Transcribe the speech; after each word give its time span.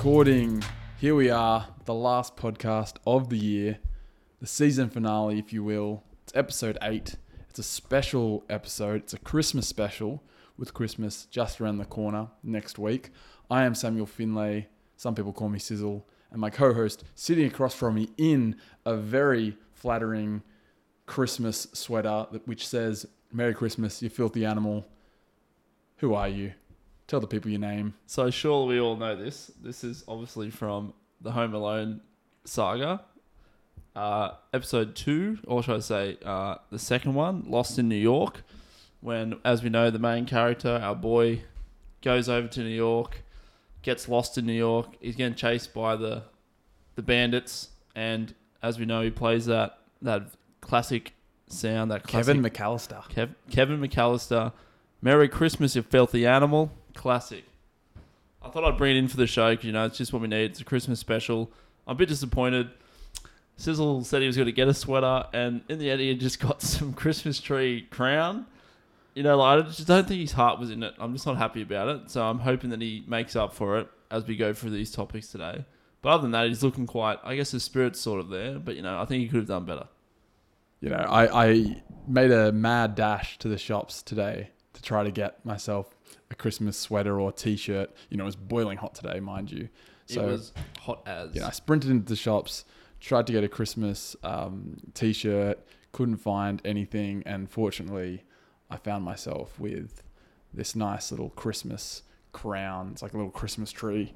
recording. 0.00 0.64
Here 0.96 1.14
we 1.14 1.28
are, 1.28 1.68
the 1.84 1.92
last 1.92 2.34
podcast 2.34 2.94
of 3.06 3.28
the 3.28 3.36
year, 3.36 3.80
the 4.40 4.46
season 4.46 4.88
finale, 4.88 5.38
if 5.38 5.52
you 5.52 5.62
will. 5.62 6.04
It's 6.22 6.32
episode 6.34 6.78
eight. 6.80 7.16
It's 7.50 7.58
a 7.58 7.62
special 7.62 8.42
episode. 8.48 9.02
It's 9.02 9.12
a 9.12 9.18
Christmas 9.18 9.68
special 9.68 10.22
with 10.56 10.72
Christmas 10.72 11.26
just 11.26 11.60
around 11.60 11.76
the 11.76 11.84
corner 11.84 12.28
next 12.42 12.78
week. 12.78 13.10
I 13.50 13.64
am 13.64 13.74
Samuel 13.74 14.06
Finlay. 14.06 14.68
Some 14.96 15.14
people 15.14 15.34
call 15.34 15.50
me 15.50 15.58
Sizzle. 15.58 16.08
And 16.30 16.40
my 16.40 16.48
co 16.48 16.72
host 16.72 17.04
sitting 17.14 17.44
across 17.44 17.74
from 17.74 17.96
me 17.96 18.08
in 18.16 18.56
a 18.86 18.96
very 18.96 19.58
flattering 19.74 20.42
Christmas 21.04 21.66
sweater 21.74 22.26
which 22.46 22.66
says, 22.66 23.04
Merry 23.30 23.52
Christmas, 23.52 24.00
you 24.00 24.08
filthy 24.08 24.46
animal. 24.46 24.86
Who 25.98 26.14
are 26.14 26.28
you? 26.30 26.54
Tell 27.10 27.18
the 27.18 27.26
people 27.26 27.50
your 27.50 27.58
name. 27.58 27.94
So 28.06 28.30
surely 28.30 28.76
we 28.76 28.80
all 28.80 28.94
know 28.94 29.16
this. 29.16 29.50
This 29.60 29.82
is 29.82 30.04
obviously 30.06 30.48
from 30.48 30.94
the 31.20 31.32
Home 31.32 31.54
Alone 31.54 32.02
saga, 32.44 33.02
uh, 33.96 34.34
episode 34.54 34.94
two, 34.94 35.38
or 35.44 35.60
should 35.60 35.74
I 35.74 35.80
say, 35.80 36.18
uh, 36.24 36.58
the 36.70 36.78
second 36.78 37.14
one, 37.14 37.46
Lost 37.48 37.80
in 37.80 37.88
New 37.88 37.96
York. 37.96 38.44
When, 39.00 39.40
as 39.44 39.64
we 39.64 39.70
know, 39.70 39.90
the 39.90 39.98
main 39.98 40.24
character, 40.24 40.78
our 40.80 40.94
boy, 40.94 41.42
goes 42.00 42.28
over 42.28 42.46
to 42.46 42.60
New 42.60 42.68
York, 42.68 43.24
gets 43.82 44.08
lost 44.08 44.38
in 44.38 44.46
New 44.46 44.52
York. 44.52 44.94
He's 45.00 45.16
getting 45.16 45.34
chased 45.34 45.74
by 45.74 45.96
the 45.96 46.22
the 46.94 47.02
bandits, 47.02 47.70
and 47.96 48.32
as 48.62 48.78
we 48.78 48.86
know, 48.86 49.02
he 49.02 49.10
plays 49.10 49.46
that 49.46 49.80
that 50.02 50.28
classic 50.60 51.14
sound, 51.48 51.90
that 51.90 52.04
classic 52.04 52.36
Kevin 52.36 52.44
McAllister. 52.44 53.02
Kev- 53.10 53.34
Kevin 53.50 53.80
McAllister. 53.80 54.52
Merry 55.02 55.28
Christmas, 55.28 55.74
you 55.74 55.82
filthy 55.82 56.24
animal. 56.26 56.70
Classic. 57.00 57.44
I 58.42 58.50
thought 58.50 58.62
I'd 58.62 58.76
bring 58.76 58.94
it 58.94 58.98
in 58.98 59.08
for 59.08 59.16
the 59.16 59.26
show 59.26 59.52
because, 59.52 59.64
you 59.64 59.72
know, 59.72 59.86
it's 59.86 59.96
just 59.96 60.12
what 60.12 60.20
we 60.20 60.28
need. 60.28 60.50
It's 60.50 60.60
a 60.60 60.64
Christmas 60.64 61.00
special. 61.00 61.50
I'm 61.86 61.92
a 61.92 61.98
bit 61.98 62.10
disappointed. 62.10 62.68
Sizzle 63.56 64.04
said 64.04 64.20
he 64.20 64.26
was 64.26 64.36
going 64.36 64.44
to 64.44 64.52
get 64.52 64.68
a 64.68 64.74
sweater, 64.74 65.24
and 65.32 65.62
in 65.70 65.78
the 65.78 65.90
end, 65.90 66.02
he 66.02 66.14
just 66.14 66.40
got 66.40 66.60
some 66.76 66.92
Christmas 66.92 67.40
tree 67.40 67.88
crown. 67.88 68.44
You 69.14 69.22
know, 69.22 69.38
like, 69.38 69.64
I 69.64 69.66
just 69.66 69.86
don't 69.86 70.06
think 70.06 70.20
his 70.20 70.32
heart 70.32 70.60
was 70.60 70.70
in 70.70 70.82
it. 70.82 70.92
I'm 70.98 71.14
just 71.14 71.24
not 71.24 71.38
happy 71.38 71.62
about 71.62 71.88
it. 71.88 72.10
So 72.10 72.22
I'm 72.22 72.40
hoping 72.40 72.68
that 72.68 72.82
he 72.82 73.02
makes 73.06 73.34
up 73.34 73.54
for 73.54 73.78
it 73.78 73.88
as 74.10 74.26
we 74.26 74.36
go 74.36 74.52
through 74.52 74.72
these 74.72 74.90
topics 74.90 75.28
today. 75.28 75.64
But 76.02 76.10
other 76.10 76.22
than 76.22 76.32
that, 76.32 76.48
he's 76.48 76.62
looking 76.62 76.86
quite, 76.86 77.18
I 77.24 77.34
guess 77.34 77.52
his 77.52 77.64
spirit's 77.64 77.98
sort 77.98 78.20
of 78.20 78.28
there. 78.28 78.58
But, 78.58 78.76
you 78.76 78.82
know, 78.82 79.00
I 79.00 79.06
think 79.06 79.22
he 79.22 79.28
could 79.28 79.38
have 79.38 79.48
done 79.48 79.64
better. 79.64 79.88
You 80.82 80.90
know, 80.90 80.96
I, 80.96 81.46
I 81.46 81.82
made 82.06 82.30
a 82.30 82.52
mad 82.52 82.94
dash 82.94 83.38
to 83.38 83.48
the 83.48 83.56
shops 83.56 84.02
today 84.02 84.50
to 84.74 84.82
try 84.82 85.02
to 85.02 85.10
get 85.10 85.42
myself 85.46 85.94
a 86.30 86.34
Christmas 86.34 86.76
sweater 86.76 87.20
or 87.20 87.32
t-shirt. 87.32 87.90
You 88.08 88.16
know, 88.16 88.24
it 88.24 88.26
was 88.26 88.36
boiling 88.36 88.78
hot 88.78 88.94
today, 88.94 89.20
mind 89.20 89.50
you. 89.50 89.68
So 90.06 90.22
it 90.22 90.32
was 90.32 90.52
hot 90.80 91.02
as. 91.06 91.34
yeah, 91.34 91.46
I 91.46 91.50
sprinted 91.50 91.90
into 91.90 92.06
the 92.06 92.16
shops, 92.16 92.64
tried 92.98 93.26
to 93.28 93.32
get 93.32 93.44
a 93.44 93.48
Christmas 93.48 94.16
um, 94.24 94.78
t-shirt, 94.94 95.58
couldn't 95.92 96.16
find 96.16 96.60
anything, 96.64 97.22
and 97.26 97.48
fortunately, 97.48 98.24
I 98.70 98.76
found 98.76 99.04
myself 99.04 99.58
with 99.58 100.02
this 100.52 100.74
nice 100.74 101.10
little 101.10 101.30
Christmas 101.30 102.02
crown. 102.32 102.90
It's 102.92 103.02
like 103.02 103.12
a 103.14 103.16
little 103.16 103.30
Christmas 103.30 103.72
tree. 103.72 104.12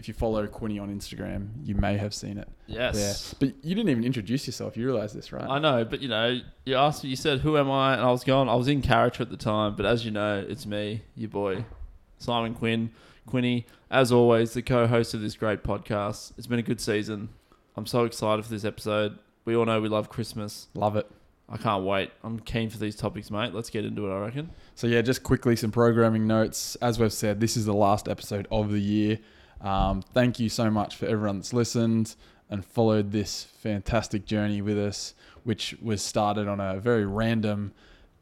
If 0.00 0.08
you 0.08 0.14
follow 0.14 0.46
Quinny 0.46 0.78
on 0.78 0.88
Instagram, 0.88 1.50
you 1.62 1.74
may 1.74 1.98
have 1.98 2.14
seen 2.14 2.38
it. 2.38 2.48
Yes. 2.66 2.96
Yeah, 2.96 3.36
but 3.38 3.62
you 3.62 3.74
didn't 3.74 3.90
even 3.90 4.02
introduce 4.02 4.46
yourself. 4.46 4.74
You 4.74 4.86
realize 4.86 5.12
this, 5.12 5.30
right? 5.30 5.44
I 5.46 5.58
know, 5.58 5.84
but 5.84 6.00
you 6.00 6.08
know, 6.08 6.40
you 6.64 6.74
asked 6.74 7.04
me, 7.04 7.10
you 7.10 7.16
said, 7.16 7.40
"Who 7.40 7.58
am 7.58 7.70
I?" 7.70 7.92
And 7.92 8.02
I 8.02 8.10
was 8.10 8.24
going, 8.24 8.48
I 8.48 8.54
was 8.54 8.66
in 8.66 8.80
character 8.80 9.22
at 9.22 9.28
the 9.28 9.36
time, 9.36 9.76
but 9.76 9.84
as 9.84 10.06
you 10.06 10.10
know, 10.10 10.42
it's 10.48 10.64
me, 10.64 11.02
your 11.16 11.28
boy, 11.28 11.66
Simon 12.16 12.54
Quinn, 12.54 12.92
Quinny. 13.26 13.66
As 13.90 14.10
always, 14.10 14.54
the 14.54 14.62
co-host 14.62 15.12
of 15.12 15.20
this 15.20 15.34
great 15.34 15.62
podcast. 15.62 16.32
It's 16.38 16.46
been 16.46 16.58
a 16.58 16.62
good 16.62 16.80
season. 16.80 17.28
I'm 17.76 17.84
so 17.84 18.06
excited 18.06 18.42
for 18.42 18.50
this 18.50 18.64
episode. 18.64 19.18
We 19.44 19.54
all 19.54 19.66
know 19.66 19.82
we 19.82 19.90
love 19.90 20.08
Christmas. 20.08 20.68
Love 20.72 20.96
it. 20.96 21.10
I 21.46 21.58
can't 21.58 21.84
wait. 21.84 22.10
I'm 22.24 22.40
keen 22.40 22.70
for 22.70 22.78
these 22.78 22.96
topics, 22.96 23.30
mate. 23.30 23.52
Let's 23.52 23.68
get 23.68 23.84
into 23.84 24.10
it. 24.10 24.14
I 24.14 24.20
reckon. 24.20 24.48
So 24.76 24.86
yeah, 24.86 25.02
just 25.02 25.22
quickly 25.22 25.56
some 25.56 25.70
programming 25.70 26.26
notes. 26.26 26.76
As 26.76 26.98
we've 26.98 27.12
said, 27.12 27.40
this 27.40 27.54
is 27.54 27.66
the 27.66 27.74
last 27.74 28.08
episode 28.08 28.48
of 28.50 28.70
the 28.70 28.80
year. 28.80 29.18
Um, 29.60 30.02
thank 30.02 30.40
you 30.40 30.48
so 30.48 30.70
much 30.70 30.96
for 30.96 31.06
everyone 31.06 31.38
that's 31.38 31.52
listened 31.52 32.14
and 32.48 32.64
followed 32.64 33.12
this 33.12 33.44
fantastic 33.44 34.24
journey 34.26 34.62
with 34.62 34.78
us, 34.78 35.14
which 35.44 35.76
was 35.80 36.02
started 36.02 36.48
on 36.48 36.60
a 36.60 36.80
very 36.80 37.04
random 37.04 37.72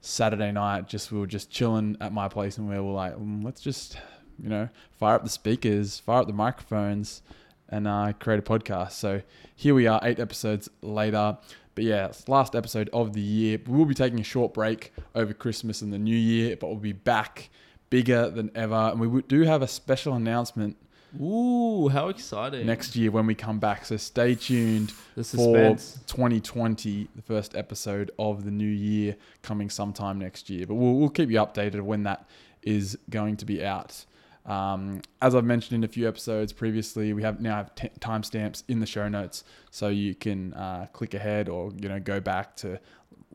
Saturday 0.01 0.53
night. 0.53 0.89
Just 0.89 1.11
we 1.13 1.19
were 1.19 1.27
just 1.27 1.51
chilling 1.51 1.97
at 2.01 2.13
my 2.13 2.29
place, 2.29 2.59
and 2.59 2.69
we 2.69 2.79
were 2.79 2.93
like, 2.93 3.15
"Mm, 3.17 3.45
let's 3.45 3.61
just 3.61 3.99
you 4.43 4.49
know 4.49 4.69
fire 4.93 5.17
up 5.17 5.25
the 5.25 5.31
speakers, 5.31 5.99
fire 5.99 6.21
up 6.21 6.27
the 6.27 6.33
microphones, 6.33 7.23
and 7.69 7.89
uh, 7.89 8.13
create 8.19 8.39
a 8.39 8.43
podcast. 8.43 8.93
So 8.93 9.23
here 9.55 9.75
we 9.75 9.87
are, 9.87 10.01
eight 10.03 10.19
episodes 10.19 10.69
later. 10.83 11.39
But 11.75 11.85
yeah, 11.85 12.07
it's 12.07 12.29
last 12.29 12.57
episode 12.57 12.91
of 12.93 13.13
the 13.13 13.21
year. 13.21 13.59
We 13.67 13.79
will 13.79 13.85
be 13.85 13.95
taking 13.95 14.19
a 14.19 14.25
short 14.25 14.53
break 14.53 14.93
over 15.15 15.33
Christmas 15.33 15.81
and 15.81 15.93
the 15.93 15.99
New 15.99 16.17
Year, 16.17 16.57
but 16.57 16.67
we'll 16.67 16.77
be 16.77 16.93
back 16.93 17.51
bigger 17.89 18.29
than 18.31 18.51
ever. 18.55 18.75
And 18.75 18.99
we 18.99 19.23
do 19.23 19.43
have 19.43 19.63
a 19.63 19.69
special 19.69 20.15
announcement 20.15 20.77
Ooh, 21.21 21.89
how 21.89 22.09
exciting! 22.09 22.67
next 22.67 22.95
year 22.97 23.11
when 23.11 23.27
we 23.27 23.35
come 23.35 23.59
back. 23.59 23.85
So 23.87 23.97
stay 23.97 24.35
tuned 24.35 24.93
the 25.15 25.25
for 25.25 25.77
2020, 26.07 27.09
the 27.17 27.23
first 27.23 27.57
episode 27.57 28.11
of 28.19 28.45
the 28.45 28.51
new 28.51 28.69
year 28.69 29.17
coming 29.43 29.71
sometime 29.71 30.19
next 30.19 30.51
year. 30.51 30.67
But 30.67 30.75
we'll, 30.75 30.95
we'll 30.95 31.09
keep 31.09 31.31
you 31.31 31.39
updated 31.39 31.81
when 31.81 32.03
that 32.05 32.29
is 32.63 32.99
going 33.11 33.37
to 33.39 33.47
be 33.47 33.65
out. 33.65 34.05
Um, 34.45 35.03
as 35.21 35.35
I've 35.35 35.45
mentioned 35.45 35.77
in 35.77 35.85
a 35.85 35.93
few 35.93 36.09
episodes 36.09 36.53
previously, 36.53 37.13
we 37.13 37.23
have 37.23 37.41
now 37.41 37.57
have 37.57 37.75
t- 37.75 37.91
timestamps 38.01 38.63
in 38.69 38.81
the 38.81 38.87
show 38.87 39.09
notes, 39.09 39.45
so 39.71 39.89
you 39.89 40.15
can 40.15 40.55
uh, 40.55 40.87
click 40.93 41.15
ahead 41.15 41.49
or 41.49 41.73
you 41.77 41.89
know 41.89 42.01
go 42.01 42.19
back 42.21 42.57
to 42.57 42.81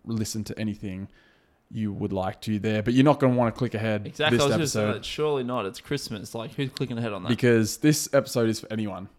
listen 0.05 0.43
to 0.43 0.59
anything 0.59 1.07
you 1.73 1.91
would 1.91 2.13
like 2.13 2.39
to 2.41 2.59
there. 2.59 2.83
But 2.83 2.93
you're 2.93 3.03
not 3.03 3.19
going 3.19 3.33
to 3.33 3.39
want 3.39 3.53
to 3.53 3.57
click 3.57 3.73
ahead 3.73 4.05
Exactly. 4.05 4.37
this 4.37 4.45
I 4.45 4.47
was 4.49 4.57
just 4.57 4.73
saying 4.73 4.93
that. 4.93 5.05
Surely 5.05 5.43
not. 5.43 5.65
It's 5.65 5.81
Christmas. 5.81 6.35
Like, 6.35 6.53
who's 6.53 6.69
clicking 6.69 6.97
ahead 6.97 7.13
on 7.13 7.23
that? 7.23 7.29
because 7.29 7.77
this 7.77 8.07
episode 8.13 8.49
is 8.49 8.59
for 8.59 8.71
anyone. 8.71 9.09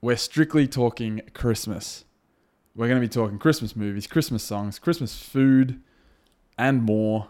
We're 0.00 0.16
strictly 0.16 0.68
talking 0.68 1.22
Christmas. 1.34 2.04
We're 2.76 2.86
going 2.86 3.00
to 3.00 3.06
be 3.06 3.12
talking 3.12 3.38
Christmas 3.38 3.74
movies, 3.74 4.06
Christmas 4.06 4.44
songs, 4.44 4.78
Christmas 4.78 5.20
food, 5.20 5.80
and 6.56 6.82
more. 6.82 7.28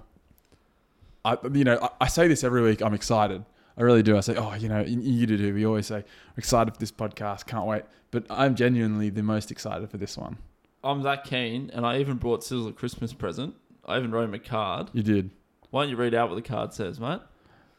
I, 1.24 1.38
you 1.52 1.64
know, 1.64 1.78
I, 1.80 1.88
I 2.02 2.08
say 2.08 2.28
this 2.28 2.44
every 2.44 2.60
week. 2.60 2.82
I'm 2.82 2.92
excited. 2.92 3.44
I 3.76 3.82
really 3.82 4.02
do. 4.02 4.16
I 4.16 4.20
say, 4.20 4.34
oh, 4.36 4.54
you 4.54 4.68
know, 4.68 4.80
you, 4.80 5.24
do 5.26 5.38
too. 5.38 5.54
We 5.54 5.64
always 5.64 5.86
say, 5.86 5.98
I'm 5.98 6.04
excited 6.36 6.74
for 6.74 6.80
this 6.80 6.90
podcast. 6.90 7.46
Can't 7.46 7.64
wait. 7.64 7.84
But 8.10 8.24
I'm 8.28 8.56
genuinely 8.56 9.08
the 9.08 9.22
most 9.22 9.50
excited 9.50 9.88
for 9.88 9.96
this 9.96 10.18
one. 10.18 10.38
I'm 10.82 11.02
that 11.02 11.24
keen, 11.24 11.70
and 11.72 11.86
I 11.86 11.98
even 11.98 12.16
brought 12.16 12.42
Sizzle 12.42 12.68
a 12.68 12.72
Christmas 12.72 13.12
present. 13.12 13.54
I 13.88 13.98
even 13.98 14.10
wrote 14.10 14.24
him 14.24 14.34
a 14.34 14.38
card. 14.38 14.90
You 14.92 15.02
did. 15.02 15.30
Why 15.70 15.82
don't 15.82 15.90
you 15.90 15.96
read 15.96 16.14
out 16.14 16.28
what 16.28 16.36
the 16.36 16.42
card 16.42 16.72
says, 16.72 17.00
mate? 17.00 17.20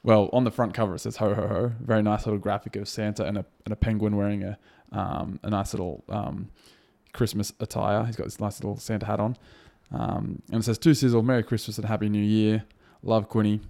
Well, 0.03 0.29
on 0.31 0.43
the 0.43 0.51
front 0.51 0.73
cover 0.73 0.95
it 0.95 0.99
says 0.99 1.17
ho 1.17 1.33
ho 1.33 1.47
ho. 1.47 1.71
Very 1.81 2.01
nice 2.01 2.25
little 2.25 2.39
graphic 2.39 2.75
of 2.75 2.87
Santa 2.87 3.25
and 3.25 3.37
a 3.37 3.45
and 3.65 3.73
a 3.73 3.75
penguin 3.75 4.15
wearing 4.15 4.43
a 4.43 4.57
um, 4.91 5.39
a 5.43 5.49
nice 5.49 5.73
little 5.73 6.03
um, 6.09 6.49
Christmas 7.13 7.53
attire. 7.59 8.05
He's 8.05 8.15
got 8.15 8.25
this 8.25 8.39
nice 8.39 8.59
little 8.59 8.77
Santa 8.77 9.05
hat 9.05 9.19
on. 9.19 9.37
Um, 9.91 10.41
and 10.51 10.61
it 10.61 10.65
says 10.65 10.77
to 10.79 10.93
Sizzle, 10.93 11.23
Merry 11.23 11.43
Christmas 11.43 11.77
and 11.77 11.87
Happy 11.87 12.09
New 12.09 12.23
Year. 12.23 12.63
Love 13.01 13.27
Quinny. 13.27 13.61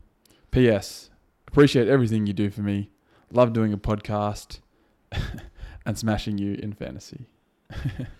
P.S. 0.52 1.10
Appreciate 1.48 1.88
everything 1.88 2.26
you 2.26 2.34
do 2.34 2.50
for 2.50 2.62
me. 2.62 2.90
Love 3.32 3.54
doing 3.54 3.74
a 3.74 3.78
podcast 3.78 4.60
and 5.86 5.98
smashing 5.98 6.38
you 6.38 6.54
in 6.56 6.74
fantasy. 6.74 7.28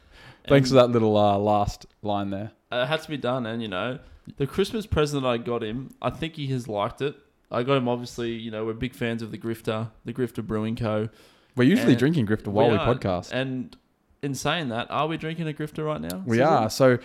Thanks 0.50 0.70
for 0.70 0.76
that 0.76 0.90
little 0.90 1.16
uh, 1.18 1.38
last 1.38 1.86
line 2.02 2.30
there. 2.32 2.52
It 2.72 2.86
had 2.86 3.02
to 3.02 3.10
be 3.10 3.18
done, 3.18 3.46
and 3.46 3.62
you 3.62 3.68
know, 3.68 4.00
the 4.38 4.46
Christmas 4.48 4.86
present 4.86 5.26
I 5.26 5.38
got 5.38 5.64
him, 5.64 5.94
I 6.02 6.10
think 6.10 6.36
he 6.36 6.48
has 6.48 6.68
liked 6.68 7.02
it. 7.02 7.16
I 7.52 7.64
got 7.64 7.78
him 7.78 7.88
obviously, 7.88 8.32
you 8.34 8.52
know, 8.52 8.66
we're 8.66 8.74
big 8.74 8.94
fans 8.94 9.22
of 9.24 9.32
the 9.32 9.38
Grifter, 9.38 9.90
the 10.06 10.14
Grifter 10.14 10.46
Brewing 10.46 10.76
Co. 10.76 11.10
We're 11.56 11.64
usually 11.64 11.94
And 11.94 12.00
drinking 12.00 12.28
Grifter 12.28 12.48
while 12.50 12.70
we, 12.70 12.78
are. 12.78 12.96
podcast. 12.96 13.32
And 13.32 13.76
in 14.22 14.36
saying 14.36 14.70
that, 14.70 14.90
are 14.92 15.08
we 15.08 15.18
drinking 15.18 15.48
a 15.48 15.54
Grifter 15.54 15.84
right 15.86 16.00
now? 16.00 16.22
We 16.26 16.42
are. 16.42 16.70
So 16.70 17.00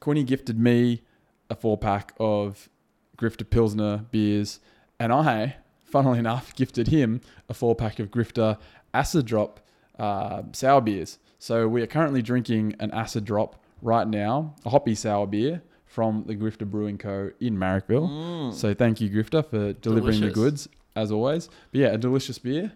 Quinny 0.00 0.24
gifted 0.24 0.58
me 0.58 1.02
a 1.50 1.54
four 1.54 1.76
pack 1.76 2.14
of 2.18 2.70
Grifter 3.18 3.48
Pilsner 3.48 4.06
beers, 4.10 4.60
and 4.98 5.12
I, 5.12 5.56
funnily 5.84 6.18
enough, 6.26 6.54
gifted 6.56 6.88
him 6.88 7.20
a 7.50 7.54
four 7.54 7.74
pack 7.74 7.98
of 7.98 8.10
Grifter 8.10 8.58
Acid 8.94 9.26
Drop 9.26 9.60
uh, 9.98 10.42
sour 10.52 10.80
beers. 10.80 11.18
So 11.42 11.66
we 11.66 11.82
are 11.82 11.88
currently 11.88 12.22
drinking 12.22 12.76
an 12.78 12.92
Acid 12.92 13.24
Drop 13.24 13.60
right 13.82 14.06
now, 14.06 14.54
a 14.64 14.70
hoppy 14.70 14.94
sour 14.94 15.26
beer 15.26 15.60
from 15.86 16.22
the 16.28 16.36
Grifter 16.36 16.64
Brewing 16.70 16.98
Co. 16.98 17.32
in 17.40 17.56
Marrickville. 17.56 18.08
Mm. 18.08 18.54
So 18.54 18.72
thank 18.74 19.00
you, 19.00 19.10
Grifter, 19.10 19.44
for 19.44 19.72
delivering 19.72 20.20
the 20.20 20.30
goods 20.30 20.68
as 20.94 21.10
always. 21.10 21.48
But 21.72 21.80
yeah, 21.80 21.88
a 21.88 21.98
delicious 21.98 22.38
beer. 22.38 22.70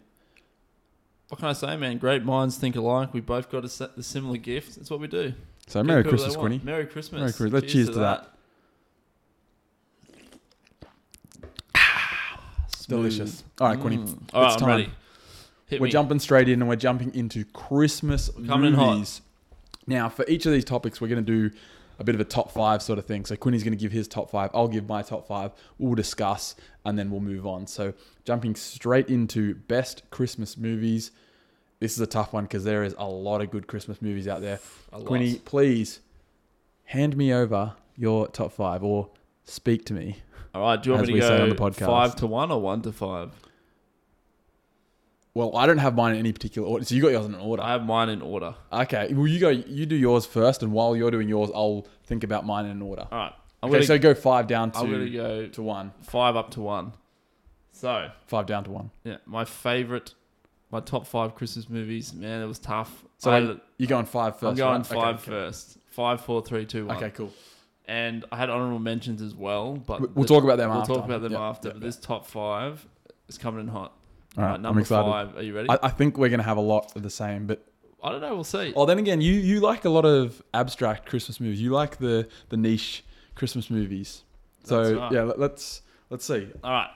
What 1.29 1.39
can 1.39 1.47
I 1.47 1.53
say, 1.53 1.77
man? 1.77 1.99
Great 1.99 2.25
minds 2.25 2.57
think 2.57 2.75
alike. 2.75 3.15
We 3.15 3.21
both 3.21 3.49
got 3.53 3.65
a, 3.65 3.69
similar 4.03 4.37
gift. 4.37 4.75
That's 4.75 4.91
what 4.91 4.99
we 4.99 5.07
do. 5.07 5.35
So 5.69 5.79
Get 5.79 5.87
Merry 5.87 6.03
Christmas. 6.03 6.35
Quinny. 6.35 6.61
Merry 6.65 6.87
Christmas. 6.87 7.21
Merry 7.21 7.33
Christmas. 7.33 7.63
Let's 7.63 7.73
cheers 7.73 7.91
to 7.91 8.01
that. 8.01 8.37
Smooth. 12.77 12.99
Delicious. 12.99 13.45
All 13.61 13.69
right, 13.69 13.79
Quinny. 13.79 13.99
Mm. 13.99 14.19
All 14.35 14.43
right, 14.43 14.53
It's 14.53 14.55
I'm 14.61 14.61
time. 14.61 14.69
ready. 14.69 14.91
Hit 15.67 15.81
we're 15.81 15.87
me. 15.87 15.91
jumping 15.93 16.19
straight 16.19 16.49
in 16.49 16.61
and 16.61 16.69
we're 16.69 16.77
jumping 16.77 17.15
into 17.15 17.45
Christmas 17.47 18.31
coming 18.47 18.69
in 18.69 18.75
hot. 18.75 18.93
movies. 18.95 19.21
Now, 19.87 20.09
for 20.09 20.25
each 20.29 20.47
of 20.47 20.53
these 20.53 20.65
topics, 20.65 21.01
we're 21.01 21.09
going 21.09 21.25
to 21.25 21.51
do 21.51 21.57
a 21.99 22.05
bit 22.05 22.15
of 22.15 22.21
a 22.21 22.25
top 22.25 22.53
five 22.53 22.83
sort 22.83 22.99
of 22.99 23.07
thing. 23.07 23.25
So 23.25 23.37
Quinny's 23.37 23.63
going 23.63 23.77
to 23.77 23.81
give 23.81 23.93
his 23.93 24.07
top 24.07 24.31
five. 24.31 24.51
I'll 24.55 24.69
give 24.69 24.89
my 24.89 25.03
top 25.03 25.27
five. 25.27 25.53
We'll 25.79 25.95
discuss 25.95 26.55
and 26.85 26.99
then 26.99 27.11
we'll 27.11 27.21
move 27.21 27.47
on. 27.47 27.67
So 27.67 27.95
jumping 28.25 28.55
straight 28.55 29.09
into 29.09 29.55
best 29.55 30.03
Christmas 30.11 30.57
movies. 30.57 31.11
This 31.81 31.93
is 31.93 32.01
a 32.01 32.07
tough 32.07 32.33
one 32.33 32.45
because 32.45 32.65
there 32.65 32.85
is 32.85 32.95
a 32.99 33.07
lot 33.07 33.41
of 33.41 33.51
good 33.51 33.67
Christmas 33.67 34.01
movies 34.01 34.29
out 34.29 34.41
there. 34.41 34.61
A 34.93 34.99
lot. 34.99 35.07
Quinny, 35.07 35.37
please 35.45 36.01
hand 36.85 37.17
me 37.17 37.33
over 37.33 37.75
your 37.97 38.29
top 38.29 38.53
five 38.53 38.83
or 38.83 39.09
speak 39.45 39.85
to 39.87 39.95
me. 39.95 40.19
All 40.55 40.63
right. 40.63 40.83
Do 40.83 40.91
you 40.91 40.95
want 40.95 41.03
as 41.05 41.09
me 41.09 41.15
we 41.15 41.21
to 41.21 41.27
say 41.27 41.37
go 41.39 41.43
on 41.45 41.49
the 41.49 41.55
podcast. 41.57 41.87
five 41.87 42.17
to 42.17 42.27
one 42.27 42.51
or 42.51 42.61
one 42.61 42.83
to 42.83 42.93
five? 42.93 43.31
Well, 45.37 45.55
I 45.55 45.67
don't 45.67 45.77
have 45.77 45.95
mine 45.95 46.15
in 46.15 46.21
any 46.21 46.33
particular 46.33 46.67
order. 46.67 46.83
So 46.87 46.95
you 46.95 47.03
got 47.03 47.09
yours 47.09 47.27
in 47.27 47.35
an 47.35 47.41
order. 47.41 47.63
I 47.63 47.73
have 47.73 47.85
mine 47.85 48.09
in 48.09 48.23
order. 48.23 48.55
Okay. 48.73 49.13
Well, 49.13 49.27
you 49.27 49.39
go. 49.39 49.51
You 49.51 49.85
do 49.85 49.95
yours 49.95 50.25
first, 50.25 50.63
and 50.63 50.73
while 50.73 50.97
you're 50.97 51.11
doing 51.11 51.29
yours, 51.29 51.51
I'll 51.55 51.87
think 52.05 52.25
about 52.25 52.47
mine 52.47 52.65
in 52.65 52.71
an 52.71 52.81
order. 52.81 53.07
All 53.13 53.19
right. 53.19 53.33
I'm 53.63 53.69
okay. 53.69 53.77
gonna, 53.81 53.87
so 53.87 53.99
go 53.99 54.15
five 54.15 54.47
down 54.47 54.71
to 54.71 54.79
I'm 54.79 54.91
gonna 54.91 55.11
go 55.11 55.47
to 55.47 55.63
one. 55.63 55.93
five 56.01 56.37
up 56.37 56.53
to 56.53 56.63
one. 56.63 56.95
So 57.73 58.11
Five 58.27 58.47
down 58.47 58.65
to 58.65 58.71
one. 58.71 58.91
yeah, 59.05 59.19
my 59.27 59.45
favorite, 59.45 60.15
my 60.71 60.81
top 60.81 61.07
five 61.07 61.35
Christmas 61.35 61.69
movies. 61.69 62.15
Man, 62.15 62.41
it 62.41 62.47
was 62.47 62.59
tough. 62.59 63.05
So 63.19 63.31
I 63.31 63.57
You're 63.77 63.89
going 63.89 64.07
five 64.07 64.39
1st 64.39 64.49
I'm 64.49 64.55
going 64.55 64.77
right? 64.79 64.87
five 64.87 65.15
okay, 65.17 65.25
first. 65.27 65.77
Five, 65.91 66.23
four, 66.23 66.41
three, 66.41 66.65
two, 66.65 66.87
one. 66.87 66.97
Okay. 66.97 67.11
Cool. 67.11 67.31
And 67.87 68.25
I 68.33 68.39
had 68.39 68.49
honorable 68.49 68.79
mentions 68.79 69.21
as 69.21 69.35
well, 69.35 69.75
but 69.77 70.01
We- 70.01 70.07
We'll 70.15 70.23
the- 70.25 70.29
talk 70.35 70.45
about 70.45 70.57
them 70.57 70.71
We'll 70.71 70.81
after. 70.81 70.95
talk 70.95 71.05
about 71.05 71.21
them 71.21 71.33
Yep, 71.33 71.41
after. 71.43 71.69
yep, 71.69 71.75
but 71.75 71.83
yep. 71.83 71.87
this 71.89 71.97
top 71.99 72.25
five 72.27 72.87
is 73.29 73.37
coming 73.37 73.61
in 73.61 73.69
hot. 73.69 73.93
All 74.37 74.45
right. 74.45 74.61
number 74.61 74.79
I'm 74.79 74.83
excited. 74.83 75.11
five. 75.11 75.37
Are 75.37 75.43
you 75.43 75.55
ready? 75.55 75.69
I, 75.71 75.79
I 75.83 75.89
think 75.89 76.19
we're 76.19 76.29
gonna 76.29 76.43
have 76.43 76.57
a 76.57 76.63
lot 76.63 76.95
of 76.97 77.03
the 77.03 77.11
same, 77.11 77.47
but 77.47 77.67
I 78.03 78.13
don't 78.13 78.21
know. 78.21 78.35
We'll 78.35 78.45
see. 78.45 78.73
oh, 78.77 78.87
then 78.87 78.99
again, 78.99 79.21
you 79.21 79.33
you 79.33 79.61
like 79.61 79.85
a 79.85 79.91
lot 79.91 80.05
of 80.05 80.43
abstract 80.55 81.07
Christmas 81.07 81.41
movies. 81.41 81.61
You 81.61 81.71
like 81.71 81.99
the 81.99 82.29
the 82.49 82.57
niche 82.57 83.05
Christmas 83.35 83.71
movies. 83.71 84.23
So 84.65 84.99
right. 84.99 85.13
yeah, 85.13 85.23
let, 85.23 85.39
let's 85.39 85.83
let's 86.11 86.25
see. 86.25 86.49
All 86.63 86.71
right. 86.73 86.91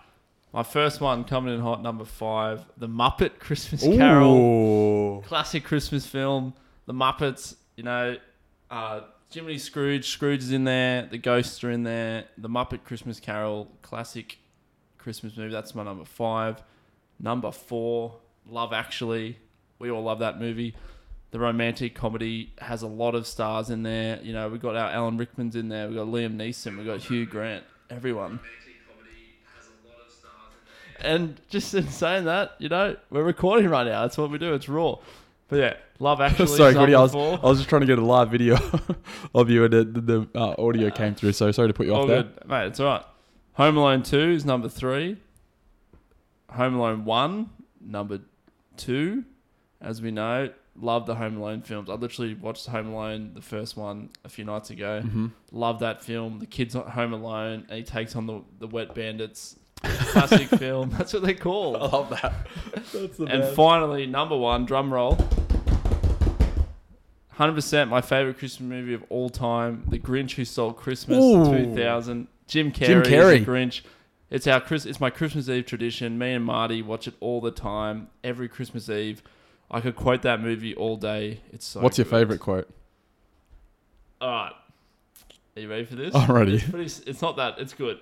My 0.52 0.64
first 0.64 1.00
one 1.00 1.22
coming 1.22 1.54
in 1.54 1.60
hot, 1.60 1.80
number 1.80 2.04
five, 2.04 2.64
The 2.76 2.88
Muppet 2.88 3.38
Christmas 3.38 3.84
Carol. 3.84 5.22
Classic 5.24 5.62
Christmas 5.62 6.06
film. 6.06 6.54
The 6.86 6.92
Muppets, 6.92 7.54
you 7.76 7.84
know, 7.84 8.16
uh, 8.68 9.02
Jiminy 9.32 9.58
Scrooge, 9.58 10.08
Scrooge 10.08 10.40
is 10.40 10.50
in 10.50 10.64
there, 10.64 11.06
the 11.06 11.18
ghosts 11.18 11.62
are 11.62 11.70
in 11.70 11.84
there, 11.84 12.24
The 12.36 12.48
Muppet 12.48 12.82
Christmas 12.82 13.20
Carol, 13.20 13.70
classic 13.80 14.38
Christmas 14.98 15.36
movie. 15.36 15.52
That's 15.52 15.72
my 15.72 15.84
number 15.84 16.04
five. 16.04 16.60
Number 17.20 17.52
four, 17.52 18.16
Love 18.48 18.72
Actually. 18.72 19.38
We 19.78 19.90
all 19.90 20.02
love 20.02 20.18
that 20.20 20.40
movie. 20.40 20.74
The 21.30 21.38
romantic 21.38 21.94
comedy 21.94 22.52
has 22.58 22.82
a 22.82 22.86
lot 22.88 23.14
of 23.14 23.26
stars 23.26 23.70
in 23.70 23.82
there. 23.82 24.18
You 24.22 24.32
know, 24.32 24.48
we've 24.48 24.60
got 24.60 24.74
our 24.74 24.90
Alan 24.90 25.16
Rickman's 25.16 25.54
in 25.54 25.68
there, 25.68 25.86
we've 25.86 25.96
got 25.96 26.06
Liam 26.08 26.36
Neeson, 26.36 26.76
we've 26.76 26.86
got 26.86 27.00
Hugh 27.00 27.26
Grant, 27.26 27.64
everyone. 27.88 28.40
And 31.02 31.40
just 31.48 31.72
in 31.74 31.88
saying 31.88 32.24
that, 32.24 32.56
you 32.58 32.68
know, 32.68 32.96
we're 33.10 33.22
recording 33.22 33.70
right 33.70 33.86
now. 33.86 34.02
That's 34.02 34.18
what 34.18 34.30
we 34.30 34.36
do. 34.38 34.52
It's 34.52 34.68
raw. 34.68 34.96
But 35.48 35.56
yeah, 35.56 35.74
Love 35.98 36.20
Actually. 36.20 36.46
sorry, 36.48 36.70
is 36.70 36.76
Cody. 36.76 36.94
I 36.94 37.00
was, 37.00 37.12
four. 37.12 37.38
I 37.42 37.46
was 37.46 37.58
just 37.58 37.68
trying 37.70 37.80
to 37.80 37.86
get 37.86 37.98
a 37.98 38.04
live 38.04 38.30
video 38.30 38.58
of 39.34 39.48
you, 39.48 39.64
and 39.64 39.72
the, 39.72 39.84
the, 39.84 40.00
the 40.00 40.28
uh, 40.34 40.54
audio 40.58 40.90
came 40.90 41.14
through. 41.14 41.32
So 41.32 41.50
sorry 41.52 41.68
to 41.68 41.74
put 41.74 41.86
you 41.86 41.94
off 41.94 42.06
there. 42.06 42.24
good, 42.24 42.48
mate. 42.48 42.66
It's 42.66 42.80
all 42.80 42.86
right. 42.86 43.04
Home 43.54 43.76
Alone 43.78 44.02
Two 44.02 44.18
is 44.30 44.44
number 44.44 44.68
three. 44.68 45.16
Home 46.52 46.74
Alone 46.74 47.04
One, 47.04 47.50
number 47.80 48.20
two. 48.76 49.24
As 49.80 50.02
we 50.02 50.10
know, 50.10 50.50
love 50.78 51.06
the 51.06 51.14
Home 51.14 51.38
Alone 51.38 51.62
films. 51.62 51.88
I 51.88 51.94
literally 51.94 52.34
watched 52.34 52.66
Home 52.66 52.88
Alone, 52.88 53.32
the 53.34 53.42
first 53.42 53.76
one, 53.76 54.10
a 54.24 54.28
few 54.28 54.44
nights 54.44 54.70
ago. 54.70 55.02
Mm-hmm. 55.04 55.26
Love 55.52 55.80
that 55.80 56.02
film. 56.02 56.38
The 56.38 56.46
kid's 56.46 56.76
at 56.76 56.86
home 56.88 57.12
alone, 57.12 57.66
and 57.68 57.78
he 57.78 57.82
takes 57.82 58.14
on 58.16 58.26
the 58.26 58.42
the 58.58 58.66
wet 58.66 58.94
bandits. 58.94 59.56
Classic 59.82 60.48
film. 60.58 60.90
That's 60.90 61.12
what 61.14 61.22
they're 61.22 61.36
I 61.42 61.48
love 61.48 62.10
that. 62.10 62.46
That's 62.92 63.16
the 63.16 63.24
And 63.24 63.56
finally, 63.56 64.06
number 64.06 64.36
one, 64.36 64.66
drum 64.66 64.92
roll. 64.92 65.16
100% 67.38 67.88
my 67.88 68.02
favorite 68.02 68.36
Christmas 68.36 68.68
movie 68.68 68.92
of 68.92 69.02
all 69.08 69.30
time, 69.30 69.84
The 69.88 69.98
Grinch 69.98 70.32
Who 70.32 70.44
Stole 70.44 70.74
Christmas, 70.74 71.24
Ooh. 71.24 71.46
2000. 71.46 72.28
Jim 72.46 72.70
Carrey, 72.70 72.86
Jim 72.86 73.00
is 73.02 73.08
Carrey. 73.08 73.38
The 73.44 73.50
Grinch. 73.50 73.80
It's 74.30 74.46
our 74.46 74.60
Chris. 74.60 74.86
It's 74.86 75.00
my 75.00 75.10
Christmas 75.10 75.48
Eve 75.48 75.66
tradition. 75.66 76.16
Me 76.16 76.32
and 76.32 76.44
Marty 76.44 76.82
watch 76.82 77.08
it 77.08 77.14
all 77.20 77.40
the 77.40 77.50
time, 77.50 78.08
every 78.22 78.48
Christmas 78.48 78.88
Eve. 78.88 79.22
I 79.70 79.80
could 79.80 79.96
quote 79.96 80.22
that 80.22 80.40
movie 80.40 80.74
all 80.74 80.96
day. 80.96 81.40
It's 81.52 81.66
so. 81.66 81.80
What's 81.80 81.98
your 81.98 82.04
good. 82.04 82.10
favorite 82.10 82.40
quote? 82.40 82.68
All 84.20 84.28
right, 84.28 84.52
are 85.56 85.60
you 85.60 85.68
ready 85.68 85.84
for 85.84 85.96
this? 85.96 86.14
Already. 86.14 86.56
It's, 86.56 86.64
pretty, 86.64 87.10
it's 87.10 87.22
not 87.22 87.36
that. 87.36 87.58
It's 87.58 87.72
good. 87.72 87.98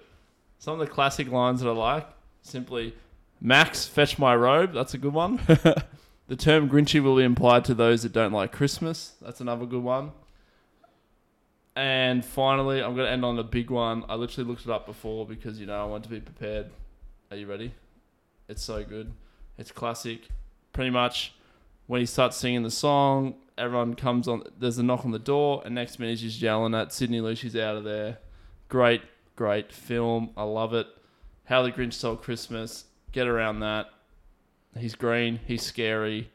Some 0.59 0.75
of 0.75 0.81
the 0.81 0.93
classic 0.93 1.31
lines 1.31 1.61
that 1.61 1.69
I 1.69 1.73
like 1.73 2.07
simply, 2.43 2.95
Max, 3.41 3.87
fetch 3.87 4.19
my 4.19 4.35
robe. 4.35 4.73
That's 4.73 4.95
a 4.95 4.99
good 4.99 5.15
one. 5.15 5.37
the 5.47 6.37
term 6.37 6.69
Grinchy 6.69 7.03
will 7.03 7.17
be 7.17 7.23
implied 7.23 7.65
to 7.67 7.75
those 7.75 8.03
that 8.03 8.13
don't 8.13 8.33
like 8.33 8.53
Christmas. 8.53 9.13
That's 9.23 9.41
another 9.41 9.65
good 9.65 9.83
one. 9.83 10.13
And 11.79 12.25
finally, 12.25 12.83
I'm 12.83 12.97
going 12.97 13.07
to 13.07 13.13
end 13.13 13.25
on 13.25 13.39
a 13.39 13.45
big 13.45 13.71
one. 13.71 14.05
I 14.09 14.17
literally 14.17 14.51
looked 14.51 14.65
it 14.65 14.71
up 14.71 14.85
before 14.85 15.25
because, 15.25 15.61
you 15.61 15.67
know, 15.67 15.81
I 15.81 15.85
want 15.85 16.03
to 16.03 16.11
be 16.11 16.19
prepared. 16.19 16.71
Are 17.31 17.37
you 17.37 17.47
ready? 17.47 17.73
It's 18.49 18.65
so 18.65 18.83
good. 18.83 19.13
It's 19.59 19.71
classic. 19.71 20.23
Pretty 20.73 20.91
much 20.91 21.35
when 21.87 22.01
he 22.01 22.07
starts 22.07 22.37
singing 22.37 22.65
the 22.65 22.71
song, 22.73 23.37
everyone 23.57 23.95
comes 23.95 24.27
on. 24.27 24.43
There's 24.59 24.79
a 24.79 24.83
knock 24.83 25.05
on 25.05 25.13
the 25.13 25.21
door, 25.21 25.63
and 25.65 25.73
next 25.77 26.01
minute 26.01 26.19
he's 26.19 26.43
yelling 26.43 26.75
at 26.75 26.93
Sydney 26.93 27.21
Lucci's 27.21 27.55
out 27.55 27.77
of 27.77 27.85
there. 27.85 28.19
Great, 28.69 29.03
great 29.37 29.71
film. 29.71 30.31
I 30.37 30.43
love 30.43 30.75
it. 30.75 30.89
How 31.45 31.63
the 31.63 31.71
Grinch 31.71 31.93
Stole 31.93 32.17
Christmas. 32.17 32.87
Get 33.13 33.29
around 33.29 33.61
that. 33.61 33.87
He's 34.77 34.97
green. 34.97 35.39
He's 35.47 35.63
scary. 35.63 36.29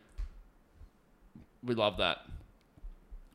We 1.62 1.76
love 1.76 1.98
that. 1.98 2.20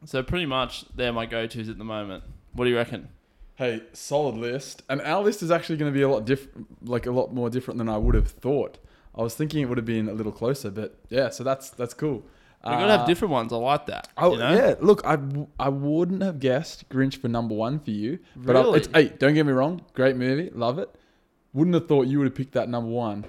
So 0.04 0.22
pretty 0.22 0.46
much 0.46 0.84
they're 0.94 1.12
my 1.12 1.26
go-tos 1.26 1.68
at 1.68 1.78
the 1.78 1.84
moment. 1.84 2.24
What 2.52 2.64
do 2.64 2.70
you 2.70 2.76
reckon? 2.76 3.08
Hey, 3.56 3.82
solid 3.92 4.36
list. 4.36 4.82
And 4.88 5.00
our 5.02 5.22
list 5.22 5.42
is 5.42 5.50
actually 5.50 5.78
going 5.78 5.92
to 5.92 5.96
be 5.96 6.02
a 6.02 6.08
lot 6.08 6.24
different, 6.24 6.88
like 6.88 7.06
a 7.06 7.10
lot 7.10 7.34
more 7.34 7.50
different 7.50 7.78
than 7.78 7.88
I 7.88 7.96
would 7.96 8.14
have 8.14 8.28
thought. 8.28 8.78
I 9.16 9.22
was 9.22 9.34
thinking 9.34 9.62
it 9.62 9.68
would 9.68 9.78
have 9.78 9.84
been 9.84 10.08
a 10.08 10.12
little 10.12 10.30
closer, 10.30 10.70
but 10.70 10.96
yeah, 11.08 11.28
so 11.30 11.42
that's 11.42 11.70
that's 11.70 11.92
cool. 11.92 12.22
We 12.64 12.70
gotta 12.70 12.98
have 12.98 13.06
different 13.06 13.32
ones. 13.32 13.52
I 13.52 13.56
like 13.56 13.86
that. 13.86 14.08
Oh 14.16 14.32
you 14.32 14.38
know? 14.38 14.52
yeah, 14.52 14.74
look, 14.80 15.04
I, 15.04 15.18
I 15.58 15.68
wouldn't 15.68 16.22
have 16.22 16.40
guessed 16.40 16.88
Grinch 16.88 17.16
for 17.16 17.28
number 17.28 17.54
one 17.54 17.78
for 17.78 17.90
you, 17.90 18.18
but 18.36 18.56
I, 18.56 18.74
it's, 18.74 18.88
hey, 18.92 19.08
don't 19.08 19.34
get 19.34 19.46
me 19.46 19.52
wrong, 19.52 19.82
great 19.94 20.16
movie, 20.16 20.50
love 20.52 20.78
it. 20.78 20.92
Wouldn't 21.52 21.74
have 21.74 21.86
thought 21.86 22.08
you 22.08 22.18
would 22.18 22.26
have 22.26 22.34
picked 22.34 22.52
that 22.52 22.68
number 22.68 22.90
one, 22.90 23.24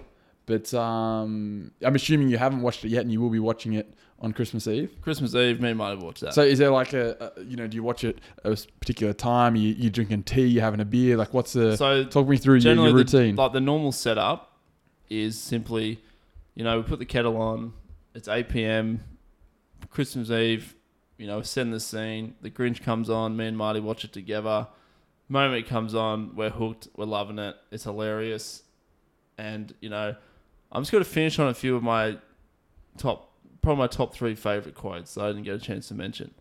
but 0.45 0.73
um, 0.73 1.71
I'm 1.81 1.95
assuming 1.95 2.29
you 2.29 2.37
haven't 2.37 2.61
watched 2.61 2.83
it 2.85 2.89
yet, 2.89 3.01
and 3.01 3.11
you 3.11 3.21
will 3.21 3.29
be 3.29 3.39
watching 3.39 3.73
it 3.73 3.93
on 4.21 4.33
Christmas 4.33 4.67
Eve. 4.67 4.91
Christmas 5.01 5.33
Eve, 5.33 5.61
me 5.61 5.69
and 5.69 5.77
might 5.77 5.91
have 5.91 6.03
watched 6.03 6.21
that. 6.21 6.33
So 6.33 6.41
is 6.41 6.59
there 6.59 6.71
like 6.71 6.93
a, 6.93 7.31
a 7.37 7.43
you 7.43 7.55
know, 7.55 7.67
do 7.67 7.75
you 7.75 7.83
watch 7.83 8.03
it 8.03 8.19
at 8.43 8.51
a 8.51 8.67
particular 8.79 9.13
time? 9.13 9.55
You 9.55 9.69
you 9.69 9.89
drinking 9.89 10.23
tea, 10.23 10.45
you're 10.45 10.63
having 10.63 10.79
a 10.79 10.85
beer? 10.85 11.15
Like 11.17 11.33
what's 11.33 11.53
the 11.53 11.77
so 11.77 12.03
talk 12.03 12.27
me 12.27 12.37
through 12.37 12.57
your, 12.57 12.75
your 12.75 12.87
the- 12.89 12.93
routine? 12.95 13.35
like 13.35 13.53
the 13.53 13.61
normal 13.61 13.91
setup 13.91 14.57
is 15.09 15.39
simply, 15.39 15.99
you 16.55 16.63
know, 16.63 16.77
we 16.77 16.83
put 16.83 16.99
the 16.99 17.05
kettle 17.05 17.37
on. 17.37 17.73
It's 18.13 18.27
8 18.27 18.49
p.m. 18.49 19.03
Christmas 19.89 20.29
Eve. 20.29 20.75
You 21.17 21.27
know, 21.27 21.41
send 21.41 21.73
the 21.73 21.79
scene. 21.79 22.35
The 22.41 22.49
Grinch 22.49 22.81
comes 22.81 23.09
on. 23.09 23.35
Me 23.35 23.47
and 23.47 23.57
Marty 23.57 23.79
watch 23.79 24.03
it 24.05 24.13
together. 24.13 24.67
Moment 25.27 25.63
it 25.63 25.69
comes 25.69 25.93
on, 25.93 26.35
we're 26.35 26.49
hooked. 26.49 26.87
We're 26.97 27.05
loving 27.05 27.37
it. 27.37 27.55
It's 27.71 27.83
hilarious. 27.83 28.63
And 29.37 29.73
you 29.79 29.89
know, 29.89 30.15
I'm 30.71 30.81
just 30.81 30.91
going 30.91 31.03
to 31.03 31.09
finish 31.09 31.37
on 31.37 31.49
a 31.49 31.53
few 31.53 31.75
of 31.75 31.83
my 31.83 32.17
top, 32.97 33.28
probably 33.61 33.79
my 33.79 33.87
top 33.87 34.13
three 34.13 34.35
favorite 34.35 34.75
quotes 34.75 35.13
that 35.15 35.23
I 35.23 35.27
didn't 35.29 35.43
get 35.43 35.55
a 35.55 35.59
chance 35.59 35.87
to 35.89 35.93
mention. 35.93 36.31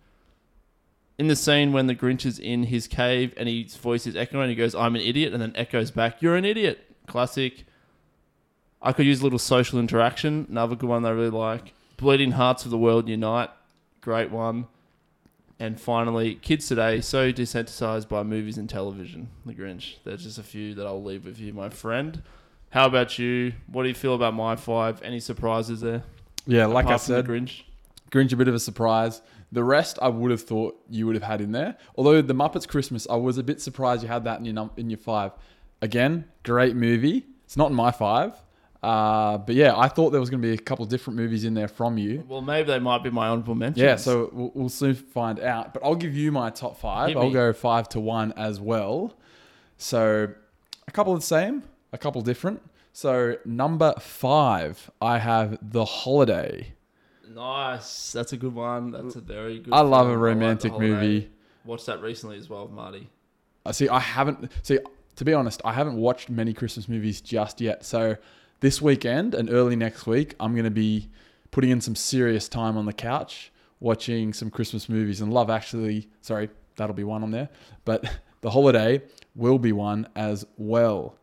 In 1.18 1.26
the 1.26 1.36
scene 1.36 1.72
when 1.72 1.88
the 1.88 1.94
Grinch 1.96 2.24
is 2.24 2.38
in 2.38 2.64
his 2.64 2.86
cave 2.86 3.34
and 3.36 3.48
his 3.48 3.76
voice 3.76 4.06
is 4.06 4.14
echoing, 4.14 4.50
he 4.50 4.54
goes, 4.54 4.74
"I'm 4.74 4.94
an 4.94 5.02
idiot," 5.02 5.32
and 5.32 5.42
then 5.42 5.52
echoes 5.56 5.90
back, 5.90 6.22
"You're 6.22 6.36
an 6.36 6.44
idiot." 6.44 6.94
Classic. 7.06 7.64
I 8.80 8.92
could 8.92 9.06
use 9.06 9.20
a 9.20 9.24
little 9.24 9.40
social 9.40 9.80
interaction. 9.80 10.46
Another 10.48 10.76
good 10.76 10.88
one 10.88 11.04
I 11.04 11.10
really 11.10 11.30
like. 11.30 11.74
Bleeding 11.96 12.32
Hearts 12.32 12.64
of 12.64 12.70
the 12.70 12.78
World 12.78 13.08
Unite. 13.08 13.50
Great 14.00 14.30
one. 14.30 14.68
And 15.58 15.80
finally, 15.80 16.36
kids 16.36 16.68
today 16.68 17.00
so 17.00 17.32
desensitized 17.32 18.08
by 18.08 18.22
movies 18.22 18.56
and 18.56 18.70
television. 18.70 19.30
The 19.44 19.54
Grinch. 19.54 19.96
There's 20.04 20.22
just 20.22 20.38
a 20.38 20.44
few 20.44 20.72
that 20.74 20.86
I'll 20.86 21.02
leave 21.02 21.24
with 21.24 21.40
you, 21.40 21.52
my 21.52 21.68
friend. 21.68 22.22
How 22.70 22.86
about 22.86 23.18
you? 23.18 23.54
What 23.66 23.82
do 23.82 23.88
you 23.88 23.94
feel 23.94 24.14
about 24.14 24.34
my 24.34 24.54
five? 24.54 25.02
Any 25.02 25.18
surprises 25.18 25.80
there? 25.80 26.04
Yeah, 26.48 26.66
like 26.66 26.86
I 26.86 26.94
Apart 26.94 27.02
from 27.02 27.14
the 27.14 27.18
said, 27.20 27.26
Grinch. 27.26 27.62
Grinch 28.10 28.32
a 28.32 28.36
bit 28.36 28.48
of 28.48 28.54
a 28.54 28.58
surprise. 28.58 29.22
The 29.52 29.62
rest 29.62 29.98
I 30.02 30.08
would 30.08 30.30
have 30.30 30.42
thought 30.42 30.80
you 30.88 31.06
would 31.06 31.14
have 31.14 31.22
had 31.22 31.40
in 31.40 31.52
there. 31.52 31.76
Although 31.96 32.20
the 32.22 32.34
Muppets 32.34 32.66
Christmas, 32.66 33.06
I 33.08 33.16
was 33.16 33.38
a 33.38 33.42
bit 33.42 33.60
surprised 33.60 34.02
you 34.02 34.08
had 34.08 34.24
that 34.24 34.38
in 34.38 34.44
your 34.44 34.54
num- 34.54 34.70
in 34.76 34.90
your 34.90 34.98
five. 34.98 35.32
Again, 35.80 36.24
great 36.42 36.74
movie. 36.74 37.26
It's 37.44 37.56
not 37.56 37.70
in 37.70 37.76
my 37.76 37.90
five. 37.90 38.32
Uh, 38.82 39.38
but 39.38 39.54
yeah, 39.54 39.76
I 39.76 39.88
thought 39.88 40.10
there 40.10 40.20
was 40.20 40.30
going 40.30 40.40
to 40.40 40.48
be 40.48 40.54
a 40.54 40.58
couple 40.58 40.84
of 40.84 40.90
different 40.90 41.16
movies 41.18 41.44
in 41.44 41.54
there 41.54 41.66
from 41.68 41.98
you. 41.98 42.24
Well, 42.28 42.42
maybe 42.42 42.68
they 42.68 42.78
might 42.78 43.02
be 43.02 43.10
my 43.10 43.28
honorable 43.28 43.54
mentions. 43.54 43.82
Yeah, 43.82 43.96
so 43.96 44.30
we'll, 44.32 44.52
we'll 44.54 44.68
soon 44.68 44.94
find 44.94 45.40
out. 45.40 45.74
But 45.74 45.84
I'll 45.84 45.96
give 45.96 46.16
you 46.16 46.30
my 46.30 46.50
top 46.50 46.78
five. 46.78 47.08
Hit 47.08 47.16
I'll 47.16 47.30
go 47.30 47.52
five 47.52 47.88
to 47.90 48.00
one 48.00 48.32
as 48.36 48.60
well. 48.60 49.18
So 49.76 50.28
a 50.86 50.90
couple 50.92 51.12
of 51.12 51.20
the 51.20 51.26
same, 51.26 51.64
a 51.92 51.98
couple 51.98 52.20
different. 52.22 52.62
So 52.98 53.36
number 53.44 53.94
five, 54.00 54.90
I 55.00 55.18
have 55.18 55.56
The 55.62 55.84
Holiday. 55.84 56.72
nice. 57.32 58.10
That's 58.10 58.32
a 58.32 58.36
good 58.36 58.56
one. 58.56 58.90
That's 58.90 59.14
a 59.14 59.20
very 59.20 59.60
good. 59.60 59.72
I 59.72 59.82
love 59.82 60.08
film. 60.08 60.16
a 60.16 60.18
romantic 60.18 60.72
Holiday. 60.72 60.90
movie. 60.90 61.30
Watched 61.64 61.86
that 61.86 62.02
recently 62.02 62.38
as 62.38 62.50
well, 62.50 62.66
Marty. 62.66 63.08
I 63.64 63.70
see. 63.70 63.88
I 63.88 64.00
haven't. 64.00 64.50
See, 64.64 64.80
to 65.14 65.24
be 65.24 65.32
honest, 65.32 65.62
I 65.64 65.74
haven't 65.74 65.94
watched 65.94 66.28
many 66.28 66.52
Christmas 66.52 66.88
movies 66.88 67.20
just 67.20 67.60
yet. 67.60 67.84
So 67.84 68.16
this 68.58 68.82
weekend 68.82 69.32
and 69.32 69.48
early 69.48 69.76
next 69.76 70.08
week, 70.08 70.34
I'm 70.40 70.54
going 70.54 70.64
to 70.64 70.70
be 70.72 71.08
putting 71.52 71.70
in 71.70 71.80
some 71.80 71.94
serious 71.94 72.48
time 72.48 72.76
on 72.76 72.84
the 72.84 72.92
couch 72.92 73.52
watching 73.78 74.32
some 74.32 74.50
Christmas 74.50 74.88
movies. 74.88 75.20
And 75.20 75.32
Love 75.32 75.50
Actually, 75.50 76.08
sorry, 76.20 76.50
that'll 76.74 76.96
be 76.96 77.04
one 77.04 77.22
on 77.22 77.30
there. 77.30 77.48
But 77.84 78.12
The 78.40 78.50
Holiday 78.50 79.02
will 79.36 79.60
be 79.60 79.70
one 79.70 80.08
as 80.16 80.44
well. 80.56 81.14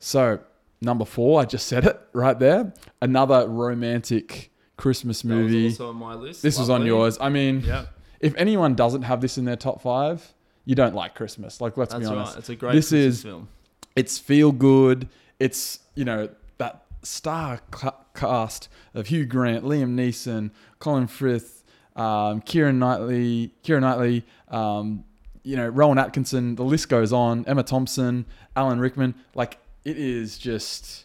So 0.00 0.40
number 0.84 1.04
four, 1.04 1.40
I 1.40 1.44
just 1.44 1.66
said 1.66 1.84
it 1.84 2.00
right 2.12 2.38
there. 2.38 2.72
Another 3.02 3.48
romantic 3.48 4.50
Christmas 4.76 5.24
movie. 5.24 5.64
was 5.64 5.80
also 5.80 5.90
on 5.90 5.96
my 5.96 6.14
list. 6.14 6.42
This 6.42 6.58
was 6.58 6.68
on 6.70 6.80
Lovely. 6.80 6.86
yours. 6.88 7.18
I 7.20 7.28
mean, 7.28 7.60
Yeah, 7.60 7.86
if 8.20 8.34
anyone 8.36 8.74
doesn't 8.74 9.02
have 9.02 9.20
this 9.20 9.38
in 9.38 9.44
their 9.44 9.56
top 9.56 9.80
five, 9.82 10.34
you 10.64 10.74
don't 10.74 10.94
like 10.94 11.14
Christmas. 11.14 11.60
Like, 11.60 11.76
let's 11.76 11.92
that's 11.92 12.08
be 12.08 12.14
honest 12.14 12.32
right. 12.32 12.38
It's 12.38 12.48
a 12.48 12.56
great 12.56 12.72
This 12.72 12.88
Christmas 12.90 13.14
is- 13.16 13.22
film. 13.22 13.48
it's 13.96 14.18
feel 14.18 14.52
good. 14.52 15.08
It's 15.38 15.80
you 15.94 16.04
know 16.04 16.28
that 16.58 16.84
star 17.02 17.60
ca- 17.70 17.96
cast 18.14 18.68
of 18.94 19.08
Hugh 19.08 19.26
Grant, 19.26 19.64
Liam 19.64 19.94
Neeson, 19.94 20.50
Colin 20.78 21.06
Firth, 21.06 21.64
um, 21.96 22.40
Keira 22.42 22.74
Knightley, 22.74 23.52
Keira 23.62 23.80
Knightley, 23.80 24.24
um, 24.48 25.04
you 25.42 25.56
know 25.56 25.68
Rowan 25.68 25.98
Atkinson. 25.98 26.54
The 26.56 26.64
list 26.64 26.88
goes 26.88 27.12
on. 27.12 27.44
Emma 27.46 27.62
Thompson, 27.62 28.24
Alan 28.56 28.80
Rickman. 28.80 29.14
Like 29.34 29.58
it 29.84 29.96
is 29.98 30.38
just 30.38 31.04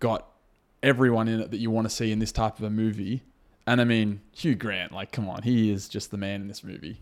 got 0.00 0.28
everyone 0.82 1.28
in 1.28 1.40
it 1.40 1.50
that 1.50 1.58
you 1.58 1.70
want 1.70 1.88
to 1.88 1.94
see 1.94 2.12
in 2.12 2.18
this 2.18 2.32
type 2.32 2.58
of 2.58 2.64
a 2.64 2.70
movie. 2.70 3.22
And 3.66 3.80
I 3.80 3.84
mean 3.84 4.20
Hugh 4.32 4.54
Grant. 4.54 4.92
Like 4.92 5.12
come 5.12 5.28
on, 5.28 5.42
he 5.42 5.70
is 5.70 5.88
just 5.88 6.10
the 6.10 6.16
man 6.16 6.40
in 6.40 6.48
this 6.48 6.62
movie. 6.64 7.00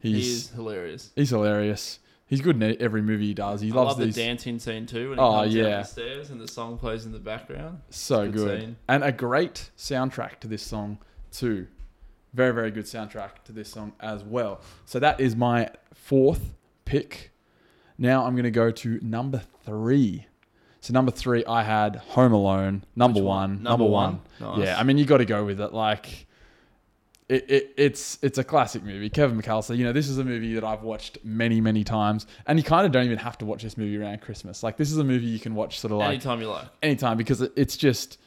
He 0.00 0.20
is 0.20 0.50
hilarious. 0.50 1.10
he's 1.16 1.30
hilarious. 1.30 1.98
He's 2.26 2.40
good 2.40 2.60
in 2.62 2.80
every 2.82 3.02
movie 3.02 3.26
he 3.26 3.34
does. 3.34 3.60
He 3.60 3.70
I 3.70 3.74
loves 3.74 3.90
love 3.90 3.98
these. 4.06 4.14
the 4.14 4.22
dancing 4.24 4.58
scene 4.58 4.86
too 4.86 5.10
when 5.10 5.18
he 5.18 5.24
Oh, 5.24 5.32
comes 5.42 5.54
down 5.54 5.64
yeah. 5.64 5.76
the 5.78 5.84
stairs 5.84 6.30
and 6.30 6.40
the 6.40 6.48
song 6.48 6.78
plays 6.78 7.04
in 7.06 7.12
the 7.12 7.18
background. 7.18 7.80
So 7.90 8.24
Good 8.30 8.34
good. 8.34 8.76
And 8.88 9.04
a 9.04 9.12
great 9.12 9.70
soundtrack 9.76 10.40
to 10.40 10.48
this 10.48 10.62
song, 10.62 10.98
too. 11.30 11.66
Very, 12.32 12.52
very 12.52 12.70
good 12.70 12.86
soundtrack 12.86 13.44
to 13.44 13.52
this 13.52 13.68
song 13.70 13.92
as 14.00 14.24
well. 14.24 14.60
So 14.86 14.98
that 15.00 15.20
is 15.20 15.36
my 15.36 15.70
fourth 15.92 16.54
pick. 16.86 17.30
Now 17.98 18.24
I'm 18.24 18.34
going 18.34 18.44
to 18.44 18.50
go 18.50 18.70
to 18.70 18.98
number 19.02 19.42
three. 19.64 20.26
So, 20.80 20.92
number 20.92 21.10
three, 21.12 21.44
I 21.46 21.62
had 21.62 21.96
Home 21.96 22.32
Alone. 22.32 22.84
Number 22.94 23.22
one. 23.22 23.24
one? 23.24 23.50
Number, 23.62 23.68
Number 23.70 23.84
one. 23.86 24.20
one? 24.38 24.58
Nice. 24.58 24.66
Yeah, 24.66 24.78
I 24.78 24.82
mean, 24.82 24.98
you 24.98 25.06
got 25.06 25.18
to 25.18 25.24
go 25.24 25.44
with 25.44 25.58
it. 25.60 25.72
Like, 25.72 26.26
it, 27.26 27.50
it, 27.50 27.74
it's 27.78 28.18
it's 28.20 28.36
a 28.36 28.44
classic 28.44 28.82
movie. 28.82 29.08
Kevin 29.08 29.40
McAllister, 29.40 29.74
you 29.78 29.84
know, 29.84 29.92
this 29.94 30.10
is 30.10 30.18
a 30.18 30.24
movie 30.24 30.52
that 30.54 30.64
I've 30.64 30.82
watched 30.82 31.16
many, 31.24 31.58
many 31.62 31.84
times. 31.84 32.26
And 32.46 32.58
you 32.58 32.62
kind 32.62 32.84
of 32.84 32.92
don't 32.92 33.06
even 33.06 33.16
have 33.16 33.38
to 33.38 33.46
watch 33.46 33.62
this 33.62 33.78
movie 33.78 33.96
around 33.96 34.20
Christmas. 34.20 34.62
Like, 34.62 34.76
this 34.76 34.92
is 34.92 34.98
a 34.98 35.04
movie 35.04 35.24
you 35.26 35.38
can 35.40 35.54
watch 35.54 35.80
sort 35.80 35.92
of 35.92 35.98
like 35.98 36.08
Anytime 36.10 36.40
you 36.42 36.48
like. 36.50 36.66
anytime 36.82 37.16
because 37.16 37.40
it- 37.40 37.52
it's 37.56 37.76
just 37.78 38.18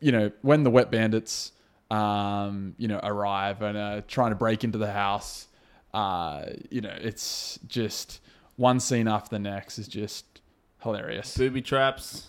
you 0.00 0.10
know 0.12 0.30
when 0.42 0.64
the 0.64 0.70
wet 0.70 0.90
bandits 0.90 1.52
um 1.92 2.74
you 2.76 2.88
know 2.88 2.98
arrive 3.02 3.62
and 3.62 3.78
are 3.78 4.00
trying 4.02 4.30
to 4.32 4.34
break 4.36 4.64
into 4.64 4.78
the 4.78 4.90
house 4.90 5.46
uh 5.94 6.44
you 6.70 6.80
know 6.80 6.92
it's 7.00 7.58
just 7.68 8.20
one 8.60 8.78
scene 8.78 9.08
after 9.08 9.30
the 9.30 9.38
next 9.38 9.78
is 9.78 9.88
just 9.88 10.40
hilarious 10.82 11.36
Booby 11.36 11.62
traps. 11.62 12.26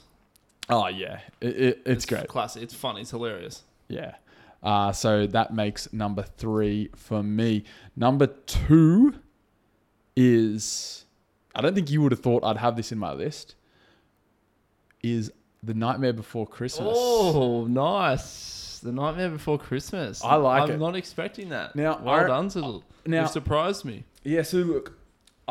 oh 0.69 0.87
yeah 0.87 1.19
it, 1.41 1.55
it, 1.59 1.81
it's 1.85 2.05
great 2.05 2.27
Classic. 2.27 2.63
It's 2.63 2.73
funny. 2.73 3.01
It's 3.01 3.11
hilarious. 3.11 3.63
yeah 3.89 4.15
uh 4.63 4.91
so 4.93 5.27
that 5.27 5.53
makes 5.53 5.91
number 5.91 6.23
three 6.23 6.89
for 6.95 7.21
me 7.23 7.63
number 7.95 8.27
two 8.27 9.15
is 10.15 11.05
i 11.55 11.61
don't 11.61 11.73
think 11.73 11.89
you 11.89 12.01
would 12.01 12.11
have 12.11 12.21
thought 12.21 12.43
i'd 12.43 12.57
have 12.57 12.75
this 12.75 12.91
in 12.91 12.97
my 12.97 13.11
list 13.13 13.55
is 15.01 15.31
the 15.63 15.73
nightmare 15.73 16.13
before 16.13 16.45
christmas 16.47 16.95
Oh, 16.99 17.65
nice. 17.67 18.59
The 18.83 18.91
Nightmare 18.91 19.29
Before 19.29 19.59
Christmas. 19.59 20.23
I 20.23 20.33
like 20.37 20.67
it. 20.67 20.73
I'm 20.73 20.79
not 20.79 20.95
expecting 20.95 21.49
that. 21.49 21.75
Now, 21.75 21.99
well 22.03 22.15
I- 22.15 22.25
done, 22.25 22.49
Sizzle. 22.49 22.83
now- 23.05 23.21
you 23.21 23.27
surprised 23.27 23.85
me. 23.85 24.05
Yeah, 24.23 24.41
so 24.41 24.57
look, 24.57 24.97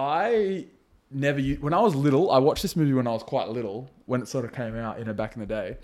I 0.00 0.66
never 1.10 1.40
when 1.40 1.74
I 1.74 1.80
was 1.80 1.94
little, 1.94 2.30
I 2.30 2.38
watched 2.38 2.62
this 2.62 2.74
movie 2.74 2.94
when 2.94 3.06
I 3.06 3.12
was 3.12 3.22
quite 3.22 3.48
little, 3.48 3.90
when 4.06 4.22
it 4.22 4.28
sort 4.28 4.44
of 4.44 4.52
came 4.52 4.74
out, 4.76 4.98
you 4.98 5.04
know, 5.04 5.12
back 5.12 5.34
in 5.34 5.40
the 5.40 5.46
day, 5.46 5.76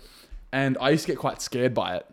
and 0.51 0.77
I 0.81 0.89
used 0.89 1.05
to 1.05 1.11
get 1.11 1.19
quite 1.19 1.41
scared 1.41 1.73
by 1.73 1.97
it, 1.97 2.05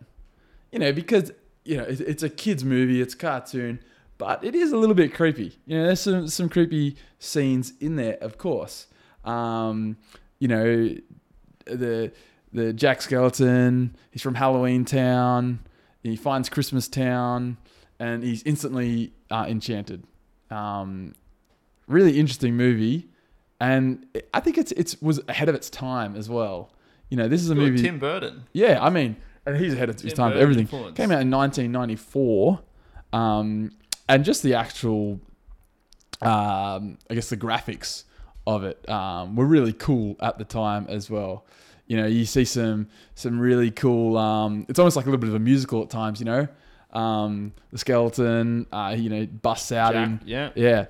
you 0.71 0.79
know, 0.79 0.93
because 0.93 1.31
you 1.63 1.77
know 1.77 1.85
it's, 1.87 2.21
a 2.21 2.29
kids 2.29 2.63
movie, 2.63 3.01
it's 3.01 3.15
a 3.15 3.17
cartoon, 3.17 3.79
but 4.19 4.43
it 4.43 4.53
is 4.53 4.71
a 4.71 4.77
little 4.77 4.93
bit 4.93 5.13
creepy. 5.15 5.57
You 5.65 5.79
know, 5.79 5.85
there's 5.87 6.01
some 6.01 6.27
some 6.27 6.47
creepy 6.47 6.95
scenes 7.17 7.73
in 7.79 7.95
there, 7.95 8.17
of 8.21 8.37
course. 8.37 8.85
Um, 9.23 9.97
you 10.37 10.47
know, 10.47 10.95
the 11.65 12.11
the 12.53 12.71
Jack 12.71 12.99
Skellington, 12.99 13.95
he's 14.11 14.21
from 14.21 14.35
Halloween 14.35 14.85
Town. 14.85 15.59
He 16.03 16.15
finds 16.15 16.49
Christmas 16.49 16.87
Town, 16.87 17.57
and 17.99 18.21
he's 18.23 18.43
instantly 18.43 19.13
uh, 19.31 19.45
enchanted. 19.47 20.03
Um, 20.51 21.15
really 21.87 22.19
interesting 22.19 22.55
movie, 22.55 23.07
and 23.59 24.05
I 24.33 24.39
think 24.39 24.57
it's 24.57 24.71
it's 24.73 25.01
was 25.01 25.21
ahead 25.27 25.49
of 25.49 25.55
its 25.55 25.69
time 25.69 26.15
as 26.15 26.29
well. 26.29 26.71
You 27.09 27.17
know, 27.17 27.27
this 27.27 27.41
is 27.41 27.49
a 27.49 27.55
Good, 27.55 27.71
movie. 27.71 27.81
Tim 27.83 27.99
Burton. 27.99 28.43
Yeah, 28.53 28.79
I 28.81 28.89
mean, 28.89 29.15
and 29.45 29.55
he's 29.57 29.73
ahead 29.73 29.89
of 29.89 29.99
his 29.99 30.13
Tim 30.13 30.17
time. 30.17 30.31
for 30.31 30.33
Burton 30.35 30.41
Everything 30.43 30.61
influence. 30.63 30.97
came 30.97 31.11
out 31.11 31.21
in 31.21 31.29
1994, 31.31 32.59
um, 33.13 33.71
and 34.09 34.25
just 34.25 34.43
the 34.43 34.55
actual, 34.55 35.19
um, 36.21 36.97
I 37.09 37.13
guess 37.13 37.29
the 37.29 37.37
graphics 37.37 38.03
of 38.47 38.63
it 38.63 38.87
um, 38.89 39.35
were 39.35 39.45
really 39.45 39.73
cool 39.73 40.15
at 40.19 40.37
the 40.37 40.45
time 40.45 40.85
as 40.89 41.09
well. 41.09 41.45
You 41.87 41.97
know, 41.97 42.07
you 42.07 42.25
see 42.25 42.45
some 42.45 42.87
some 43.13 43.39
really 43.39 43.69
cool. 43.71 44.17
Um, 44.17 44.65
it's 44.69 44.79
almost 44.79 44.95
like 44.95 45.05
a 45.05 45.09
little 45.09 45.19
bit 45.19 45.29
of 45.29 45.35
a 45.35 45.39
musical 45.39 45.83
at 45.83 45.89
times. 45.91 46.19
You 46.19 46.25
know, 46.25 46.47
um, 46.99 47.53
the 47.71 47.77
skeleton, 47.77 48.65
uh, 48.71 48.95
you 48.97 49.09
know, 49.09 49.25
busts 49.27 49.71
out 49.71 49.93
Jack, 49.93 50.07
in 50.07 50.19
yeah. 50.25 50.49
yeah, 50.55 50.85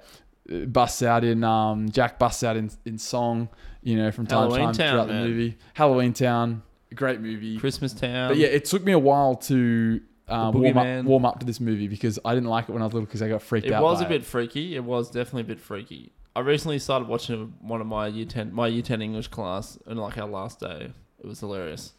busts 0.67 1.01
out 1.03 1.23
in 1.23 1.43
um, 1.43 1.89
Jack 1.89 2.19
busts 2.19 2.43
out 2.43 2.57
in 2.57 2.69
in 2.85 2.97
song. 2.97 3.49
You 3.81 3.97
know, 3.97 4.11
from 4.11 4.25
time 4.25 4.49
to 4.49 4.55
time 4.57 4.73
Town, 4.73 4.93
throughout 4.93 5.07
man. 5.07 5.23
the 5.23 5.29
movie. 5.29 5.57
Halloween 5.73 6.13
Town, 6.13 6.63
great 6.93 7.21
movie. 7.21 7.57
Christmas 7.57 7.93
Town. 7.93 8.29
But 8.29 8.37
yeah, 8.37 8.47
it 8.47 8.65
took 8.65 8.83
me 8.83 8.91
a 8.91 8.99
while 8.99 9.35
to 9.35 10.01
um, 10.27 10.59
warm 10.59 10.77
up 10.77 10.85
Boogeyman. 10.85 11.03
warm 11.05 11.25
up 11.25 11.39
to 11.39 11.45
this 11.45 11.59
movie 11.59 11.87
because 11.87 12.19
I 12.25 12.33
didn't 12.33 12.49
like 12.49 12.69
it 12.69 12.71
when 12.71 12.81
I 12.81 12.85
was 12.85 12.93
little 12.93 13.05
because 13.05 13.21
I 13.21 13.29
got 13.29 13.41
freaked 13.41 13.67
out. 13.67 13.71
it 13.71 13.75
out. 13.75 13.83
was 13.83 13.99
by 13.99 14.05
a 14.05 14.09
bit 14.09 14.25
freaky. 14.25 14.75
It 14.75 14.83
was 14.83 15.09
definitely 15.09 15.41
a 15.41 15.45
bit 15.45 15.59
freaky. 15.59 16.11
I 16.35 16.41
recently 16.41 16.79
started 16.79 17.07
watching 17.07 17.53
one 17.61 17.79
of 17.79 17.87
my 17.87 18.07
year 18.07 18.25
ten 18.25 18.53
my 18.53 18.67
year 18.67 18.81
ten 18.81 19.01
English 19.01 19.27
class 19.29 19.77
and 19.85 19.99
like 19.99 20.17
our 20.17 20.27
last 20.27 20.59
day. 20.59 20.91
It 21.19 21.25
was 21.25 21.39
hilarious. 21.39 21.93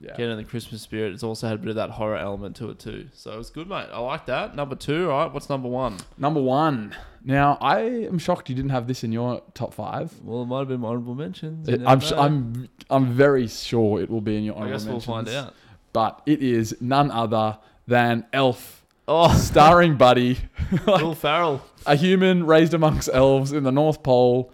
Yeah. 0.00 0.10
Getting 0.16 0.30
in 0.32 0.36
the 0.36 0.44
Christmas 0.44 0.80
spirit. 0.82 1.12
It's 1.12 1.22
also 1.24 1.48
had 1.48 1.56
a 1.56 1.58
bit 1.58 1.70
of 1.70 1.74
that 1.76 1.90
horror 1.90 2.16
element 2.16 2.54
to 2.56 2.70
it 2.70 2.78
too. 2.78 3.08
So 3.14 3.32
it 3.32 3.36
was 3.38 3.50
good, 3.50 3.68
mate. 3.68 3.88
I 3.92 3.98
like 3.98 4.26
that. 4.26 4.54
Number 4.54 4.76
two, 4.76 5.10
all 5.10 5.24
right. 5.24 5.32
What's 5.34 5.48
number 5.48 5.68
one? 5.68 5.96
Number 6.16 6.40
one. 6.40 6.94
Now 7.24 7.58
I 7.60 7.80
am 7.80 8.18
shocked 8.18 8.48
you 8.48 8.54
didn't 8.54 8.70
have 8.70 8.86
this 8.86 9.02
in 9.02 9.10
your 9.10 9.42
top 9.54 9.74
five. 9.74 10.12
Well, 10.22 10.42
it 10.42 10.46
might 10.46 10.60
have 10.60 10.68
been 10.68 10.80
my 10.80 10.88
honorable 10.88 11.14
mentions. 11.16 11.68
It- 11.68 11.82
I'm 11.84 11.98
sh- 12.00 12.12
I'm 12.12 12.68
I'm 12.88 13.06
very 13.12 13.48
sure 13.48 14.00
it 14.00 14.08
will 14.08 14.20
be 14.20 14.36
in 14.36 14.44
your 14.44 14.54
honorable 14.54 14.74
I 14.74 14.76
guess 14.78 14.86
we'll 14.86 15.00
find 15.00 15.28
out. 15.28 15.52
But 15.92 16.22
it 16.26 16.42
is 16.42 16.76
none 16.80 17.10
other 17.10 17.58
than 17.88 18.24
Elf, 18.32 18.84
Oh, 19.08 19.34
starring 19.36 19.96
Buddy, 19.96 20.38
Will 20.86 21.14
Ferrell. 21.14 21.60
a 21.86 21.96
human 21.96 22.44
raised 22.46 22.72
amongst 22.74 23.08
elves 23.12 23.52
in 23.52 23.64
the 23.64 23.72
North 23.72 24.02
Pole. 24.02 24.52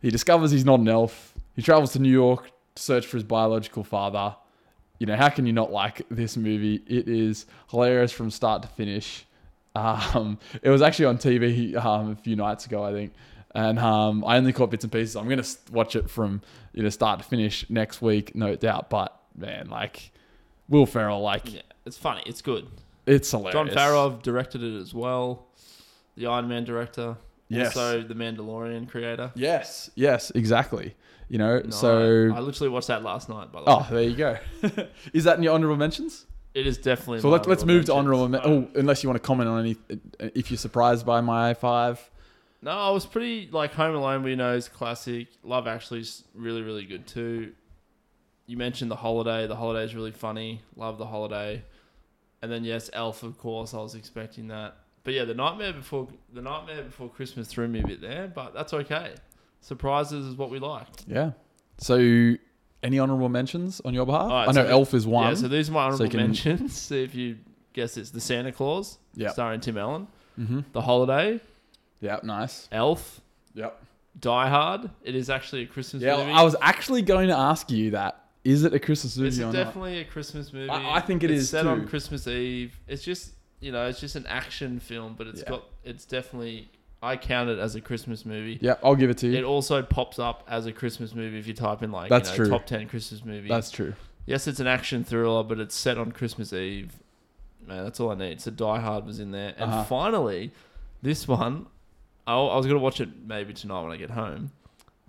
He 0.00 0.08
discovers 0.10 0.50
he's 0.52 0.64
not 0.64 0.78
an 0.80 0.88
elf. 0.88 1.34
He 1.56 1.62
travels 1.62 1.92
to 1.92 1.98
New 1.98 2.10
York 2.10 2.50
to 2.76 2.82
search 2.82 3.04
for 3.06 3.16
his 3.16 3.24
biological 3.24 3.82
father. 3.84 4.36
You 4.98 5.06
know, 5.06 5.16
how 5.16 5.28
can 5.28 5.46
you 5.46 5.52
not 5.52 5.70
like 5.70 6.02
this 6.10 6.36
movie? 6.36 6.82
It 6.86 7.08
is 7.08 7.46
hilarious 7.70 8.10
from 8.12 8.30
start 8.30 8.62
to 8.62 8.68
finish. 8.68 9.26
Um, 9.74 10.38
it 10.62 10.70
was 10.70 10.82
actually 10.82 11.06
on 11.06 11.18
TV 11.18 11.76
um, 11.76 12.10
a 12.10 12.16
few 12.16 12.36
nights 12.36 12.66
ago, 12.66 12.82
I 12.82 12.92
think, 12.92 13.12
and 13.54 13.78
um, 13.78 14.24
I 14.24 14.36
only 14.36 14.52
caught 14.52 14.70
bits 14.70 14.84
and 14.84 14.92
pieces. 14.92 15.14
I'm 15.16 15.28
gonna 15.28 15.44
watch 15.70 15.94
it 15.96 16.10
from 16.10 16.42
you 16.72 16.82
know 16.82 16.88
start 16.88 17.20
to 17.20 17.24
finish 17.24 17.68
next 17.70 18.02
week, 18.02 18.34
no 18.34 18.56
doubt. 18.56 18.90
But 18.90 19.16
man, 19.36 19.68
like 19.70 20.10
Will 20.68 20.86
Ferrell, 20.86 21.20
like 21.20 21.52
Yeah, 21.52 21.62
it's 21.86 21.96
funny. 21.96 22.22
It's 22.26 22.42
good. 22.42 22.66
it's 23.06 23.30
hilarious. 23.30 23.52
Jon 23.54 23.68
Favreau 23.68 24.22
directed 24.22 24.62
it 24.62 24.76
as 24.80 24.92
well. 24.92 25.46
The 26.16 26.26
Iron 26.26 26.48
Man 26.48 26.64
director. 26.64 27.16
Yes. 27.48 27.68
Also 27.76 28.02
the 28.02 28.14
Mandalorian 28.14 28.88
creator. 28.88 29.32
Yes, 29.34 29.90
yes, 29.94 30.30
exactly. 30.32 30.94
You 31.28 31.38
know, 31.38 31.60
No, 31.60 31.70
so 31.70 32.32
I 32.34 32.40
literally 32.40 32.70
watched 32.70 32.88
that 32.88 33.02
last 33.02 33.28
night. 33.28 33.52
By 33.52 33.60
the 33.60 33.70
oh, 33.70 33.78
way, 33.80 33.86
there 33.90 34.02
you 34.02 34.16
go. 34.16 34.38
Is 35.12 35.24
that 35.24 35.36
in 35.36 35.42
your 35.42 35.54
honorable 35.54 35.76
mentions? 35.76 36.26
it 36.54 36.66
is 36.66 36.78
definitely. 36.78 37.20
So 37.20 37.28
my 37.28 37.36
let's 37.36 37.46
let's 37.46 37.64
move 37.64 37.84
to 37.86 37.94
honorable. 37.94 38.28
mentions. 38.28 38.68
Oh, 38.74 38.78
unless 38.80 39.02
you 39.02 39.08
want 39.08 39.22
to 39.22 39.26
comment 39.26 39.48
on 39.48 39.60
any, 39.60 39.76
if 40.34 40.50
you're 40.50 40.58
surprised 40.58 41.06
by 41.06 41.20
my 41.20 41.54
five. 41.54 42.10
No, 42.60 42.72
I 42.72 42.90
was 42.90 43.06
pretty 43.06 43.48
like 43.52 43.74
Home 43.74 43.94
Alone. 43.94 44.24
We 44.24 44.34
know 44.34 44.54
is 44.54 44.68
classic. 44.68 45.28
Love 45.44 45.68
Actually's 45.68 46.24
really 46.34 46.62
really 46.62 46.84
good 46.84 47.06
too. 47.06 47.52
You 48.46 48.56
mentioned 48.56 48.90
the 48.90 48.96
holiday. 48.96 49.46
The 49.46 49.56
holiday 49.56 49.84
is 49.84 49.94
really 49.94 50.10
funny. 50.10 50.62
Love 50.74 50.98
the 50.98 51.06
holiday. 51.06 51.62
And 52.42 52.50
then 52.50 52.64
yes, 52.64 52.90
Elf 52.92 53.22
of 53.22 53.38
course. 53.38 53.74
I 53.74 53.78
was 53.78 53.94
expecting 53.94 54.48
that. 54.48 54.76
But 55.04 55.14
yeah, 55.14 55.24
the 55.24 55.34
Nightmare 55.34 55.72
Before 55.74 56.08
the 56.32 56.42
Nightmare 56.42 56.82
Before 56.82 57.08
Christmas 57.08 57.46
threw 57.46 57.68
me 57.68 57.80
a 57.80 57.86
bit 57.86 58.00
there, 58.00 58.26
but 58.26 58.52
that's 58.54 58.72
okay. 58.72 59.14
Surprises 59.60 60.26
is 60.26 60.34
what 60.36 60.50
we 60.50 60.58
like. 60.58 60.86
Yeah. 61.06 61.32
So, 61.78 62.34
any 62.82 62.98
honorable 62.98 63.28
mentions 63.28 63.80
on 63.84 63.92
your 63.94 64.06
behalf? 64.06 64.22
Alright, 64.22 64.48
I 64.48 64.52
know 64.52 64.64
so- 64.64 64.70
Elf 64.70 64.94
is 64.94 65.06
one. 65.06 65.28
Yeah, 65.28 65.34
so 65.34 65.48
these 65.48 65.68
are 65.68 65.72
my 65.72 65.84
honorable 65.84 66.04
you 66.06 66.10
can- 66.10 66.20
mentions. 66.20 66.76
See 66.76 67.02
if 67.02 67.14
you 67.14 67.38
guess 67.72 67.96
it's 67.96 68.10
the 68.10 68.20
Santa 68.20 68.52
Claus, 68.52 68.98
Yep. 69.14 69.32
starring 69.32 69.60
Tim 69.60 69.78
Allen. 69.78 70.06
mm-hmm. 70.38 70.60
The 70.72 70.80
Holiday, 70.80 71.40
yeah, 72.00 72.18
Nice. 72.22 72.68
Elf, 72.72 73.20
Yep. 73.54 73.82
Die 74.20 74.48
Hard. 74.48 74.90
It 75.04 75.14
is 75.14 75.30
actually 75.30 75.62
a 75.62 75.66
Christmas 75.66 76.02
Yeah, 76.02 76.16
movie. 76.16 76.32
I 76.32 76.42
was 76.42 76.56
actually 76.60 77.02
going 77.02 77.28
to 77.28 77.36
ask 77.36 77.70
you 77.70 77.90
that. 77.92 78.24
Is 78.44 78.64
it 78.64 78.72
a 78.72 78.78
Christmas 78.78 79.16
movie 79.16 79.28
It's 79.28 79.38
or 79.38 79.42
not? 79.46 79.52
definitely 79.52 79.98
a 80.00 80.04
Christmas 80.04 80.52
movie. 80.52 80.70
I- 80.70 80.96
I 80.96 81.00
think 81.00 81.22
it 81.22 81.30
it's 81.30 81.42
is 81.42 81.50
set 81.50 81.62
too. 81.62 81.68
on 81.68 81.86
Christmas 81.86 82.26
Eve. 82.26 82.78
It's 82.88 83.02
just 83.04 83.32
you 83.60 83.72
know, 83.72 83.86
it's 83.88 83.98
just 83.98 84.14
an 84.14 84.24
action 84.28 84.78
film, 84.78 85.14
but 85.18 85.26
it's 85.26 85.40
Yeah. 85.42 85.48
got 85.50 85.64
it's 85.84 86.04
definitely 86.04 86.70
I 87.02 87.16
count 87.16 87.48
it 87.48 87.58
as 87.58 87.74
a 87.76 87.80
Christmas 87.80 88.26
movie. 88.26 88.58
Yeah, 88.60 88.74
I'll 88.82 88.96
give 88.96 89.08
it 89.10 89.18
to 89.18 89.28
you. 89.28 89.38
It 89.38 89.44
also 89.44 89.82
pops 89.82 90.18
up 90.18 90.42
as 90.48 90.66
a 90.66 90.72
Christmas 90.72 91.14
movie 91.14 91.38
if 91.38 91.46
you 91.46 91.54
type 91.54 91.82
in 91.82 91.92
like 91.92 92.10
That's 92.10 92.30
you 92.32 92.38
know, 92.38 92.44
true. 92.44 92.48
top 92.50 92.66
ten 92.66 92.88
Christmas 92.88 93.24
movie. 93.24 93.48
That's 93.48 93.70
true. 93.70 93.94
yes, 94.26 94.46
it's 94.48 94.58
an 94.60 94.66
action 94.66 95.04
thriller, 95.04 95.44
but 95.44 95.60
it's 95.60 95.74
set 95.76 95.96
on 95.98 96.10
Christmas 96.12 96.52
Eve. 96.52 96.92
Man, 97.66 97.84
that's 97.84 98.00
all 98.00 98.10
I 98.10 98.14
need. 98.14 98.40
So 98.40 98.50
Die 98.50 98.80
Hard 98.80 99.04
was 99.06 99.20
in 99.20 99.30
there, 99.30 99.54
and 99.58 99.70
Uh-huh. 99.70 99.84
finally, 99.84 100.52
this 101.02 101.28
one, 101.28 101.66
I, 102.26 102.34
I 102.34 102.56
was 102.56 102.66
gonna 102.66 102.78
watch 102.78 103.00
it 103.00 103.10
maybe 103.26 103.52
tonight 103.54 103.82
when 103.82 103.92
I 103.92 103.96
get 103.96 104.10
home. 104.10 104.50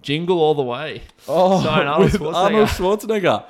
Jingle 0.01 0.39
all 0.39 0.53
the 0.55 0.63
way. 0.63 1.01
Oh, 1.27 1.59
Starring 1.61 1.87
Arnold 1.89 2.11
with 2.13 2.21
Schwarzenegger. 2.21 2.35
Arnold 2.35 2.67
Schwarzenegger. 2.69 3.45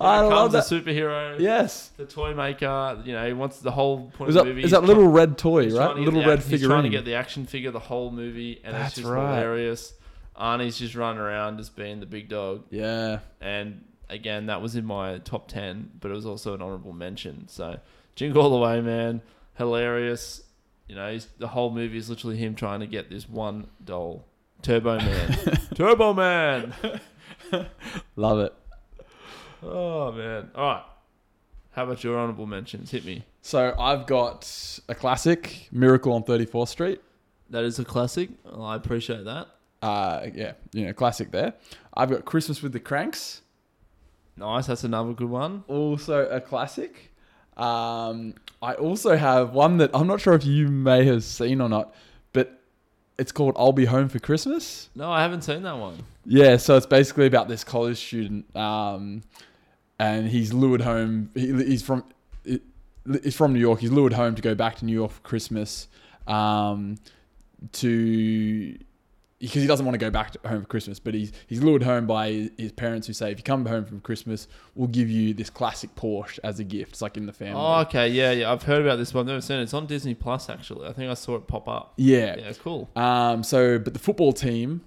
I 0.00 0.20
love 0.20 0.52
that. 0.52 0.70
a 0.70 0.74
superhero. 0.74 1.38
Yes. 1.40 1.90
The 1.96 2.04
toy 2.04 2.34
maker, 2.34 3.00
you 3.04 3.12
know, 3.14 3.26
he 3.26 3.32
wants 3.32 3.60
the 3.60 3.70
whole 3.70 4.10
point 4.10 4.30
Is 4.30 4.36
of 4.36 4.40
that, 4.44 4.48
the 4.50 4.54
movie. 4.54 4.64
is 4.64 4.70
that 4.72 4.84
little 4.84 5.04
try- 5.04 5.12
red 5.12 5.38
toy, 5.38 5.62
right? 5.68 5.92
trying 5.92 6.04
Little 6.04 6.20
the 6.22 6.28
red 6.28 6.38
ac- 6.40 6.50
He's 6.50 6.66
trying 6.66 6.82
to 6.82 6.88
get 6.90 7.04
the 7.04 7.14
action 7.14 7.46
figure 7.46 7.70
the 7.70 7.78
whole 7.78 8.10
movie, 8.10 8.60
and 8.64 8.74
That's 8.74 8.88
it's 8.88 8.96
just 9.02 9.08
right. 9.08 9.34
hilarious. 9.36 9.94
Arnie's 10.38 10.78
just 10.78 10.94
running 10.94 11.20
around 11.20 11.56
just 11.58 11.74
being 11.76 12.00
the 12.00 12.06
big 12.06 12.28
dog, 12.28 12.64
Yeah. 12.70 13.20
and 13.40 13.84
again, 14.10 14.46
that 14.46 14.60
was 14.60 14.76
in 14.76 14.84
my 14.84 15.16
top 15.18 15.48
ten, 15.48 15.90
but 15.98 16.10
it 16.10 16.14
was 16.14 16.26
also 16.26 16.52
an 16.54 16.60
honorable 16.60 16.92
mention. 16.92 17.48
So, 17.48 17.78
Jingle 18.16 18.42
All 18.42 18.50
the 18.50 18.58
Way, 18.58 18.82
man, 18.82 19.22
hilarious. 19.56 20.42
You 20.88 20.94
know, 20.94 21.10
he's, 21.10 21.26
the 21.38 21.48
whole 21.48 21.70
movie 21.70 21.96
is 21.96 22.10
literally 22.10 22.36
him 22.36 22.54
trying 22.54 22.80
to 22.80 22.86
get 22.86 23.08
this 23.08 23.26
one 23.28 23.66
doll, 23.82 24.26
Turbo 24.60 24.98
Man, 24.98 25.38
Turbo 25.74 26.12
Man. 26.12 26.74
Love 28.16 28.40
it. 28.40 28.54
Oh 29.62 30.12
man! 30.12 30.50
All 30.54 30.66
right, 30.66 30.84
how 31.72 31.84
about 31.84 32.04
your 32.04 32.18
honorable 32.18 32.46
mentions? 32.46 32.90
Hit 32.90 33.04
me. 33.04 33.24
So 33.42 33.74
I've 33.78 34.06
got 34.06 34.80
a 34.88 34.94
classic, 34.94 35.68
Miracle 35.72 36.12
on 36.12 36.24
34th 36.24 36.68
Street. 36.68 37.00
That 37.50 37.64
is 37.64 37.78
a 37.78 37.84
classic. 37.84 38.30
Oh, 38.44 38.62
I 38.62 38.76
appreciate 38.76 39.24
that. 39.24 39.48
Uh, 39.82 40.26
yeah, 40.34 40.52
you 40.72 40.84
know, 40.84 40.92
classic 40.92 41.30
there. 41.30 41.54
I've 41.94 42.10
got 42.10 42.24
Christmas 42.24 42.62
with 42.62 42.72
the 42.72 42.80
Cranks, 42.80 43.42
Nice. 44.36 44.66
That's 44.66 44.84
another 44.84 45.12
good 45.12 45.30
one. 45.30 45.64
also 45.68 46.28
a 46.28 46.40
classic. 46.40 47.12
Um, 47.56 48.34
I 48.60 48.74
also 48.74 49.16
have 49.16 49.52
one 49.54 49.78
that 49.78 49.90
I'm 49.94 50.06
not 50.06 50.20
sure 50.20 50.34
if 50.34 50.44
you 50.44 50.68
may 50.68 51.04
have 51.06 51.24
seen 51.24 51.60
or 51.62 51.68
not, 51.70 51.94
but 52.34 52.60
it's 53.18 53.32
called 53.32 53.54
I'll 53.56 53.72
Be 53.72 53.86
Home 53.86 54.08
for 54.08 54.18
Christmas. 54.18 54.90
No, 54.94 55.10
I 55.10 55.22
haven't 55.22 55.42
seen 55.42 55.62
that 55.62 55.78
one. 55.78 56.02
Yeah, 56.26 56.56
so 56.56 56.76
it's 56.76 56.86
basically 56.86 57.26
about 57.26 57.48
this 57.48 57.62
college 57.64 57.98
student, 57.98 58.54
um, 58.56 59.22
and 59.98 60.28
he's 60.28 60.52
lured 60.52 60.80
home. 60.80 61.30
He, 61.34 61.52
he's 61.52 61.82
from 61.82 62.04
he's 63.22 63.36
from 63.36 63.52
New 63.52 63.60
York. 63.60 63.80
He's 63.80 63.92
lured 63.92 64.12
home 64.12 64.34
to 64.34 64.42
go 64.42 64.54
back 64.54 64.76
to 64.76 64.84
New 64.84 64.92
York 64.92 65.12
for 65.12 65.20
Christmas, 65.20 65.88
um, 66.26 66.96
to 67.72 68.76
because 69.38 69.60
he 69.60 69.68
doesn't 69.68 69.84
want 69.84 69.94
to 69.94 69.98
go 69.98 70.10
back 70.10 70.30
to 70.32 70.48
home 70.48 70.62
for 70.62 70.66
Christmas. 70.66 70.98
But 70.98 71.14
he's 71.14 71.30
he's 71.46 71.62
lured 71.62 71.82
home 71.82 72.06
by 72.06 72.50
his 72.58 72.72
parents 72.72 73.06
who 73.06 73.12
say, 73.12 73.30
if 73.30 73.38
you 73.38 73.44
come 73.44 73.64
home 73.66 73.84
from 73.84 74.00
Christmas, 74.00 74.48
we'll 74.74 74.88
give 74.88 75.08
you 75.10 75.34
this 75.34 75.50
classic 75.50 75.94
Porsche 75.94 76.38
as 76.42 76.58
a 76.58 76.64
gift. 76.64 76.92
It's 76.92 77.02
like 77.02 77.16
in 77.16 77.26
the 77.26 77.32
family. 77.32 77.54
Oh, 77.56 77.80
okay. 77.82 78.08
Yeah, 78.08 78.32
yeah. 78.32 78.50
I've 78.50 78.62
heard 78.62 78.82
about 78.82 78.96
this 78.96 79.14
one. 79.14 79.22
I've 79.22 79.26
never 79.28 79.40
seen 79.40 79.58
it. 79.58 79.62
It's 79.64 79.74
on 79.74 79.86
Disney 79.86 80.14
Plus, 80.14 80.48
actually. 80.48 80.88
I 80.88 80.92
think 80.92 81.10
I 81.10 81.14
saw 81.14 81.36
it 81.36 81.46
pop 81.46 81.68
up. 81.68 81.94
yeah. 81.96 82.36
Yeah, 82.36 82.48
it's 82.48 82.58
cool. 82.58 82.90
Um, 82.96 83.42
so, 83.42 83.78
but 83.78 83.92
the 83.92 84.00
football 84.00 84.32
team 84.32 84.80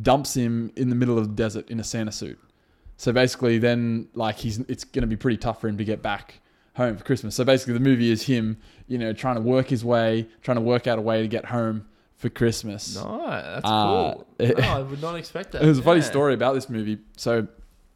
dumps 0.00 0.34
him 0.34 0.72
in 0.76 0.88
the 0.88 0.94
middle 0.94 1.18
of 1.18 1.28
the 1.28 1.34
desert 1.34 1.70
in 1.70 1.80
a 1.80 1.84
Santa 1.84 2.12
suit. 2.12 2.38
So 2.96 3.12
basically, 3.12 3.58
then 3.58 4.08
like 4.14 4.36
he's 4.36 4.58
it's 4.60 4.84
going 4.84 5.02
to 5.02 5.06
be 5.08 5.16
pretty 5.16 5.38
tough 5.38 5.60
for 5.60 5.68
him 5.68 5.78
to 5.78 5.84
get 5.84 6.02
back 6.02 6.40
home 6.76 6.96
for 6.96 7.04
Christmas. 7.04 7.34
So 7.34 7.44
basically, 7.44 7.74
the 7.74 7.80
movie 7.80 8.10
is 8.10 8.22
him, 8.24 8.58
you 8.88 8.98
know, 8.98 9.12
trying 9.12 9.36
to 9.36 9.40
work 9.40 9.68
his 9.68 9.84
way, 9.84 10.28
trying 10.42 10.56
to 10.56 10.60
work 10.62 10.86
out 10.86 10.98
a 10.98 11.02
way 11.02 11.22
to 11.22 11.28
get 11.28 11.46
home 11.46 11.86
for 12.16 12.28
Christmas. 12.28 12.94
No, 12.96 13.18
that's 13.26 13.64
Uh, 13.64 14.12
cool. 14.14 14.26
No, 14.38 14.54
I 14.68 14.80
would 14.82 15.00
not 15.00 15.14
expect 15.16 15.52
that. 15.52 15.62
There's 15.62 15.78
a 15.78 15.82
funny 15.82 16.02
story 16.02 16.34
about 16.34 16.52
this 16.54 16.68
movie. 16.68 16.98
So 17.16 17.48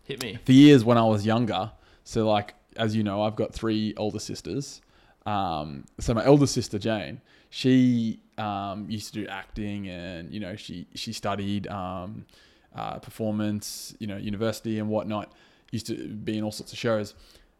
Hit 0.05 0.23
me. 0.23 0.39
for 0.45 0.53
years 0.53 0.85
when 0.85 0.97
I 0.97 1.05
was 1.05 1.27
younger, 1.27 1.73
so 2.05 2.27
like 2.27 2.55
as 2.77 2.97
you 2.97 3.03
know, 3.05 3.23
I've 3.23 3.37
got 3.37 3.53
three 3.53 3.93
older 3.97 4.19
sisters. 4.19 4.81
Um, 5.27 5.85
so 6.01 6.13
my 6.15 6.25
elder 6.25 6.47
sister 6.47 6.79
Jane, 6.79 7.21
she 7.51 8.21
um, 8.39 8.91
used 8.91 9.13
to 9.13 9.21
do 9.23 9.29
acting, 9.29 9.89
and 9.89 10.33
you 10.33 10.41
know 10.41 10.57
she 10.57 10.87
she 10.95 11.13
studied 11.13 11.67
um, 11.69 12.27
uh, 12.75 12.99
performance, 12.99 13.95
you 13.99 14.07
know, 14.07 14.17
university 14.17 14.79
and 14.79 14.89
whatnot. 14.89 15.33
Used 15.71 15.87
to 15.87 16.09
be 16.09 16.39
in 16.39 16.45
all 16.45 16.53
sorts 16.53 16.73
of 16.73 16.79
shows. 16.79 17.15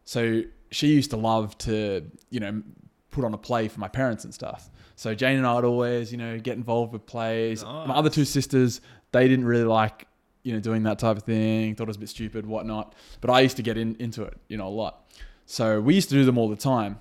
So 0.05 0.43
she 0.71 0.87
used 0.87 1.11
to 1.11 1.17
love 1.17 1.57
to 1.59 2.09
you 2.29 2.39
know 2.39 2.61
put 3.11 3.23
on 3.23 3.33
a 3.33 3.37
play 3.37 3.67
for 3.67 3.79
my 3.79 3.87
parents 3.87 4.23
and 4.23 4.33
stuff. 4.33 4.69
So 4.95 5.13
Jane 5.13 5.37
and 5.37 5.47
I 5.47 5.55
would 5.55 5.65
always 5.65 6.11
you 6.11 6.17
know 6.17 6.39
get 6.39 6.57
involved 6.57 6.93
with 6.93 7.05
plays. 7.05 7.63
My 7.63 7.95
other 7.95 8.09
two 8.09 8.25
sisters, 8.25 8.81
they 9.11 9.27
didn't 9.27 9.45
really 9.45 9.65
like 9.65 10.07
you 10.45 10.53
know, 10.53 10.59
doing 10.59 10.83
that 10.83 10.99
type 10.99 11.17
of 11.17 11.23
thing, 11.23 11.73
thought 11.73 11.85
it 11.85 11.87
was 11.87 11.97
a 11.97 12.01
bit 12.01 12.09
stupid, 12.09 12.45
whatnot. 12.45 12.93
But 13.19 13.31
I 13.31 13.41
used 13.41 13.57
to 13.57 13.63
get 13.63 13.77
in, 13.77 13.95
into 13.95 14.23
it, 14.23 14.37
you 14.47 14.57
know, 14.57 14.67
a 14.67 14.69
lot. 14.69 15.09
So 15.47 15.81
we 15.81 15.95
used 15.95 16.07
to 16.09 16.15
do 16.15 16.23
them 16.23 16.37
all 16.37 16.47
the 16.47 16.55
time. 16.55 16.99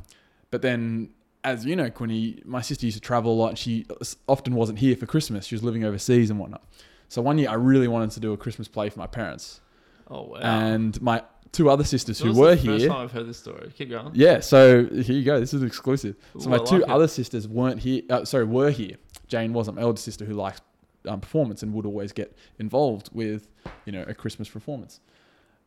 But 0.51 0.63
then, 0.63 1.11
as 1.45 1.65
you 1.67 1.77
know, 1.77 1.91
Quinny, 1.91 2.41
my 2.45 2.63
sister 2.63 2.87
used 2.87 2.97
to 2.97 3.01
travel 3.01 3.33
a 3.33 3.37
lot 3.37 3.49
and 3.51 3.59
she 3.59 3.87
often 4.27 4.55
wasn't 4.55 4.79
here 4.79 4.97
for 4.97 5.07
Christmas. 5.07 5.47
She 5.47 5.55
was 5.55 5.63
living 5.63 5.85
overseas 5.85 6.31
and 6.31 6.39
whatnot. 6.39 6.63
So 7.09 7.23
one 7.23 7.39
year 7.39 7.51
I 7.51 7.55
really 7.55 7.87
wanted 7.87 8.11
to 8.13 8.21
do 8.21 8.33
a 8.33 8.37
Christmas 8.37 8.67
play 8.67 8.89
for 8.89 8.99
my 8.99 9.07
parents. 9.07 9.61
Oh 10.09 10.23
wow. 10.23 10.37
And 10.39 11.01
my 11.01 11.23
two 11.53 11.71
other 11.71 11.85
sisters 11.85 12.19
who 12.19 12.33
were 12.33 12.57
the 12.57 12.63
First 12.63 12.81
here. 12.81 12.89
time 12.89 13.03
I've 13.03 13.13
heard 13.13 13.29
this 13.29 13.39
story. 13.39 13.73
Keep 13.77 13.91
going. 13.91 14.11
Yeah, 14.15 14.41
so 14.41 14.87
here 14.87 15.17
you 15.17 15.23
go. 15.23 15.39
This 15.39 15.55
is 15.55 15.63
exclusive. 15.63 16.17
So 16.39 16.47
Ooh, 16.47 16.51
my 16.51 16.57
I 16.57 16.65
two 16.65 16.79
like 16.79 16.89
it. 16.89 16.91
other 16.91 17.09
sisters 17.09 17.47
weren't 17.47 17.81
here. 17.81 18.03
Uh, 18.11 18.25
sorry, 18.25 18.45
were 18.45 18.71
here. 18.71 18.97
Jane 19.29 19.53
wasn't 19.53 19.77
my 19.77 19.83
older 19.83 20.01
sister 20.01 20.25
who 20.25 20.35
likes 20.35 20.61
um, 21.07 21.21
performance 21.21 21.63
and 21.63 21.73
would 21.75 21.87
always 21.87 22.13
get 22.13 22.37
involved 22.59 23.11
with, 23.13 23.49
you 23.85 23.93
know, 23.93 24.05
a 24.09 24.15
Christmas 24.15 24.49
performance. 24.49 25.01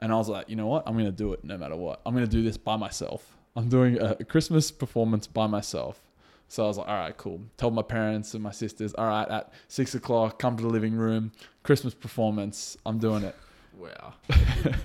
And 0.01 0.11
I 0.11 0.15
was 0.15 0.27
like, 0.27 0.49
you 0.49 0.55
know 0.55 0.67
what? 0.67 0.83
I'm 0.85 0.93
going 0.93 1.05
to 1.05 1.11
do 1.11 1.33
it 1.33 1.43
no 1.43 1.57
matter 1.57 1.75
what. 1.75 2.01
I'm 2.05 2.13
going 2.13 2.25
to 2.25 2.31
do 2.31 2.43
this 2.43 2.57
by 2.57 2.75
myself. 2.75 3.36
I'm 3.57 3.69
doing 3.69 3.99
a 3.99 4.23
Christmas 4.23 4.69
performance 4.69 5.25
by 5.25 5.47
myself. 5.47 5.99
So 6.47 6.63
I 6.63 6.67
was 6.67 6.77
like, 6.77 6.87
all 6.87 6.95
right, 6.95 7.17
cool. 7.17 7.41
Told 7.57 7.73
my 7.73 7.81
parents 7.81 8.35
and 8.35 8.43
my 8.43 8.51
sisters, 8.51 8.93
all 8.93 9.07
right, 9.07 9.27
at 9.27 9.51
six 9.67 9.95
o'clock, 9.95 10.39
come 10.39 10.55
to 10.57 10.63
the 10.63 10.69
living 10.69 10.95
room, 10.95 11.31
Christmas 11.63 11.93
performance. 11.93 12.77
I'm 12.85 12.99
doing 12.99 13.23
it. 13.23 13.35
Wow. 13.77 14.13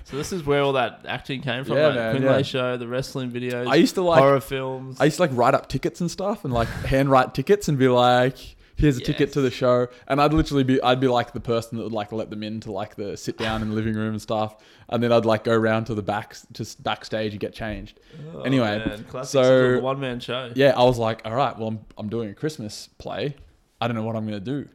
so 0.03 0.17
this 0.17 0.33
is 0.33 0.43
where 0.43 0.61
all 0.61 0.73
that 0.73 1.05
acting 1.07 1.41
came 1.41 1.63
from. 1.63 1.77
Yeah, 1.77 1.87
like 1.87 1.95
man, 1.95 2.15
Quinlay 2.15 2.37
yeah. 2.37 2.41
show, 2.41 2.77
the 2.77 2.87
wrestling 2.87 3.31
videos, 3.31 3.67
I 3.67 3.75
used 3.75 3.95
to 3.95 4.01
like 4.01 4.19
horror 4.19 4.41
films. 4.41 4.99
I 4.99 5.05
used 5.05 5.17
to 5.17 5.23
like 5.23 5.31
write 5.33 5.53
up 5.53 5.69
tickets 5.69 6.01
and 6.01 6.09
stuff 6.09 6.43
and 6.43 6.53
like 6.53 6.67
handwrite 6.85 7.33
tickets 7.33 7.67
and 7.67 7.77
be 7.77 7.87
like, 7.87 8.55
here's 8.75 8.97
a 8.97 9.01
ticket 9.01 9.31
to 9.33 9.41
the 9.41 9.51
show. 9.51 9.87
And 10.07 10.21
I'd 10.21 10.33
literally 10.33 10.63
be, 10.63 10.81
I'd 10.81 10.99
be 10.99 11.07
like 11.07 11.33
the 11.33 11.39
person 11.39 11.77
that 11.77 11.83
would 11.83 11.93
like 11.93 12.11
let 12.11 12.29
them 12.29 12.43
in 12.43 12.59
to 12.61 12.71
like 12.71 12.95
the 12.95 13.15
sit 13.17 13.37
down 13.37 13.61
in 13.61 13.69
the 13.69 13.75
living 13.75 13.95
room 13.95 14.09
and 14.11 14.21
stuff. 14.21 14.55
And 14.89 15.01
then 15.01 15.11
I'd 15.11 15.25
like 15.25 15.43
go 15.43 15.53
around 15.53 15.85
to 15.85 15.95
the 15.95 16.01
back, 16.01 16.35
to 16.53 16.65
backstage 16.81 17.31
and 17.31 17.39
get 17.39 17.53
changed. 17.53 17.99
Oh, 18.33 18.41
anyway, 18.41 18.83
so- 19.23 19.79
one 19.79 19.99
man 19.99 20.19
show. 20.19 20.51
Yeah, 20.55 20.73
I 20.75 20.83
was 20.83 20.97
like, 20.97 21.21
all 21.25 21.35
right, 21.35 21.57
well, 21.57 21.69
I'm, 21.69 21.79
I'm 21.97 22.09
doing 22.09 22.29
a 22.29 22.33
Christmas 22.33 22.87
play. 22.97 23.35
I 23.79 23.87
don't 23.87 23.95
know 23.95 24.03
what 24.03 24.15
I'm 24.15 24.25
going 24.27 24.43
to 24.43 24.63
do. 24.63 24.69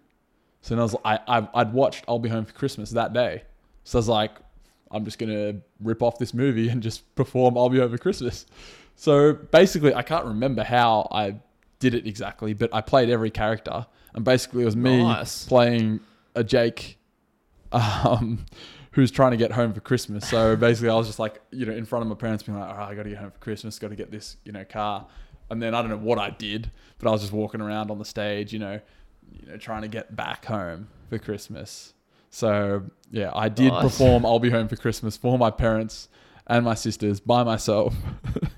So 0.63 0.75
then 0.75 0.81
I 0.81 0.83
was, 0.83 0.97
I, 1.05 1.19
I, 1.29 1.49
I'd 1.55 1.73
watched 1.73 2.05
I'll 2.09 2.19
Be 2.19 2.29
Home 2.29 2.45
for 2.45 2.53
Christmas 2.53 2.91
that 2.91 3.13
day. 3.13 3.43
So 3.85 3.99
I 3.99 4.01
was 4.01 4.09
like, 4.09 4.33
I'm 4.91 5.05
just 5.05 5.19
going 5.19 5.31
to 5.31 5.61
rip 5.81 6.03
off 6.03 6.19
this 6.19 6.35
movie 6.35 6.69
and 6.69 6.83
just 6.83 7.15
perform 7.15 7.57
I'll 7.57 7.69
Be 7.69 7.79
Home 7.79 7.91
for 7.91 7.99
Christmas. 7.99 8.47
So 8.97 9.33
basically, 9.33 9.95
I 9.95 10.03
can't 10.03 10.25
remember 10.25 10.65
how 10.65 11.09
I 11.13 11.37
did 11.79 11.95
it 11.95 12.07
exactly, 12.07 12.53
but 12.55 12.73
I 12.75 12.81
played 12.81 13.11
every 13.11 13.31
character. 13.31 13.87
And 14.15 14.25
basically, 14.25 14.63
it 14.63 14.67
was 14.67 14.77
me 14.77 15.03
Nice. 15.03 15.45
playing 15.45 16.01
a 16.35 16.43
Jake 16.43 16.99
um, 17.73 18.47
who's 18.93 19.11
trying 19.11 19.33
to 19.33 19.37
get 19.37 19.53
home 19.53 19.73
for 19.73 19.81
Christmas. 19.81 20.29
So 20.29 20.57
basically, 20.57 20.89
I 20.91 20.95
was 20.95 21.07
just 21.07 21.19
like, 21.19 21.41
you 21.51 21.67
know, 21.67 21.73
in 21.73 21.85
front 21.85 22.03
of 22.03 22.09
my 22.09 22.15
parents, 22.15 22.43
being 22.43 22.59
like, 22.59 22.69
"All 22.69 22.77
right, 22.77 22.89
I 22.91 22.95
got 22.95 23.03
to 23.05 23.11
get 23.11 23.19
home 23.19 23.31
for 23.31 23.39
Christmas. 23.39 23.79
Got 23.79 23.89
to 23.91 23.97
get 23.97 24.11
this, 24.11 24.37
you 24.45 24.53
know, 24.53 24.65
car." 24.65 25.07
And 25.51 25.63
then 25.63 25.75
I 25.75 25.81
don't 25.81 25.91
know 25.91 25.97
what 25.99 26.19
I 26.19 26.31
did, 26.31 26.71
but 26.99 27.09
I 27.09 27.13
was 27.13 27.21
just 27.23 27.33
walking 27.33 27.61
around 27.61 27.91
on 27.91 27.99
the 27.99 28.05
stage, 28.05 28.53
you 28.53 28.59
know, 28.59 28.81
you 29.33 29.47
know, 29.49 29.57
trying 29.57 29.83
to 29.83 29.89
get 29.89 30.15
back 30.17 30.45
home 30.47 30.89
for 31.09 31.19
Christmas. 31.19 31.95
So 32.31 32.83
yeah, 33.11 33.31
I 33.35 33.49
did 33.49 33.73
Nice. 33.73 33.83
perform 33.83 34.27
"I'll 34.27 34.39
Be 34.39 34.51
Home 34.51 34.69
for 34.69 34.77
Christmas" 34.77 35.17
for 35.17 35.39
my 35.39 35.51
parents 35.51 36.09
and 36.47 36.65
my 36.65 36.75
sisters 36.75 37.21
by 37.21 37.45
myself. 37.45 37.95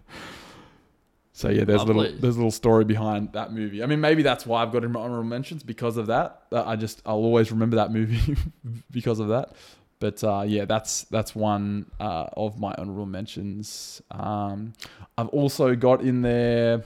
so 1.41 1.49
yeah, 1.49 1.65
there's 1.65 1.81
a 1.81 1.87
little 1.87 2.03
there's 2.03 2.37
a 2.37 2.39
little 2.39 2.51
story 2.51 2.85
behind 2.85 3.33
that 3.33 3.51
movie. 3.51 3.83
I 3.83 3.87
mean, 3.87 4.03
maybe 4.03 4.23
that's 4.23 4.45
why 4.45 4.63
I've 4.63 4.73
got 4.73 4.83
it 4.83 4.87
in 4.87 4.93
my 4.93 5.01
honorable 5.01 5.25
mentions 5.25 5.63
because 5.63 5.97
of 5.97 6.09
that. 6.09 6.43
I 6.53 6.77
just 6.77 7.01
I'll 7.07 7.15
always 7.15 7.51
remember 7.51 7.77
that 7.77 7.91
movie 7.91 8.37
because 8.91 9.21
of 9.21 9.29
that. 9.29 9.55
But 10.01 10.23
uh, 10.23 10.45
yeah, 10.47 10.67
that's 10.67 11.05
that's 11.05 11.35
one 11.35 11.91
uh, 11.99 12.27
of 12.37 12.61
my 12.61 12.75
honorable 12.77 13.07
mentions. 13.07 14.03
Um, 14.11 14.75
I've 15.17 15.29
also 15.29 15.75
got 15.75 16.03
in 16.03 16.21
there 16.21 16.85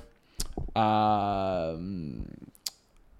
um, 0.76 2.28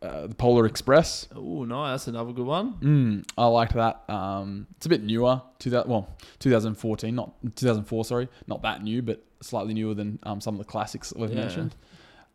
uh, 0.00 0.28
the 0.28 0.36
Polar 0.36 0.66
Express. 0.66 1.26
Oh, 1.34 1.64
nice. 1.64 1.92
That's 1.92 2.08
another 2.08 2.32
good 2.32 2.46
one. 2.46 2.74
Mm, 2.74 3.28
I 3.36 3.46
liked 3.46 3.74
that. 3.74 4.08
Um, 4.08 4.68
it's 4.76 4.86
a 4.86 4.88
bit 4.88 5.02
newer. 5.02 5.42
Two 5.58 5.70
that 5.70 5.88
well, 5.88 6.14
2014, 6.38 7.12
not 7.12 7.32
2004. 7.56 8.04
Sorry, 8.04 8.28
not 8.46 8.62
that 8.62 8.84
new, 8.84 9.02
but 9.02 9.24
slightly 9.44 9.74
newer 9.74 9.94
than 9.94 10.18
um, 10.24 10.40
some 10.40 10.54
of 10.54 10.58
the 10.58 10.64
classics 10.64 11.10
that 11.10 11.18
we've 11.18 11.30
Yeah. 11.30 11.40
mentioned. 11.40 11.74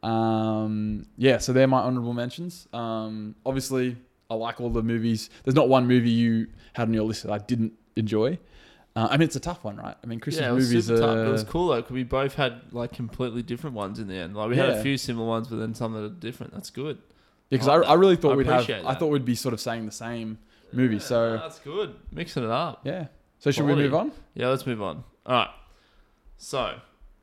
Um, 0.03 1.05
yeah, 1.17 1.37
so 1.39 1.53
they're 1.53 1.67
my 1.67 1.79
honorable 1.81 2.13
mentions. 2.13 2.67
Um, 2.73 3.35
obviously, 3.45 3.97
I 4.29 4.35
like 4.35 4.61
all 4.61 4.69
the 4.69 4.83
movies. 4.83 5.29
There's 5.43 5.55
not 5.55 5.67
one 5.69 5.87
movie 5.87 6.09
you 6.09 6.47
had 6.73 6.87
on 6.87 6.93
your 6.93 7.03
list 7.03 7.23
that 7.23 7.31
I 7.31 7.37
didn't 7.39 7.73
enjoy. 7.95 8.39
Uh, 8.95 9.07
I 9.11 9.17
mean, 9.17 9.23
it's 9.27 9.35
a 9.35 9.39
tough 9.41 9.63
one, 9.63 9.77
right? 9.77 9.95
I 10.03 10.07
mean, 10.07 10.19
Christmas 10.19 10.43
yeah, 10.43 10.49
it 10.51 10.55
was 10.55 10.69
movies 10.69 10.87
super 10.87 10.99
tough. 11.01 11.17
It 11.27 11.29
was 11.29 11.43
cool 11.43 11.67
though, 11.69 11.75
because 11.77 11.91
we 11.91 12.03
both 12.03 12.33
had 12.35 12.61
like 12.71 12.91
completely 12.93 13.43
different 13.43 13.75
ones 13.75 13.99
in 13.99 14.07
the 14.07 14.15
end. 14.15 14.35
Like 14.35 14.49
we 14.49 14.57
had 14.57 14.69
a 14.69 14.81
few 14.81 14.97
similar 14.97 15.27
ones, 15.27 15.47
but 15.47 15.57
then 15.57 15.73
some 15.75 15.93
that 15.93 16.03
are 16.03 16.09
different. 16.09 16.53
That's 16.53 16.69
good. 16.69 16.97
because 17.49 17.67
I 17.67 17.75
I, 17.75 17.81
I 17.81 17.93
really 17.95 18.15
thought 18.15 18.33
I 18.33 18.35
we'd 18.35 18.47
have. 18.47 18.61
appreciate 18.63 18.85
I 18.85 18.95
thought 18.95 19.07
we'd 19.07 19.25
be 19.25 19.35
sort 19.35 19.53
of 19.53 19.59
saying 19.59 19.85
the 19.85 19.91
same 19.91 20.39
movie. 20.73 20.95
Yeah, 20.95 21.01
so 21.01 21.37
that's 21.37 21.59
good. 21.59 21.95
Mixing 22.11 22.43
it 22.43 22.49
up. 22.51 22.81
yeah. 22.85 23.07
So 23.39 23.51
should 23.51 23.63
Quality. 23.63 23.83
we 23.83 23.83
move 23.89 23.95
on? 23.95 24.11
Yeah, 24.33 24.47
let's 24.49 24.65
move 24.65 24.81
on. 24.81 25.03
All 25.25 25.33
right. 25.33 25.49
So, 26.37 26.75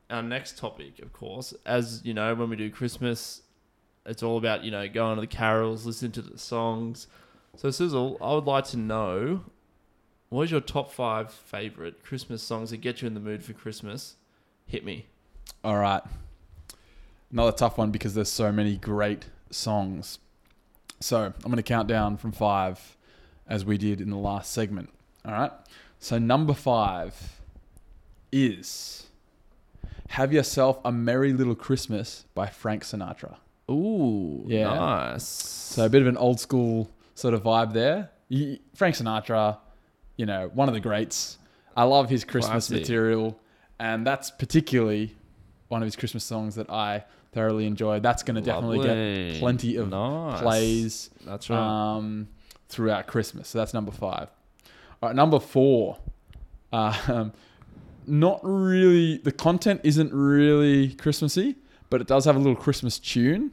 our 0.09 0.23
next 0.23 0.57
topic, 0.57 0.99
of 0.99 1.13
course, 1.13 1.53
as 1.65 2.01
you 2.03 2.13
know, 2.13 2.33
when 2.35 2.49
we 2.49 2.55
do 2.55 2.69
Christmas, 2.69 3.41
it's 4.05 4.23
all 4.23 4.37
about, 4.37 4.63
you 4.63 4.71
know, 4.71 4.87
going 4.87 5.15
to 5.15 5.21
the 5.21 5.27
carols, 5.27 5.85
listening 5.85 6.13
to 6.13 6.21
the 6.21 6.37
songs. 6.37 7.07
So, 7.55 7.69
Sizzle, 7.69 8.17
I 8.21 8.33
would 8.33 8.45
like 8.45 8.65
to 8.65 8.77
know 8.77 9.43
what 10.29 10.43
is 10.43 10.51
your 10.51 10.61
top 10.61 10.91
five 10.91 11.31
favorite 11.31 12.03
Christmas 12.03 12.41
songs 12.41 12.71
that 12.71 12.77
get 12.77 13.01
you 13.01 13.07
in 13.07 13.13
the 13.13 13.19
mood 13.19 13.43
for 13.43 13.53
Christmas? 13.53 14.15
Hit 14.65 14.85
me. 14.85 15.05
All 15.63 15.77
right. 15.77 16.03
Another 17.31 17.51
tough 17.51 17.77
one 17.77 17.91
because 17.91 18.13
there's 18.13 18.31
so 18.31 18.51
many 18.51 18.77
great 18.77 19.25
songs. 19.49 20.19
So 20.99 21.25
I'm 21.25 21.33
going 21.41 21.57
to 21.57 21.63
count 21.63 21.87
down 21.87 22.17
from 22.17 22.31
five 22.31 22.97
as 23.47 23.65
we 23.65 23.77
did 23.77 24.01
in 24.01 24.09
the 24.09 24.17
last 24.17 24.51
segment. 24.51 24.89
All 25.25 25.31
right. 25.31 25.51
So 25.99 26.17
number 26.17 26.53
five 26.53 27.41
is 28.31 29.06
Have 30.07 30.31
Yourself 30.33 30.79
a 30.85 30.91
Merry 30.91 31.33
Little 31.33 31.55
Christmas 31.55 32.25
by 32.33 32.47
Frank 32.47 32.83
Sinatra. 32.83 33.35
Ooh, 33.69 34.43
Yeah. 34.47 34.73
nice. 34.73 35.23
So 35.27 35.85
a 35.85 35.89
bit 35.89 36.01
of 36.01 36.07
an 36.07 36.17
old 36.17 36.39
school 36.39 36.89
sort 37.15 37.33
of 37.33 37.43
vibe 37.43 37.73
there. 37.73 38.11
You- 38.29 38.59
Frank 38.73 38.95
Sinatra, 38.95 39.57
you 40.15 40.25
know, 40.25 40.49
one 40.53 40.67
of 40.67 40.73
the 40.73 40.79
greats. 40.79 41.37
I 41.75 41.83
love 41.83 42.09
his 42.09 42.23
Christmas 42.23 42.67
Classic. 42.67 42.79
material, 42.81 43.37
and 43.79 44.05
that's 44.07 44.31
particularly 44.31 45.15
one 45.67 45.81
of 45.81 45.85
his 45.85 45.95
Christmas 45.95 46.23
songs 46.23 46.55
that 46.55 46.69
I 46.69 47.03
thoroughly 47.33 47.67
enjoy. 47.67 47.99
That's 47.99 48.23
going 48.23 48.35
to 48.35 48.41
definitely 48.41 48.79
get 48.79 49.39
plenty 49.39 49.75
of 49.75 49.89
Nice. 49.89 50.41
plays 50.41 51.09
That's 51.25 51.49
right. 51.49 51.57
um, 51.95 52.29
throughout 52.69 53.05
Christmas. 53.07 53.49
So 53.49 53.59
that's 53.59 53.73
number 53.73 53.91
five. 53.91 54.29
All 55.03 55.09
right, 55.09 55.15
number 55.15 55.39
four. 55.39 55.97
Um, 56.73 57.31
not 58.07 58.39
really. 58.43 59.17
The 59.17 59.31
content 59.31 59.81
isn't 59.83 60.13
really 60.13 60.93
Christmassy, 60.93 61.55
but 61.89 62.01
it 62.01 62.07
does 62.07 62.25
have 62.25 62.35
a 62.35 62.39
little 62.39 62.55
Christmas 62.55 62.99
tune. 62.99 63.51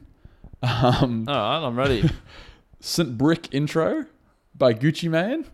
Um, 0.63 1.25
all 1.27 1.35
right, 1.35 1.67
I'm 1.67 1.77
ready. 1.77 2.09
St. 2.79 3.17
Brick 3.17 3.53
intro 3.53 4.05
by 4.55 4.73
Gucci 4.73 5.09
Mane. 5.09 5.45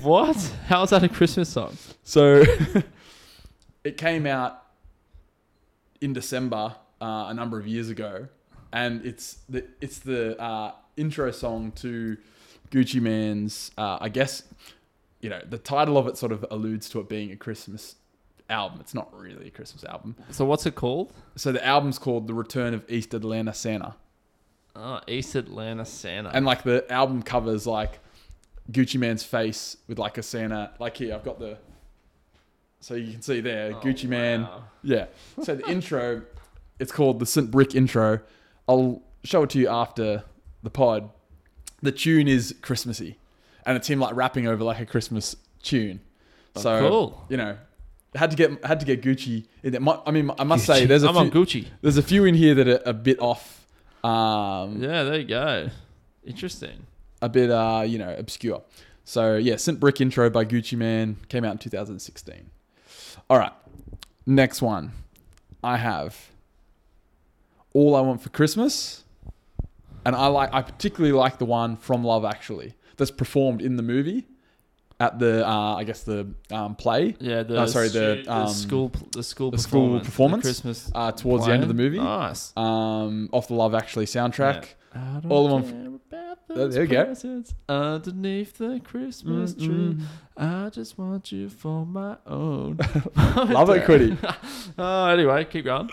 what? 0.02 0.36
How 0.66 0.82
is 0.82 0.90
that 0.90 1.04
a 1.04 1.08
Christmas 1.08 1.48
song? 1.48 1.76
So 2.02 2.44
it 3.84 3.96
came 3.96 4.26
out 4.26 4.62
in 6.00 6.12
December 6.12 6.74
uh, 7.00 7.26
a 7.28 7.34
number 7.34 7.58
of 7.58 7.66
years 7.66 7.88
ago, 7.88 8.28
and 8.72 9.04
it's 9.04 9.38
the 9.48 9.64
it's 9.80 9.98
the 9.98 10.40
uh, 10.40 10.72
intro 10.96 11.30
song 11.30 11.72
to 11.72 12.16
Gucci 12.70 13.00
Mane's. 13.00 13.70
Uh, 13.76 13.98
I 14.00 14.08
guess 14.08 14.44
you 15.20 15.28
know 15.30 15.40
the 15.48 15.58
title 15.58 15.98
of 15.98 16.06
it 16.06 16.16
sort 16.16 16.32
of 16.32 16.44
alludes 16.50 16.88
to 16.90 17.00
it 17.00 17.08
being 17.08 17.30
a 17.30 17.36
Christmas 17.36 17.96
album. 18.52 18.78
It's 18.80 18.94
not 18.94 19.12
really 19.18 19.48
a 19.48 19.50
Christmas 19.50 19.82
album. 19.84 20.14
So, 20.30 20.44
what's 20.44 20.64
it 20.66 20.74
called? 20.76 21.12
So 21.36 21.50
the 21.52 21.64
album's 21.66 21.98
called 21.98 22.26
"The 22.28 22.34
Return 22.34 22.74
of 22.74 22.84
East 22.88 23.12
Atlanta 23.14 23.52
Santa." 23.52 23.96
Oh, 24.76 25.00
East 25.08 25.34
Atlanta 25.34 25.84
Santa. 25.84 26.30
And 26.32 26.46
like 26.46 26.62
the 26.62 26.90
album 26.90 27.22
covers 27.22 27.66
like 27.66 27.98
Gucci 28.70 28.98
Mane's 28.98 29.22
face 29.24 29.76
with 29.88 29.98
like 29.98 30.16
a 30.18 30.22
Santa. 30.22 30.72
Like 30.78 30.96
here, 30.96 31.14
I've 31.14 31.24
got 31.24 31.38
the. 31.38 31.58
So 32.80 32.94
you 32.94 33.12
can 33.12 33.22
see 33.22 33.40
there, 33.40 33.72
Oh, 33.74 33.80
Gucci 33.80 34.08
Man. 34.08 34.48
Yeah. 34.82 35.06
So 35.42 35.54
the 35.54 35.68
intro, 35.70 36.22
it's 36.80 36.90
called 36.90 37.18
the 37.20 37.26
St. 37.26 37.50
Brick 37.50 37.74
intro. 37.74 38.20
I'll 38.68 39.02
show 39.24 39.42
it 39.44 39.50
to 39.50 39.58
you 39.58 39.68
after 39.68 40.24
the 40.62 40.70
pod. 40.70 41.10
The 41.80 41.92
tune 41.92 42.26
is 42.28 42.54
Christmassy, 42.62 43.18
and 43.66 43.76
it's 43.76 43.88
him 43.88 44.00
like 44.00 44.14
rapping 44.16 44.46
over 44.48 44.64
like 44.64 44.80
a 44.80 44.86
Christmas 44.86 45.36
tune. 45.62 46.00
Oh, 46.56 46.60
So 46.60 46.88
cool. 46.88 47.24
you 47.28 47.36
know, 47.36 47.56
had 48.14 48.30
to 48.30 48.36
get 48.36 48.64
had 48.64 48.80
to 48.80 48.86
get 48.86 49.02
Gucci. 49.02 49.46
In 49.62 49.72
there. 49.72 49.80
My- 49.80 50.00
I 50.06 50.10
mean, 50.10 50.30
I 50.38 50.44
must 50.44 50.66
say, 50.66 50.84
there's 50.86 51.02
a 51.02 51.08
I'm 51.08 51.14
few, 51.14 51.20
on 51.22 51.30
Gucci. 51.30 51.66
there's 51.80 51.96
a 51.96 52.02
few 52.02 52.24
in 52.24 52.34
here 52.34 52.54
that 52.54 52.68
are 52.68 52.82
a 52.84 52.92
bit 52.92 53.18
off. 53.20 53.66
Um, 54.04 54.82
Yeah, 54.82 55.04
there 55.04 55.18
you 55.20 55.24
go. 55.26 55.68
Interesting. 56.24 56.86
a 57.20 57.28
bit 57.28 57.50
uh 57.50 57.82
you 57.86 57.98
know 57.98 58.14
obscure 58.18 58.62
so 59.04 59.36
yeah 59.36 59.54
st 59.56 59.78
brick 59.80 60.00
intro 60.00 60.28
by 60.30 60.44
gucci 60.44 60.76
mane 60.76 61.16
came 61.28 61.44
out 61.44 61.52
in 61.52 61.58
2016 61.58 62.50
all 63.30 63.38
right 63.38 63.52
next 64.26 64.60
one 64.62 64.92
i 65.64 65.76
have 65.76 66.30
all 67.74 67.94
i 67.96 68.00
want 68.00 68.20
for 68.20 68.28
christmas 68.30 69.04
and 70.04 70.14
i 70.16 70.26
like 70.26 70.50
i 70.52 70.60
particularly 70.62 71.12
like 71.12 71.38
the 71.38 71.44
one 71.44 71.76
from 71.76 72.02
love 72.04 72.24
actually 72.24 72.74
that's 72.96 73.10
performed 73.12 73.60
in 73.62 73.76
the 73.76 73.82
movie 73.82 74.26
at 75.04 75.12
the 75.22 75.32
uh 75.54 75.74
i 75.80 75.84
guess 75.88 76.00
the 76.10 76.20
um, 76.58 76.74
play 76.84 77.02
Yeah, 77.30 77.42
the 77.42 77.56
Oh, 77.62 77.66
sorry, 77.76 77.88
the, 77.98 78.06
stu- 78.22 78.30
um, 78.30 78.48
school 78.64 78.86
the 79.18 79.22
school 79.32 79.50
the 79.50 79.58
school 79.58 79.98
performance, 80.00 80.06
performance? 80.10 80.42
the 80.42 80.48
Christmas 80.48 80.78
uh 80.94 81.12
towards 81.22 81.42
the 81.46 81.52
end 81.52 81.62
of 81.66 81.70
the 81.72 81.78
movie 81.84 81.98
Nice. 81.98 82.42
um 82.56 83.28
off 83.36 83.46
the 83.48 83.54
love 83.62 83.74
actually 83.82 84.06
soundtrack 84.16 84.62
don't 84.94 85.32
All 85.32 85.42
the 85.48 85.54
one 85.54 85.64
There- 86.48 86.82
you 86.82 86.86
go. 86.86 87.14
underneath 87.68 88.58
the 88.58 88.78
Christmas 88.90 89.54
tree. 89.54 89.96
Mm, 89.96 90.02
I 90.36 90.68
just 90.78 90.98
want 90.98 91.32
you 91.32 91.48
for 91.48 91.86
my 91.86 92.16
own. 92.26 92.76
love 93.56 93.70
it 93.70 93.84
Quinny. 93.86 94.18
Oh, 94.78 95.06
anyway, 95.14 95.46
keep 95.52 95.64
going. 95.64 95.88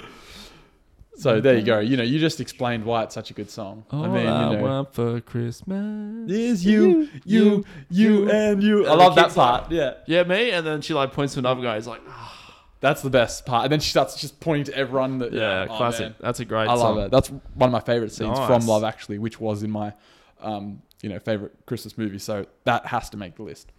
So 1.20 1.42
there 1.42 1.56
you 1.58 1.64
go 1.64 1.80
you 1.80 1.98
know 1.98 2.04
you 2.04 2.18
just 2.20 2.40
explained 2.40 2.84
why 2.86 3.04
it's 3.04 3.14
such 3.14 3.30
a 3.30 3.34
good 3.34 3.50
song 3.50 3.84
All 3.92 4.06
i 4.06 4.08
mean 4.08 4.24
you 4.24 4.30
I 4.30 4.62
want 4.62 4.94
for 4.94 5.20
Christmas 5.22 6.30
is 6.32 6.66
you, 6.66 7.10
you, 7.26 7.66
you, 7.90 8.30
and 8.32 8.64
you. 8.64 8.88
I 8.88 8.94
love 8.96 9.16
that 9.16 9.26
kids 9.26 9.38
like- 9.38 9.62
part. 9.62 9.72
Yeah, 9.72 9.94
Yeah, 10.08 10.24
me. 10.24 10.52
And 10.52 10.66
then 10.66 10.82
she 10.82 10.94
like 10.94 11.12
points 11.14 11.34
to 11.34 11.40
another 11.40 11.62
guy. 11.62 11.76
He's 11.76 11.88
like, 11.88 12.02
"Ah, 12.08 12.66
that's 12.82 13.02
the 13.02 13.10
best 13.10 13.46
part. 13.46 13.64
And 13.66 13.72
then 13.72 13.80
she 13.80 13.90
starts 13.90 14.16
just 14.20 14.40
pointing 14.40 14.66
to 14.72 14.76
everyone. 14.78 15.20
That, 15.20 15.34
yeah, 15.34 15.68
oh, 15.70 15.78
classic. 15.78 16.02
man. 16.02 16.16
That's 16.20 16.40
a 16.40 16.46
great 16.46 16.68
I 16.68 16.74
love 16.74 16.80
song. 16.96 17.00
it. 17.00 17.12
That's 17.12 17.30
one 17.30 17.68
of 17.70 17.72
my 17.72 17.80
favorite 17.82 18.12
scenes 18.12 18.38
Nice. 18.38 18.48
from 18.48 18.68
Love 18.68 18.84
Actually, 18.84 19.18
which 19.20 19.40
was 19.40 19.64
in 19.64 19.72
my, 19.72 19.94
um, 20.42 20.82
you 21.02 21.10
know, 21.10 21.20
favorite 21.20 21.54
Christmas 21.66 21.98
movie. 21.98 22.20
So 22.20 22.46
that 22.66 22.86
has 22.88 23.10
to 23.12 23.18
make 23.18 23.36
the 23.36 23.44
list. 23.44 23.72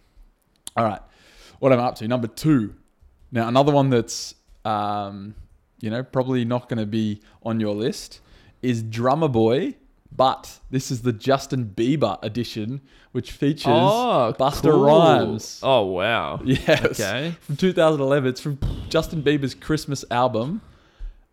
All 0.77 0.83
right, 0.85 1.01
what 1.59 1.71
am 1.71 1.79
I 1.79 1.83
up 1.83 1.95
to? 1.95 2.07
Number 2.07 2.27
two. 2.27 2.75
Now 3.31 3.47
another 3.47 3.71
one 3.71 3.89
that's, 3.89 4.35
um, 4.65 5.35
you 5.81 5.89
know, 5.89 6.03
probably 6.03 6.45
not 6.45 6.69
going 6.69 6.79
to 6.79 6.85
be 6.85 7.21
on 7.43 7.59
your 7.59 7.75
list 7.75 8.19
is 8.61 8.81
Drummer 8.83 9.27
Boy. 9.27 9.75
But 10.13 10.59
this 10.69 10.91
is 10.91 11.03
the 11.03 11.13
Justin 11.13 11.71
Bieber 11.73 12.19
edition, 12.21 12.81
which 13.13 13.31
features 13.31 13.67
Oh, 13.67 14.35
Busta 14.37 14.63
cool. 14.69 14.83
Rhymes. 14.83 15.61
Oh 15.63 15.85
wow. 15.85 16.41
Yes. 16.43 16.99
Okay. 16.99 17.33
From 17.39 17.55
2011. 17.55 18.29
It's 18.29 18.41
from 18.41 18.59
Justin 18.89 19.23
Bieber's 19.23 19.55
Christmas 19.55 20.03
album. 20.11 20.59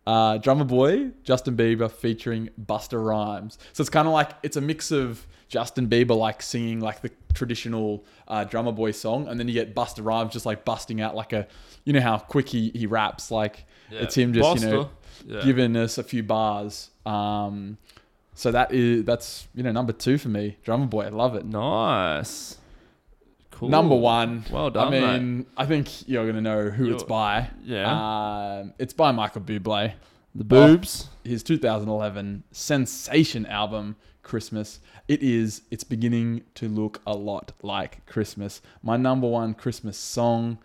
Uh, 0.07 0.37
Drummer 0.37 0.63
Boy, 0.63 1.11
Justin 1.23 1.57
Bieber 1.57 1.91
featuring 1.91 2.49
Busta 2.65 3.03
Rhymes. 3.05 3.59
So 3.73 3.81
it's 3.81 3.89
kind 3.89 4.07
of 4.07 4.13
like 4.13 4.31
it's 4.43 4.55
a 4.55 4.61
mix 4.61 4.91
of 4.91 5.27
Justin 5.49 5.87
Bieber 5.89 6.15
like 6.17 6.41
singing 6.41 6.79
like 6.79 7.01
the 7.01 7.11
traditional 7.33 8.05
uh, 8.27 8.43
drummer 8.43 8.71
boy 8.71 8.91
song, 8.91 9.27
and 9.27 9.39
then 9.39 9.47
you 9.47 9.53
get 9.53 9.75
Busta 9.75 10.03
Rhymes 10.03 10.33
just 10.33 10.45
like 10.45 10.65
busting 10.65 11.01
out 11.01 11.15
like 11.15 11.33
a, 11.33 11.47
you 11.85 11.93
know 11.93 12.01
how 12.01 12.17
quick 12.17 12.49
he, 12.49 12.71
he 12.75 12.85
raps, 12.85 13.31
like 13.31 13.65
it's 13.91 14.15
him 14.15 14.33
just 14.33 14.61
you 14.63 14.69
know 14.69 14.89
Yeah. 15.25 15.41
giving 15.43 15.75
us 15.75 15.97
a 15.97 16.03
few 16.03 16.23
bars. 16.23 16.89
Um, 17.05 17.77
so 18.35 18.51
that 18.51 18.71
is 18.73 19.03
that's 19.05 19.47
you 19.53 19.63
know 19.63 19.71
number 19.71 19.93
two 19.93 20.17
for 20.17 20.29
me, 20.29 20.57
drummer 20.63 20.85
boy. 20.85 21.05
I 21.05 21.09
love 21.09 21.35
it. 21.35 21.45
Nice. 21.45 22.57
Cool. 23.51 23.69
Number 23.69 23.95
one. 23.95 24.45
Well 24.51 24.69
done, 24.69 24.87
I 24.87 24.91
mate. 24.91 25.19
mean, 25.21 25.45
I 25.57 25.65
think 25.65 26.07
you're 26.07 26.25
gonna 26.25 26.39
know 26.41 26.69
who 26.69 26.85
it's 26.93 27.01
You're- 27.03 27.09
by. 27.09 27.49
Yeah. 27.63 28.59
Um, 28.61 28.73
it's 28.79 28.93
by 28.93 29.11
Michael 29.11 29.41
Bublé. 29.41 29.93
the 30.33 30.43
boobs. 30.45 31.09
His 31.25 31.43
2011 31.43 32.43
sensation 32.51 33.45
album, 33.47 33.97
Christmas. 34.29 34.79
It 35.07 35.21
is. 35.23 35.63
It's 35.71 35.83
beginning 35.83 36.43
to 36.55 36.67
look 36.69 37.01
a 37.07 37.13
lot 37.15 37.51
like 37.63 38.05
Christmas. 38.05 38.61
My 38.83 38.95
number 38.95 39.27
one 39.27 39.53
Christmas 39.55 39.97
song. 39.97 40.59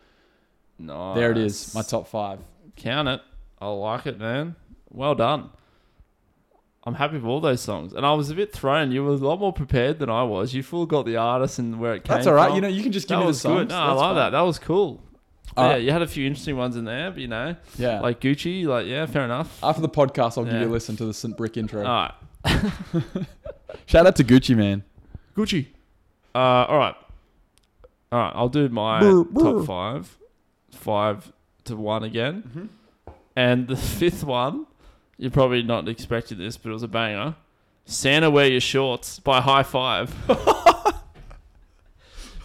Nice. 0.78 1.16
There 1.16 1.30
it 1.30 1.38
is. 1.38 1.74
My 1.74 1.82
top 1.82 2.06
five. 2.08 2.40
Count 2.76 3.08
it. 3.08 3.20
I 3.60 3.68
like 3.68 4.06
it, 4.06 4.18
man. 4.18 4.56
Well 4.90 5.14
done. 5.14 5.50
I'm 6.86 6.94
happy 6.94 7.14
with 7.16 7.24
all 7.24 7.40
those 7.40 7.62
songs, 7.62 7.94
and 7.94 8.04
I 8.04 8.12
was 8.12 8.28
a 8.28 8.34
bit 8.34 8.52
thrown. 8.52 8.92
You 8.92 9.04
were 9.04 9.12
a 9.12 9.16
lot 9.16 9.40
more 9.40 9.54
prepared 9.54 9.98
than 9.98 10.10
I 10.10 10.22
was. 10.24 10.52
You 10.52 10.62
full 10.62 10.84
got 10.84 11.06
the 11.06 11.16
artist 11.16 11.58
and 11.58 11.80
where 11.80 11.94
it 11.94 12.04
came. 12.04 12.14
That's 12.16 12.26
all 12.26 12.34
right. 12.34 12.48
from. 12.48 12.56
You 12.56 12.60
know, 12.60 12.68
you 12.68 12.82
can 12.82 12.92
just 12.92 13.08
give 13.08 13.18
that 13.18 13.24
me 13.24 13.30
the 13.30 13.38
songs. 13.38 13.58
good. 13.60 13.68
No, 13.70 13.76
I 13.78 13.92
like 13.92 13.98
fine. 14.00 14.14
that. 14.16 14.30
That 14.30 14.40
was 14.42 14.58
cool. 14.58 15.02
All 15.56 15.70
yeah, 15.70 15.76
you 15.76 15.92
had 15.92 16.02
a 16.02 16.06
few 16.06 16.26
interesting 16.26 16.56
ones 16.58 16.76
in 16.76 16.84
there, 16.84 17.10
but 17.10 17.20
you 17.20 17.28
know, 17.28 17.56
Yeah. 17.78 18.00
like 18.00 18.20
Gucci. 18.20 18.66
Like, 18.66 18.86
yeah, 18.86 19.06
fair 19.06 19.24
enough. 19.24 19.58
After 19.62 19.80
the 19.80 19.88
podcast, 19.88 20.36
I'll 20.36 20.44
give 20.44 20.60
you 20.60 20.66
a 20.66 20.68
listen 20.68 20.96
to 20.96 21.06
the 21.06 21.14
St. 21.14 21.34
Brick 21.36 21.56
intro. 21.56 21.80
all 21.80 21.86
right, 21.86 22.12
Shout 23.86 24.06
out 24.06 24.16
to 24.16 24.24
Gucci, 24.24 24.56
man. 24.56 24.82
Gucci. 25.36 25.66
Uh, 26.34 26.38
all 26.38 26.78
right, 26.78 26.94
all 28.12 28.18
right. 28.18 28.32
I'll 28.34 28.48
do 28.48 28.68
my 28.68 29.00
Brr, 29.00 29.24
brr. 29.24 29.42
top 29.42 29.66
five, 29.66 30.18
five 30.72 31.32
to 31.64 31.76
one 31.76 32.02
again, 32.04 32.42
Mhm. 32.56 33.14
and 33.36 33.68
the 33.68 33.76
fifth 34.00 34.24
one. 34.24 34.66
You're 35.16 35.30
probably 35.30 35.62
not 35.62 35.88
expecting 35.88 36.38
this, 36.38 36.56
but 36.56 36.70
it 36.70 36.72
was 36.72 36.82
a 36.82 36.88
banger. 36.88 37.36
Santa 37.84 38.30
wear 38.30 38.48
your 38.48 38.60
shorts 38.60 39.20
by 39.20 39.40
Hi-5. 39.40 40.10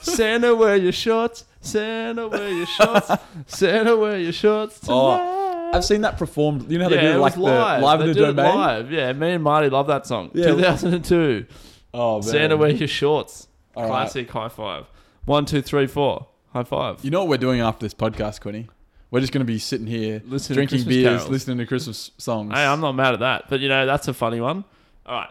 Santa 0.02 0.56
wear 0.56 0.76
your 0.76 0.92
shorts. 0.92 1.46
Santa 1.62 2.28
wear 2.28 2.50
your 2.50 2.66
shorts. 2.68 3.12
Santa 3.48 3.98
wear 3.98 4.20
your 4.20 4.32
shorts 4.32 4.80
Oh, 4.88 5.18
tonight. 5.18 5.49
I've 5.74 5.86
seen 5.86 6.02
that 6.02 6.18
performed. 6.18 6.72
You 6.72 6.78
know 6.78 6.86
how 6.86 6.90
they 6.90 7.02
do 7.02 7.08
it 7.08 7.18
like 7.18 7.36
the 7.36 7.42
live. 7.42 8.02
in 8.02 8.08
the 8.08 8.14
domain. 8.14 8.56
live. 8.56 8.92
Yeah, 8.92 9.14
me 9.14 9.32
and 9.32 9.44
Marty 9.44 9.70
love 9.70 9.88
that 9.88 10.06
song. 10.06 10.32
Yeah. 10.34 10.48
2002. 10.48 11.46
Oh 11.94 12.16
man. 12.16 12.24
Santa 12.24 12.58
wear 12.58 12.70
your 12.70 12.88
shorts. 12.88 13.48
All 13.76 13.84
right. 13.84 13.90
Classic 13.90 14.30
high 14.30 14.50
five. 14.50 14.86
One, 15.26 15.46
two, 15.46 15.62
three, 15.62 15.88
four. 15.88 16.28
High 16.54 16.64
five. 16.64 17.04
You 17.04 17.12
know 17.12 17.20
what 17.20 17.30
we're 17.30 17.38
doing 17.38 17.62
after 17.62 17.86
this 17.86 17.94
podcast, 17.94 18.42
Quinny? 18.42 18.68
We're 19.12 19.22
just 19.22 19.32
going 19.34 19.42
to 19.42 19.52
be 19.52 19.58
sitting 19.58 19.88
here 19.88 20.22
Listen 20.26 20.50
to 20.50 20.54
drinking 20.56 20.80
Christmas 20.80 20.96
beers, 20.96 21.18
carols. 21.18 21.30
listening 21.30 21.58
to 21.58 21.66
Christmas 21.66 22.12
songs. 22.20 22.54
Hey, 22.54 22.64
I'm 22.64 22.80
not 22.80 22.92
mad 22.92 23.16
at 23.16 23.20
that. 23.22 23.46
But 23.50 23.60
you 23.60 23.68
know, 23.68 23.86
that's 23.88 24.08
a 24.08 24.14
funny 24.14 24.40
one. 24.40 24.64
All 25.06 25.16
right. 25.16 25.30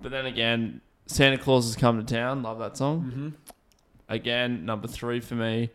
But 0.00 0.10
then 0.10 0.26
again, 0.26 0.80
Santa 1.06 1.38
Claus 1.38 1.66
has 1.66 1.76
come 1.76 2.04
to 2.04 2.14
town. 2.14 2.42
Love 2.42 2.58
that 2.58 2.76
song. 2.76 3.04
Mm-hmm. 3.04 3.28
Again, 4.08 4.64
number 4.66 4.88
three 4.88 5.20
for 5.20 5.34
me. 5.36 5.70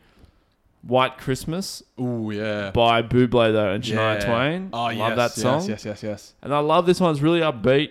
White 0.83 1.17
Christmas 1.17 1.83
Oh 1.97 2.29
yeah. 2.29 2.71
by 2.71 3.01
Bublé 3.01 3.51
though 3.51 3.71
and 3.71 3.83
Shania 3.83 4.19
Yeah. 4.21 4.25
Twain. 4.25 4.69
Oh 4.73 4.89
yeah. 4.89 4.99
love 5.07 5.17
yes, 5.17 5.35
that 5.35 5.41
song. 5.41 5.59
Yes, 5.61 5.69
yes, 5.69 5.85
yes, 5.85 6.03
yes. 6.03 6.33
And 6.41 6.53
I 6.53 6.59
love 6.59 6.85
this 6.85 6.99
one. 6.99 7.11
It's 7.11 7.21
really 7.21 7.41
upbeat. 7.41 7.89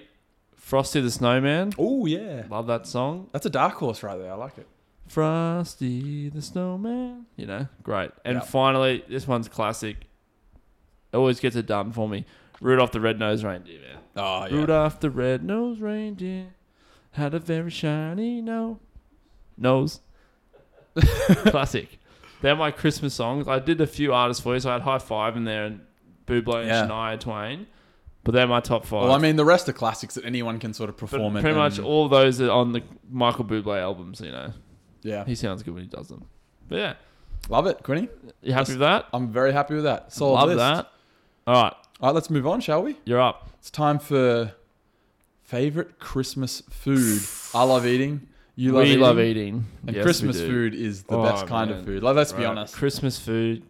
Frosty 0.57 1.01
the 1.01 1.11
Snowman. 1.11 1.72
Oh 1.79 2.07
yeah. 2.07 2.44
Love 2.51 2.66
that 2.68 2.87
song. 2.87 3.29
That's 3.33 3.46
a 3.46 3.51
dark 3.51 3.75
horse 3.75 4.03
right 4.03 4.16
there. 4.18 4.33
I 4.33 4.37
like 4.37 4.57
it. 4.59 4.66
Frosty 5.09 6.29
the 6.29 6.42
Snowman. 6.42 7.27
You 7.37 7.46
know, 7.46 7.68
great. 7.83 8.11
And 8.25 8.42
finally, 8.42 9.05
this 9.09 9.27
one's 9.29 9.49
classic. 9.49 9.96
It 11.12 11.16
Always 11.16 11.38
gets 11.38 11.55
it 11.57 11.66
done 11.66 11.92
for 11.92 12.09
me. 12.09 12.25
Rudolph 12.61 12.90
the 12.92 13.01
Red-Nosed 13.01 13.44
Reindeer, 13.44 13.81
man. 13.81 13.99
Oh 14.16 14.46
yeah. 14.46 14.57
Rudolph 14.57 15.01
the 15.01 15.11
Red-Nosed 15.11 15.81
Reindeer 15.81 16.46
had 17.12 17.35
a 17.35 17.38
very 17.38 17.70
shiny 17.70 18.40
no- 18.40 18.81
nose. 19.57 20.01
classic. 21.46 21.99
They're 22.42 22.57
my 22.57 22.70
Christmas 22.70 23.14
songs. 23.14 23.49
I 23.49 23.59
did 23.59 23.81
a 23.81 23.87
few 23.87 24.12
artists 24.12 24.42
for 24.42 24.55
you, 24.55 24.61
so 24.61 24.70
I 24.70 24.75
had 24.75 24.83
Hi-5 24.83 25.37
in 25.37 25.44
there 25.44 25.64
and 25.64 25.81
Bublé 26.27 26.61
and 26.61 26.68
Yeah. 26.68 26.87
Shania 26.87 27.18
Twain. 27.20 27.66
But 28.25 28.33
they're 28.35 28.46
my 28.49 28.59
top 28.61 28.85
five. 28.85 29.03
Well, 29.05 29.12
I 29.12 29.18
mean, 29.18 29.37
the 29.37 29.44
rest 29.44 29.68
are 29.68 29.72
classics 29.72 30.14
that 30.16 30.25
anyone 30.25 30.59
can 30.59 30.75
sort 30.75 30.90
of 30.90 30.96
perform. 30.96 31.37
it 31.37 31.40
pretty 31.42 31.57
much 31.57 31.79
and- 31.79 31.87
all 31.87 32.09
those 32.09 32.40
are 32.40 32.51
on 32.51 32.72
the 32.72 32.83
Michael 33.11 33.44
Bublé 33.44 33.81
albums, 33.81 34.20
you 34.20 34.33
know. 34.33 34.53
Yeah. 35.03 35.25
He 35.25 35.37
sounds 35.37 35.62
good 35.62 35.75
when 35.75 35.85
he 35.85 35.88
does 35.88 36.09
them. 36.09 36.25
But 36.68 36.77
yeah, 36.79 36.94
Love 37.49 37.68
it, 37.68 37.85
Quinny. 37.85 38.09
you 38.42 38.53
happy 38.53 38.62
Yes. 38.62 38.68
with 38.70 38.81
that? 38.81 39.07
I'm 39.12 39.29
very 39.31 39.53
happy 39.53 39.75
with 39.77 39.85
that. 39.85 40.12
Solid 40.12 40.35
Love 40.35 40.49
list. 40.49 40.59
that. 40.59 40.90
All 41.46 41.62
right, 41.62 41.72
All 42.01 42.09
right, 42.09 42.14
let's 42.14 42.29
move 42.29 42.44
on, 42.49 42.61
shall 42.61 42.83
we? 42.83 42.96
you're 43.05 43.20
up. 43.20 43.49
It's 43.61 43.70
time 43.70 44.01
for 44.01 44.51
favorite 45.44 46.01
Christmas 46.01 46.62
food. 46.68 47.20
I 47.55 47.62
love 47.62 47.87
eating. 47.87 48.27
You 48.58 48.72
love 48.72 48.84
we 48.84 48.88
eating. 48.90 49.00
love 49.00 49.20
eating. 49.20 49.64
And 49.86 49.94
Yes, 49.96 50.02
Christmas 50.02 50.40
food 50.40 50.74
is 50.74 51.02
the 51.04 51.16
Oh, 51.16 51.22
best 51.22 51.46
kind 51.46 51.70
man. 51.70 51.80
of 51.80 51.84
food. 51.84 52.02
Like, 52.02 52.16
let's 52.16 52.32
be 52.32 52.44
honest. 52.44 52.74
Christmas 52.74 53.18
food, 53.18 53.62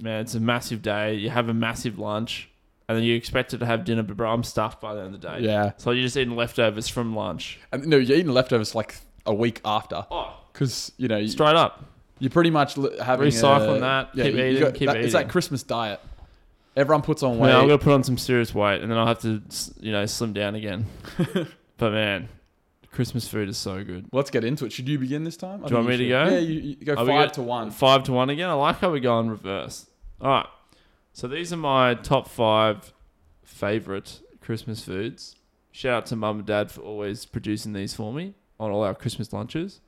man, 0.00 0.20
it's 0.22 0.34
a 0.34 0.40
massive 0.40 0.80
day. 0.82 1.14
You 1.14 1.28
have 1.30 1.48
a 1.50 1.54
massive 1.54 1.98
lunch, 1.98 2.48
and 2.88 2.96
then 2.96 3.04
you 3.04 3.14
expect 3.16 3.52
it 3.52 3.58
to 3.58 3.66
have 3.66 3.84
dinner, 3.84 4.02
but 4.02 4.16
bro, 4.16 4.32
I'm 4.32 4.42
stuffed 4.42 4.80
by 4.80 4.94
the 4.94 5.02
end 5.02 5.14
of 5.14 5.20
the 5.20 5.28
day. 5.28 5.38
Yeah. 5.40 5.72
So 5.76 5.90
you're 5.90 6.04
just 6.04 6.16
eating 6.16 6.36
leftovers 6.36 6.88
from 6.88 7.14
lunch. 7.14 7.60
And 7.70 7.86
no, 7.86 7.98
you're 7.98 8.16
eating 8.16 8.32
leftovers 8.32 8.74
like 8.74 8.96
a 9.26 9.34
week 9.34 9.60
after 9.64 10.06
Oh, 10.10 10.34
because 10.52 10.90
you 10.96 11.06
know 11.08 11.18
you, 11.18 11.28
straight 11.28 11.56
up. 11.56 11.84
you're 12.18 12.30
pretty 12.30 12.50
much 12.50 12.76
li- 12.78 12.96
having 13.02 13.28
Recycling 13.28 13.76
a- 13.76 13.80
that, 13.80 14.10
Yeah, 14.14 14.24
keep 14.24 14.34
you- 14.34 14.40
you 14.44 14.56
eating, 14.58 14.72
keep 14.72 14.88
that- 14.88 14.96
It's 14.98 15.12
that. 15.12 15.28
Christmas 15.28 15.62
diet. 15.62 16.00
Everyone 16.76 17.02
puts 17.02 17.22
on 17.22 17.32
Man, 17.32 17.40
weight. 17.40 17.52
I'm 17.52 17.66
gonna 17.68 17.78
put 17.78 17.92
on 17.92 18.02
some 18.04 18.16
serious 18.18 18.54
weight, 18.54 18.80
and 18.80 18.90
then 18.90 18.96
I'll 18.98 19.06
have 19.06 19.20
to, 19.20 19.40
you 19.80 19.92
know, 19.92 20.04
slim 20.06 20.32
down 20.32 20.54
again. 20.54 20.86
but 21.78 21.92
man, 21.92 22.28
Christmas 22.94 23.26
food 23.26 23.48
is 23.48 23.58
so 23.58 23.82
good. 23.82 24.06
Let's 24.12 24.30
get 24.30 24.44
into 24.44 24.64
it. 24.64 24.72
Should 24.72 24.88
you 24.88 24.98
begin 24.98 25.24
this 25.24 25.36
time? 25.36 25.64
I 25.64 25.68
Do 25.68 25.74
you 25.74 25.76
want 25.78 25.88
me 25.88 25.96
to 25.96 26.08
go? 26.08 26.24
Yeah, 26.28 26.38
you, 26.38 26.60
you 26.60 26.76
go 26.84 26.94
Are 26.94 27.04
we 27.04 27.10
five 27.10 27.28
good? 27.28 27.34
to 27.34 27.42
one. 27.42 27.70
Five 27.70 28.04
to 28.04 28.12
one 28.12 28.30
again. 28.30 28.48
I 28.48 28.52
like 28.54 28.78
how 28.78 28.90
we 28.90 29.00
go 29.00 29.18
in 29.18 29.28
reverse. 29.28 29.86
All 30.20 30.30
right. 30.30 30.46
So 31.12 31.26
these 31.26 31.52
are 31.52 31.56
my 31.56 31.94
top 31.94 32.28
five 32.28 32.92
favorite 33.44 34.20
Christmas 34.40 34.84
foods. 34.84 35.36
Shout 35.72 35.92
out 35.92 36.06
to 36.06 36.16
mum 36.16 36.38
and 36.38 36.46
dad 36.46 36.70
for 36.70 36.82
always 36.82 37.24
producing 37.24 37.72
these 37.72 37.94
for 37.94 38.12
me 38.12 38.34
on 38.60 38.70
all 38.70 38.84
our 38.84 38.94
Christmas 38.94 39.32
lunches. 39.32 39.80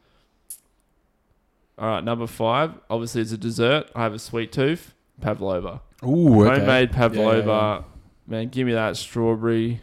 All 1.79 1.89
right, 1.89 2.03
number 2.03 2.27
five. 2.27 2.73
Obviously, 2.91 3.21
it's 3.21 3.33
a 3.33 3.39
dessert. 3.39 3.91
I 3.95 4.03
have 4.03 4.15
a 4.15 4.19
sweet 4.19 4.51
tooth, 4.51 4.95
pavlova. 5.21 5.81
Ooh, 6.05 6.45
okay. 6.45 6.59
Homemade 6.59 6.91
pavlova. 6.91 7.47
Yeah, 7.47 7.75
yeah, 7.77 7.83
Man, 8.27 8.49
give 8.49 8.67
me 8.67 8.73
that 8.73 8.97
strawberry 8.97 9.81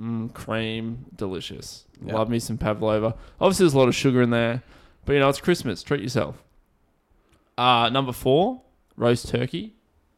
mm, 0.00 0.32
cream, 0.32 1.06
delicious. 1.16 1.86
Yeah. 2.04 2.14
Love 2.14 2.28
me 2.28 2.38
some 2.38 2.58
pavlova. 2.58 3.14
Obviously, 3.40 3.64
there's 3.64 3.74
a 3.74 3.78
lot 3.78 3.88
of 3.88 3.94
sugar 3.94 4.22
in 4.22 4.30
there, 4.30 4.62
but 5.04 5.12
you 5.14 5.18
know 5.20 5.28
it's 5.28 5.40
Christmas. 5.40 5.82
Treat 5.82 6.00
yourself. 6.02 6.42
Uh, 7.58 7.88
number 7.90 8.12
four, 8.12 8.62
roast 8.96 9.28
turkey. 9.28 9.74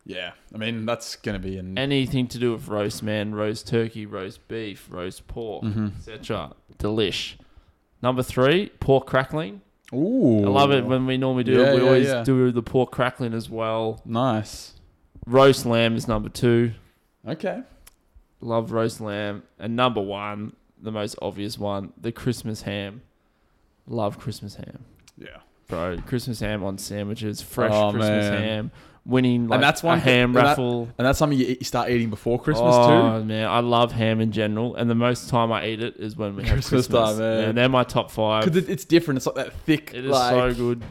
Yeah, 0.06 0.32
I 0.54 0.58
mean 0.58 0.84
that's 0.86 1.16
gonna 1.16 1.38
be 1.38 1.56
an. 1.56 1.78
Anything 1.78 2.26
to 2.28 2.38
do 2.38 2.52
with 2.52 2.68
roast, 2.68 3.02
man. 3.02 3.34
Roast 3.34 3.66
turkey, 3.66 4.04
roast 4.06 4.46
beef, 4.48 4.86
roast 4.90 5.26
pork, 5.26 5.64
Mhm. 5.64 5.96
etc. 5.96 6.52
Delish. 6.78 7.34
Number 8.02 8.22
three, 8.22 8.68
pork 8.80 9.06
crackling. 9.06 9.62
Ooh, 9.94 10.44
I 10.44 10.48
love 10.48 10.72
it 10.72 10.84
when 10.84 11.06
we 11.06 11.16
normally 11.16 11.44
do. 11.44 11.52
Yeah, 11.52 11.72
we 11.74 11.80
yeah, 11.80 11.86
always 11.86 12.06
yeah. 12.06 12.22
do 12.22 12.50
the 12.52 12.62
pork 12.62 12.90
crackling 12.90 13.32
as 13.32 13.48
well. 13.48 14.00
nice. 14.04 14.72
Roast 15.26 15.64
lamb 15.64 15.96
is 15.96 16.06
number 16.06 16.28
two. 16.28 16.72
Okay. 17.26 17.62
Love 18.42 18.72
roast 18.72 19.00
lamb. 19.00 19.42
And 19.58 19.74
number 19.74 20.02
one, 20.02 20.54
the 20.84 20.92
most 20.92 21.16
obvious 21.20 21.58
one, 21.58 21.92
the 22.00 22.12
Christmas 22.12 22.62
ham. 22.62 23.02
Love 23.86 24.18
Christmas 24.18 24.54
ham. 24.56 24.84
Yeah. 25.18 25.28
Bro, 25.68 25.98
Christmas 26.06 26.40
ham 26.40 26.62
on 26.62 26.78
sandwiches, 26.78 27.40
fresh 27.42 27.72
Oh, 27.72 27.90
Christmas 27.90 28.30
man. 28.30 28.42
ham, 28.42 28.70
winning 29.06 29.48
like 29.48 29.60
that's 29.60 29.82
one 29.82 29.98
a 29.98 30.00
ham 30.00 30.30
and 30.30 30.36
that- 30.36 30.42
raffle. 30.44 30.88
And 30.98 31.06
that's 31.06 31.18
something 31.18 31.38
you, 31.38 31.46
eat, 31.46 31.60
you 31.60 31.64
start 31.64 31.88
eating 31.90 32.10
before 32.10 32.38
Christmas 32.38 32.74
oh, 32.76 33.18
too. 33.20 33.24
man, 33.24 33.46
I 33.48 33.60
love 33.60 33.92
ham 33.92 34.20
in 34.20 34.30
general, 34.30 34.74
and 34.76 34.88
the 34.90 34.94
most 34.94 35.28
time 35.30 35.52
I 35.52 35.66
eat 35.66 35.82
it 35.82 35.96
is 35.96 36.16
when 36.16 36.36
we 36.36 36.42
have 36.44 36.52
Christmas 36.52 36.86
Christmas. 36.86 37.10
time, 37.10 37.18
man. 37.18 37.48
And 37.48 37.58
they're 37.58 37.68
my 37.68 37.84
top 37.84 38.10
five. 38.10 38.44
Because 38.44 38.56
it, 38.62 38.68
it's 38.70 38.84
different. 38.84 39.16
It's 39.18 39.26
like 39.26 39.36
that 39.36 39.52
thick, 39.60 39.92
It 39.94 40.04
is 40.04 40.10
like 40.10 40.30
so 40.30 40.54
good. 40.54 40.82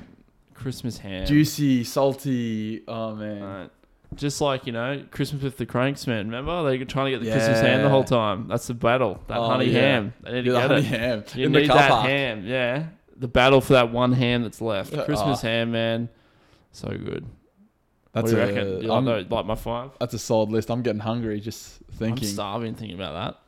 Christmas 0.55 0.97
ham. 0.97 1.25
juicy, 1.27 1.83
salty. 1.83 2.83
Oh 2.87 3.13
man. 3.15 3.43
Right. 3.43 3.69
Just 4.15 4.41
like, 4.41 4.65
you 4.65 4.73
know, 4.73 5.03
Christmas 5.11 5.43
with 5.43 5.57
the 5.57 5.65
Cranks, 5.65 6.07
man. 6.07 6.25
Remember? 6.27 6.63
They 6.69 6.77
were 6.77 6.85
trying 6.85 7.11
to 7.11 7.17
get 7.19 7.25
the 7.25 7.31
Christmas 7.31 7.61
ham 7.61 7.81
the 7.83 7.89
whole 7.89 8.03
time. 8.03 8.47
That's 8.47 8.67
the 8.67 8.73
battle. 8.73 9.21
That 9.27 9.37
Oh, 9.37 9.47
honey 9.47 9.65
yeah. 9.71 9.79
ham. 9.81 10.13
They 10.21 10.31
need 10.33 10.45
to 10.45 10.51
Yeah, 10.51 10.67
the 10.67 10.75
get 10.81 10.83
honey 10.83 10.95
it. 10.95 10.99
ham 10.99 11.23
You 11.35 11.45
in 11.47 11.51
need 11.51 11.67
car 11.67 11.77
that 11.77 11.89
park. 11.89 12.05
ham, 12.09 12.45
yeah. 12.45 12.85
The 13.15 13.27
battle 13.27 13.61
for 13.61 13.73
that 13.73 13.91
one 13.91 14.11
ham 14.13 14.43
that's 14.43 14.61
left. 14.61 14.91
Christmas 14.93 15.39
ah. 15.43 15.47
ham, 15.47 15.71
man. 15.71 16.09
So 16.71 16.89
good. 16.89 17.25
That's 18.11 18.25
what 18.25 18.29
do 18.31 18.37
you 18.37 18.41
a, 18.43 18.45
reckon? 18.47 18.83
You 18.83 18.91
I'm- 18.91 19.05
like, 19.05 19.23
those- 19.29 19.31
like 19.31 19.45
my 19.45 19.55
five? 19.55 19.91
that's 19.99 20.13
a 20.13 20.19
solid 20.19 20.49
list. 20.49 20.69
I'm 20.69 20.81
getting 20.83 20.99
hungry 21.01 21.39
just 21.39 21.79
I'm 21.89 21.97
thinking. 21.97 22.27
starving 22.27 22.75
thinking 22.75 22.95
about 22.99 23.13
that. 23.13 23.39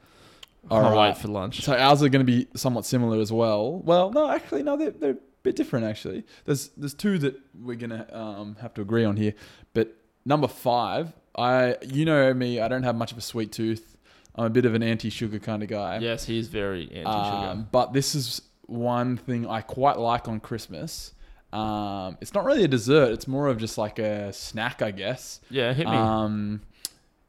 All 0.72 0.82
Can't 0.82 0.96
right. 0.96 1.10
wait 1.10 1.18
for 1.20 1.28
lunch. 1.28 1.62
So 1.62 1.76
ours 1.78 2.02
are 2.02 2.10
going 2.10 2.26
to 2.26 2.32
be 2.32 2.48
somewhat 2.56 2.86
similar 2.86 3.20
as 3.22 3.32
well. 3.32 3.80
Well, 3.84 4.12
no, 4.12 4.28
actually, 4.30 4.64
no, 4.64 4.76
they're, 4.76 4.90
they're 4.92 5.12
a 5.12 5.18
bit 5.44 5.56
different 5.56 5.86
actually. 5.86 6.24
There's 6.46 6.70
there's 6.70 6.96
two 6.96 7.20
that 7.20 7.36
we're 7.62 7.76
gonna 7.76 8.08
um, 8.12 8.56
have 8.62 8.74
to 8.76 8.82
agree 8.82 9.06
on 9.06 9.16
here. 9.16 9.34
But 9.76 9.96
number 10.26 10.48
five, 10.48 11.14
I 11.36 11.78
you 11.82 12.06
know 12.06 12.34
me, 12.34 12.60
I 12.60 12.68
don't 12.68 12.84
have 12.84 12.96
much 12.96 13.12
of 13.12 13.18
a 13.18 13.22
sweet 13.22 13.52
tooth. 13.52 13.96
I'm 14.36 14.46
a 14.46 14.50
bit 14.50 14.66
of 14.66 14.74
an 14.74 14.84
anti-sugar 14.84 15.40
kind 15.40 15.64
of 15.64 15.70
guy. 15.70 16.00
Yes, 16.00 16.26
he's 16.26 16.50
very 16.50 16.84
anti-sugar. 16.92 17.48
Um, 17.52 17.68
but 17.72 17.94
this 17.94 18.16
is 18.16 18.42
one 18.66 19.16
thing 19.16 19.48
I 19.48 19.62
quite 19.62 19.98
like 19.98 20.28
on 20.28 20.42
Christmas. 20.42 21.14
Um, 21.54 22.18
it's 22.20 22.34
not 22.34 22.44
really 22.44 22.66
a 22.66 22.68
dessert; 22.68 23.14
it's 23.14 23.28
more 23.28 23.48
of 23.48 23.58
just 23.58 23.78
like 23.78 23.98
a 23.98 24.34
snack, 24.34 24.82
I 24.82 24.92
guess. 24.92 25.40
yeah, 25.50 25.74
hit 25.74 25.88
me. 25.88 25.96
Um, 25.96 26.62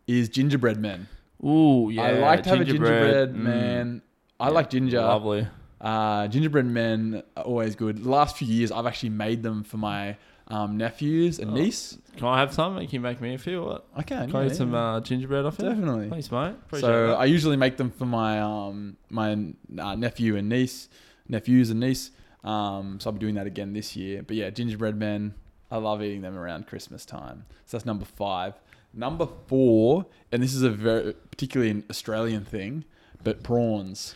is 0.07 0.29
gingerbread 0.29 0.79
men. 0.79 1.09
Ooh, 1.45 1.91
yeah. 1.93 2.03
I 2.03 2.11
like 2.13 2.43
to 2.45 2.51
have 2.51 2.61
a 2.61 2.65
gingerbread 2.65 3.35
mm, 3.35 3.37
man. 3.37 4.03
I 4.41 4.47
yeah, 4.47 4.53
like 4.53 4.71
ginger. 4.71 5.01
Lovely. 5.01 5.47
Uh, 5.81 6.27
gingerbread 6.29 6.67
men 6.67 7.23
are 7.37 7.45
always 7.45 7.77
good. 7.77 8.03
The 8.03 8.09
last 8.09 8.37
few 8.37 8.49
years, 8.49 8.73
I've 8.73 8.87
actually 8.87 9.11
made 9.11 9.43
them 9.43 9.63
for 9.63 9.77
my 9.77 10.17
um, 10.49 10.77
nephews 10.77 11.39
and 11.39 11.51
Oh, 11.51 11.55
niece. 11.55 11.99
Can 12.17 12.27
I 12.29 12.39
have 12.39 12.55
some? 12.55 12.77
Can 12.77 12.89
you 12.91 13.01
make 13.01 13.21
me 13.21 13.35
a 13.35 13.39
few? 13.39 13.63
What? 13.63 13.87
I 13.95 14.03
can. 14.03 14.35
I 14.35 14.43
yeah, 14.43 14.49
get 14.49 14.57
some 14.57 14.73
yeah. 14.73 14.95
uh, 14.95 15.01
gingerbread 15.01 15.45
off 15.45 15.59
you? 15.59 15.69
Definitely. 15.69 16.09
Thanks, 16.09 16.31
mate. 16.31 16.51
Appreciate 16.51 16.89
So 16.89 17.07
that. 17.09 17.17
I 17.17 17.25
usually 17.27 17.57
make 17.57 17.77
them 17.77 17.91
for 17.91 18.07
my 18.07 18.41
um, 18.41 18.97
my 19.11 19.33
uh, 19.79 19.95
nephew 19.97 20.37
and 20.37 20.49
niece, 20.49 20.89
nephews 21.29 21.71
and 21.71 21.81
niece. 21.81 22.11
Um, 22.45 23.01
so 23.01 23.11
I'll 23.11 23.13
be 23.15 23.19
doing 23.19 23.35
that 23.35 23.47
again 23.47 23.73
this 23.73 23.97
year. 23.97 24.23
But 24.23 24.37
yeah, 24.37 24.51
gingerbread 24.51 24.97
men. 24.97 25.35
I 25.71 25.79
love 25.79 26.01
eating 26.01 26.23
them 26.23 26.39
around 26.39 26.69
Christmas 26.69 27.05
time. 27.05 27.45
So 27.67 27.77
that's 27.77 27.85
number 27.85 28.05
five. 28.05 28.55
Number 28.95 29.29
four, 29.49 30.07
and 30.33 30.43
this 30.43 30.55
is 30.55 30.63
a 30.63 30.71
very 30.71 31.13
particularly 31.31 31.71
an 31.71 31.85
Australian 31.91 32.45
thing, 32.45 32.85
but 33.23 33.43
prawns. 33.43 34.15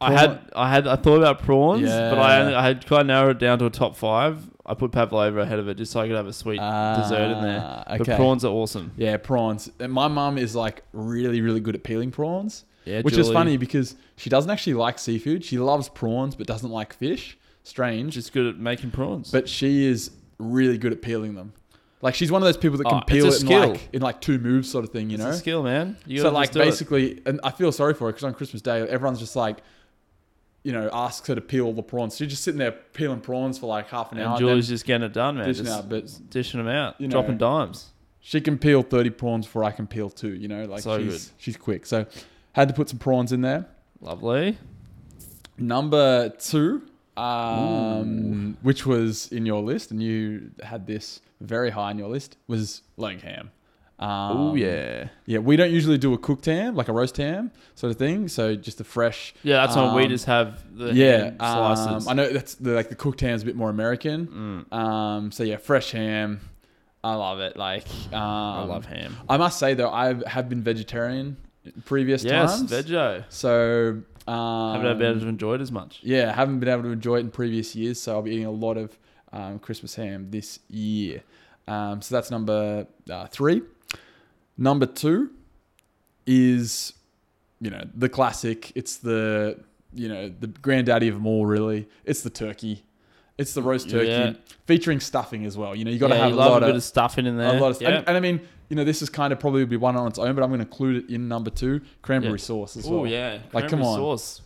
I 0.00 0.12
had, 0.12 0.50
I 0.54 0.68
had, 0.68 0.86
I 0.86 0.96
thought 0.96 1.18
about 1.18 1.38
prawns, 1.42 1.88
but 1.88 2.18
I 2.18 2.40
only, 2.40 2.54
I 2.54 2.66
had 2.66 2.84
kind 2.84 3.02
of 3.02 3.06
narrowed 3.06 3.36
it 3.36 3.38
down 3.38 3.58
to 3.60 3.66
a 3.66 3.70
top 3.70 3.96
five. 3.96 4.50
I 4.66 4.74
put 4.74 4.92
pavlova 4.92 5.40
ahead 5.40 5.58
of 5.58 5.68
it 5.68 5.76
just 5.76 5.92
so 5.92 6.00
I 6.00 6.06
could 6.06 6.16
have 6.16 6.26
a 6.26 6.32
sweet 6.32 6.56
dessert 6.58 7.32
in 7.36 7.42
there. 7.42 7.62
Ah, 7.62 7.96
But 7.98 8.06
prawns 8.06 8.44
are 8.44 8.52
awesome. 8.52 8.92
Yeah, 8.96 9.16
prawns. 9.18 9.70
And 9.78 9.92
my 9.92 10.08
mum 10.08 10.38
is 10.38 10.56
like 10.56 10.82
really, 10.92 11.40
really 11.42 11.60
good 11.60 11.74
at 11.74 11.82
peeling 11.84 12.10
prawns, 12.10 12.64
Yeah, 12.86 13.02
which 13.02 13.16
is 13.18 13.26
Julie, 13.26 13.34
funny 13.34 13.56
because 13.58 13.94
she 14.16 14.30
doesn't 14.30 14.50
actually 14.50 14.74
like 14.74 14.98
seafood. 14.98 15.44
She 15.44 15.58
loves 15.58 15.88
prawns 15.90 16.34
but 16.34 16.46
doesn't 16.46 16.70
like 16.70 16.94
fish. 16.94 17.36
Strange. 17.62 18.14
Just 18.14 18.32
good 18.32 18.46
at 18.46 18.58
making 18.58 18.90
prawns. 18.90 19.30
But 19.30 19.48
she 19.48 19.86
is 19.86 20.10
really 20.38 20.78
good 20.78 20.92
at 20.92 21.02
peeling 21.02 21.34
them. 21.34 21.52
Like 22.02 22.14
she's 22.14 22.30
one 22.30 22.42
of 22.42 22.46
those 22.46 22.56
people 22.58 22.76
that 22.78 22.84
can 22.84 22.94
Oh, 22.96 22.98
it's 22.98 23.06
peel 23.10 23.24
a 23.24 23.28
it 23.28 23.34
in 23.34 23.40
skill. 23.40 23.68
like 23.70 23.88
in 23.94 24.02
like 24.02 24.20
two 24.20 24.38
moves, 24.38 24.70
sort 24.70 24.84
of 24.84 24.90
thing. 24.92 25.08
You 25.10 25.14
it's 25.16 25.24
know. 25.24 25.30
a 25.30 25.34
skill, 25.34 25.62
man. 25.62 25.96
You 26.06 26.18
so 26.18 26.24
gotta 26.24 26.34
like 26.34 26.44
just 26.48 26.52
do 26.54 26.60
it. 26.60 26.64
basically, 26.66 27.22
and 27.26 27.40
I 27.42 27.50
feel 27.50 27.72
sorry 27.72 27.94
for 27.94 28.06
her 28.06 28.12
because 28.12 28.24
on 28.24 28.34
Christmas 28.34 28.60
Day, 28.60 28.80
everyone's 28.88 29.18
just 29.20 29.36
like, 29.36 29.58
you 30.64 30.72
know, 30.72 30.90
asks 30.92 31.28
her 31.28 31.34
to 31.36 31.40
peel 31.40 31.72
the 31.72 31.82
prawns. 31.82 32.16
She's 32.16 32.28
just 32.30 32.42
sitting 32.42 32.58
there 32.58 32.72
peeling 32.72 33.20
prawns 33.20 33.58
for 33.58 33.66
like 33.66 33.86
half 33.88 34.10
an 34.10 34.18
hour. 34.18 34.24
and 34.24 34.32
and 34.32 34.38
Julie's 34.40 34.68
just 34.68 34.84
getting 34.84 35.04
it 35.06 35.12
done, 35.12 35.36
man. 35.36 35.46
dishing 35.46 35.66
Just 35.66 35.78
out, 35.78 35.88
but 35.88 36.10
dishing 36.30 36.58
them 36.58 36.68
out, 36.68 37.00
you 37.00 37.06
know, 37.06 37.12
dropping 37.12 37.38
dimes. 37.38 37.92
she 38.20 38.40
can 38.40 38.58
peel 38.58 38.82
thirty 38.82 39.10
prawns 39.10 39.46
before 39.46 39.62
I 39.62 39.70
can 39.70 39.86
peel 39.86 40.10
two. 40.10 40.34
You 40.34 40.48
know, 40.48 40.64
like 40.64 40.80
So 40.80 40.98
she's 40.98 41.12
good. 41.28 41.32
she's 41.38 41.56
quick. 41.56 41.86
So 41.86 42.06
had 42.52 42.68
to 42.68 42.74
put 42.74 42.88
some 42.88 42.98
prawns 42.98 43.30
in 43.32 43.42
there. 43.42 43.66
Lovely. 44.00 44.58
Number 45.56 46.30
two, 46.30 46.82
um, 47.16 48.56
which 48.62 48.86
was 48.86 49.30
in 49.32 49.46
your 49.46 49.62
list, 49.62 49.90
and 49.90 50.02
you 50.02 50.50
had 50.62 50.86
this 50.86 51.20
very 51.40 51.70
high 51.70 51.90
on 51.90 51.98
your 51.98 52.08
list, 52.08 52.36
was 52.48 52.82
leg 52.96 53.20
ham. 53.22 53.50
Um, 53.98 54.08
oh 54.10 54.54
yeah, 54.56 55.08
yeah. 55.24 55.38
We 55.38 55.56
don't 55.56 55.70
usually 55.70 55.98
do 55.98 56.12
a 56.14 56.18
cooked 56.18 56.46
ham, 56.46 56.74
like 56.74 56.88
a 56.88 56.92
roast 56.92 57.16
ham 57.16 57.52
sort 57.76 57.92
of 57.92 57.96
thing. 57.96 58.26
So 58.28 58.56
just 58.56 58.80
a 58.80 58.84
fresh. 58.84 59.34
yeah. 59.44 59.64
That's 59.64 59.76
when 59.76 59.94
we 59.94 60.02
um, 60.04 60.08
just 60.08 60.24
have 60.26 60.62
the 60.76 60.92
yeah, 60.92 61.16
ham 61.24 61.36
slices. 61.38 62.06
um, 62.06 62.08
I 62.10 62.14
know 62.14 62.28
that's 62.32 62.54
the, 62.56 62.72
like 62.72 62.88
the 62.88 62.96
cooked 62.96 63.20
ham's 63.20 63.42
a 63.42 63.46
bit 63.46 63.54
more 63.56 63.70
American. 63.70 64.66
Mm, 64.72 64.76
Um, 64.76 65.32
so 65.32 65.44
yeah, 65.44 65.58
fresh 65.58 65.92
ham. 65.92 66.40
I 67.04 67.14
love 67.14 67.38
it. 67.40 67.56
Like 67.56 67.86
um, 68.12 68.20
I 68.20 68.64
love 68.64 68.86
ham. 68.86 69.16
I 69.28 69.36
must 69.36 69.58
say 69.58 69.74
though, 69.74 69.90
I 69.90 70.14
have 70.28 70.48
been 70.48 70.62
vegetarian 70.62 71.36
in 71.64 71.82
previous 71.84 72.24
Yes, 72.24 72.58
times. 72.58 72.72
veggie. 72.72 73.24
So 73.28 74.02
um, 74.26 74.80
Haven't 74.80 74.98
been 74.98 75.10
able 75.12 75.20
to 75.20 75.28
enjoy 75.28 75.54
it 75.54 75.60
as 75.60 75.70
much. 75.70 76.00
yeah, 76.02 76.32
haven't 76.34 76.58
been 76.58 76.68
able 76.68 76.82
to 76.84 76.88
enjoy 76.90 77.16
it 77.16 77.20
in 77.20 77.30
previous 77.30 77.76
years, 77.76 78.00
so 78.00 78.14
I'll 78.14 78.22
be 78.22 78.32
eating 78.32 78.46
a 78.46 78.50
lot 78.50 78.76
of 78.76 78.98
um, 79.32 79.58
Christmas 79.60 79.94
ham 79.94 80.30
this 80.30 80.58
year. 80.68 81.22
Um, 81.68 82.02
so 82.02 82.14
that's 82.14 82.30
number 82.30 82.86
uh, 83.08 83.26
three. 83.26 83.62
Number 84.56 84.86
two 84.86 85.30
is, 86.26 86.92
you 87.60 87.70
know, 87.70 87.84
the 87.94 88.08
classic. 88.08 88.72
It's 88.74 88.96
the, 88.96 89.58
you 89.92 90.08
know, 90.08 90.28
the 90.28 90.46
granddaddy 90.48 91.08
of 91.08 91.14
them 91.14 91.26
all. 91.26 91.46
Really, 91.46 91.88
it's 92.04 92.22
the 92.22 92.30
turkey. 92.30 92.84
It's 93.36 93.52
the 93.52 93.62
roast 93.62 93.90
turkey 93.90 94.08
Yeah. 94.08 94.34
featuring 94.66 95.00
stuffing 95.00 95.44
as 95.44 95.56
well. 95.58 95.74
You 95.74 95.84
know, 95.84 95.90
you 95.90 95.98
got 95.98 96.08
to 96.08 96.14
yeah, 96.14 96.20
have 96.22 96.30
you 96.30 96.36
a 96.36 96.38
love 96.38 96.50
lot 96.52 96.62
a 96.62 96.66
bit 96.66 96.70
of 96.70 96.76
of 96.76 96.82
stuffing 96.84 97.26
in 97.26 97.34
a 97.34 97.38
there. 97.38 97.60
lot 97.60 97.72
of, 97.72 97.82
yeah. 97.82 97.88
and, 97.88 98.08
and 98.08 98.16
I 98.16 98.20
mean, 98.20 98.40
you 98.68 98.76
know, 98.76 98.84
this 98.84 99.02
is 99.02 99.10
kind 99.10 99.32
of 99.32 99.40
probably 99.40 99.64
be 99.64 99.76
one 99.76 99.96
on 99.96 100.06
its 100.06 100.20
own, 100.20 100.36
but 100.36 100.44
I'm 100.44 100.50
going 100.50 100.60
to 100.60 100.66
include 100.66 101.04
it 101.04 101.12
in 101.12 101.26
number 101.26 101.50
two, 101.50 101.80
cranberry 102.00 102.34
Yeah. 102.34 102.44
sauce 102.44 102.76
as 102.76 102.86
oh 102.86 102.98
well. 103.00 103.06
yeah, 103.10 103.38
Like, 103.52 103.68
come 103.68 103.80
Cranberry 103.80 103.88
on. 103.88 104.18
Sauce. 104.18 104.40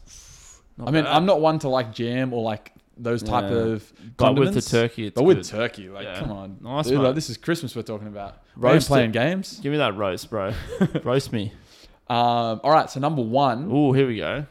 Not 0.78 0.88
I 0.88 0.90
mean, 0.90 1.04
bad. 1.04 1.12
I'm 1.14 1.26
not 1.26 1.40
one 1.42 1.58
to 1.58 1.68
like 1.68 1.92
jam 1.92 2.32
or 2.32 2.42
like 2.42 2.72
those 2.98 3.22
type 3.22 3.50
Yeah. 3.50 3.56
of 3.56 3.92
But 4.16 4.34
with 4.34 4.54
the 4.54 4.60
condiments, 4.60 4.70
turkey, 4.70 5.06
it's 5.06 5.14
but 5.14 5.24
with 5.24 5.38
good. 5.38 5.44
turkey, 5.46 5.88
like, 5.88 6.04
Yeah. 6.04 6.18
come 6.18 6.32
on, 6.32 6.56
Nice, 6.60 6.86
dude, 6.88 6.98
like, 7.00 7.14
this 7.14 7.30
is 7.30 7.36
Christmas 7.36 7.74
we're 7.76 7.82
talking 7.82 8.08
about. 8.08 8.38
Roast 8.56 8.74
Roast 8.74 8.88
playing 8.88 9.12
games. 9.12 9.60
Give 9.62 9.70
me 9.72 9.78
that 9.78 9.96
roast, 9.96 10.28
bro. 10.30 10.52
roast 11.04 11.32
me. 11.32 11.52
Um, 12.08 12.60
all 12.64 12.70
right, 12.70 12.90
so 12.90 13.00
number 13.00 13.22
one. 13.22 13.68
Oh, 13.70 13.92
here 13.92 14.06
we 14.06 14.16
go. 14.16 14.46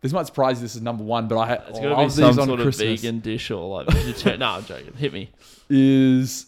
This 0.00 0.12
might 0.12 0.26
surprise 0.26 0.58
you. 0.58 0.62
This 0.62 0.76
is 0.76 0.82
number 0.82 1.02
one, 1.02 1.26
but 1.26 1.36
I 1.38 1.46
had 1.48 1.62
It's 1.68 1.80
gonna 1.80 1.96
be 2.04 2.08
some 2.10 2.26
these 2.28 2.38
on 2.38 2.46
sort 2.46 2.60
Christmas. 2.60 2.80
of 2.80 3.02
vegan 3.02 3.18
dish 3.20 3.50
or 3.50 3.68
like 3.82 3.88
vegetarian. 3.88 4.40
no, 4.40 4.46
I'm 4.46 4.64
joking. 4.64 4.94
Hit 4.94 5.12
me. 5.12 5.28
Is 5.68 6.46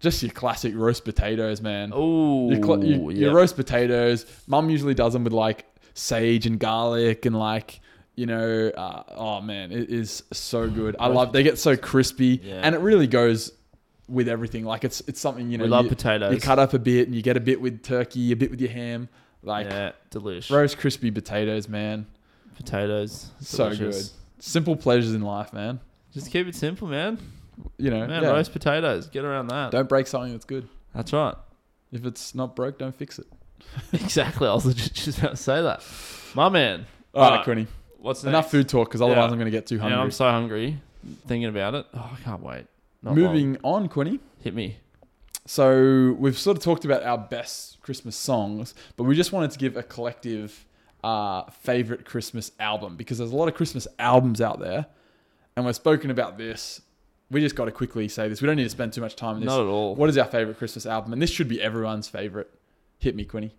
just 0.00 0.22
your 0.22 0.32
classic 0.32 0.74
roast 0.74 1.04
potatoes, 1.04 1.60
man. 1.60 1.92
Oh, 1.94 2.50
your, 2.50 2.62
cl- 2.62 2.84
your, 2.84 3.12
yeah. 3.12 3.18
your 3.26 3.34
roast 3.34 3.54
potatoes. 3.56 4.26
Mum 4.48 4.70
usually 4.70 4.94
does 4.94 5.12
them 5.12 5.22
with 5.24 5.32
like 5.32 5.66
sage 5.94 6.46
and 6.46 6.58
garlic 6.58 7.26
and 7.26 7.38
like 7.38 7.80
you 8.18 8.26
know. 8.26 8.68
Uh, 8.76 9.02
oh 9.16 9.40
man, 9.40 9.70
it 9.70 9.90
is 9.90 10.24
so 10.32 10.68
good. 10.68 10.96
I 10.98 11.06
love. 11.06 11.32
They 11.32 11.42
get 11.44 11.58
so 11.58 11.76
crispy, 11.76 12.40
Yeah. 12.42 12.60
and 12.64 12.74
it 12.74 12.80
really 12.80 13.06
goes 13.06 13.52
with 14.08 14.28
everything. 14.28 14.64
Like 14.64 14.84
it's 14.84 15.00
it's 15.06 15.20
something 15.20 15.50
you 15.50 15.58
know. 15.58 15.64
we 15.64 15.70
love 15.70 15.84
you, 15.84 15.90
potatoes. 15.90 16.34
you 16.34 16.40
cut 16.40 16.58
up 16.58 16.74
a 16.74 16.78
bit 16.78 17.06
and 17.06 17.14
you 17.14 17.22
get 17.22 17.36
a 17.36 17.40
bit 17.40 17.60
with 17.60 17.82
turkey, 17.82 18.32
a 18.32 18.36
bit 18.36 18.50
with 18.50 18.60
your 18.60 18.70
ham. 18.70 19.08
Like 19.42 19.66
yeah, 19.66 19.92
delish. 20.10 20.50
roast 20.50 20.78
crispy 20.78 21.10
potatoes, 21.12 21.68
man. 21.68 22.06
potatoes. 22.56 23.30
So 23.40 23.70
delicious. 23.70 24.14
Simple 24.40 24.74
pleasures 24.76 25.14
in 25.14 25.22
life, 25.22 25.52
man. 25.52 25.78
Just 26.12 26.32
keep 26.32 26.46
it 26.48 26.54
simple, 26.56 26.88
man. 26.88 27.18
You 27.76 27.90
know, 27.90 28.06
Man, 28.06 28.22
yeah. 28.22 28.30
roast 28.30 28.52
potatoes. 28.52 29.08
Get 29.08 29.24
around 29.24 29.48
that. 29.48 29.70
don't 29.72 29.88
break 29.88 30.06
something 30.06 30.32
that's 30.32 30.44
good. 30.44 30.68
That's 30.94 31.12
right. 31.12 31.34
If 31.92 32.04
it's 32.06 32.34
not 32.34 32.54
broke, 32.54 32.78
don't 32.78 32.94
fix 32.94 33.18
it. 33.18 33.26
exactly. 33.92 34.46
I 34.48 34.54
was 34.54 34.64
just 34.74 35.18
about 35.18 35.30
to 35.32 35.36
say 35.36 35.60
that. 35.62 35.82
My 36.34 36.48
man. 36.48 36.86
All 37.14 37.22
right, 37.22 37.30
Alright, 37.30 37.44
Quinny. 37.44 37.66
What's 37.98 38.24
Enough 38.24 38.50
food 38.50 38.68
talk, 38.68 38.88
because 38.88 39.00
otherwise 39.02 39.18
Yeah. 39.18 39.24
I'm 39.32 39.38
going 39.38 39.44
to 39.46 39.50
get 39.50 39.66
too 39.66 39.76
Yeah, 39.76 39.82
hungry. 39.82 39.98
I'm 39.98 40.10
so 40.10 40.30
hungry 40.30 40.80
thinking 41.26 41.48
about 41.48 41.74
it. 41.74 41.86
Oh, 41.94 42.10
I 42.18 42.22
can't 42.22 42.42
wait. 42.42 42.66
Not 43.02 43.10
long. 43.10 43.18
Moving 43.18 43.56
on, 43.62 43.88
Quinny. 43.88 44.20
Hit 44.42 44.54
me. 44.54 44.76
So 45.46 46.14
we've 46.18 46.38
sort 46.38 46.56
of 46.56 46.62
talked 46.62 46.84
about 46.84 47.02
our 47.02 47.18
best 47.18 47.80
Christmas 47.80 48.16
songs, 48.16 48.74
but 48.96 49.04
we 49.04 49.14
just 49.16 49.32
wanted 49.32 49.50
to 49.52 49.58
give 49.58 49.76
a 49.76 49.82
collective 49.82 50.64
uh, 51.02 51.44
favorite 51.50 52.04
Christmas 52.04 52.52
album 52.60 52.96
because 52.96 53.18
there's 53.18 53.32
a 53.32 53.36
lot 53.36 53.48
of 53.48 53.54
Christmas 53.54 53.88
albums 53.98 54.40
out 54.40 54.60
there, 54.60 54.86
and 55.56 55.64
we've 55.64 55.74
spoken 55.74 56.10
about 56.10 56.36
this. 56.38 56.82
We 57.30 57.40
just 57.40 57.54
got 57.56 57.64
to 57.66 57.70
quickly 57.72 58.08
say 58.08 58.28
this. 58.28 58.40
We 58.42 58.46
don't 58.46 58.56
need 58.56 58.64
to 58.64 58.68
spend 58.70 58.92
too 58.92 59.00
much 59.00 59.16
time 59.16 59.34
on 59.36 59.40
this. 59.40 59.46
Not 59.46 59.60
at 59.60 59.66
all. 59.66 59.94
What 59.94 60.08
is 60.08 60.16
our 60.18 60.24
favorite 60.26 60.58
Christmas 60.58 60.86
album? 60.86 61.12
And 61.12 61.20
this 61.20 61.30
should 61.30 61.48
be 61.48 61.60
everyone's 61.62 62.08
favorite. 62.08 62.50
Hit 62.98 63.14
me, 63.14 63.24
Quinny. 63.24 63.54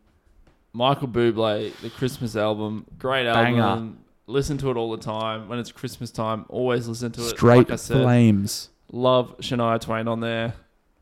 Michael 0.74 1.08
Bublé, 1.08 1.76
the 1.82 1.90
Christmas 1.90 2.36
album, 2.36 2.86
great 3.00 3.24
Banger. 3.26 3.62
album. 3.62 4.00
Listen 4.30 4.58
to 4.60 4.70
it 4.72 4.78
all 4.78 4.92
the 4.92 4.98
time. 5.04 5.48
When 5.50 5.60
it's 5.60 5.72
Christmas 5.72 6.12
time, 6.12 6.46
always 6.50 6.88
listen 6.88 7.12
to 7.14 7.28
it. 7.30 7.42
like 7.42 7.72
I 7.72 7.76
said, 7.76 8.02
flames. 8.04 8.70
love 8.92 9.36
Shania 9.40 9.80
Twain 9.82 10.08
on 10.08 10.20
there, 10.20 10.54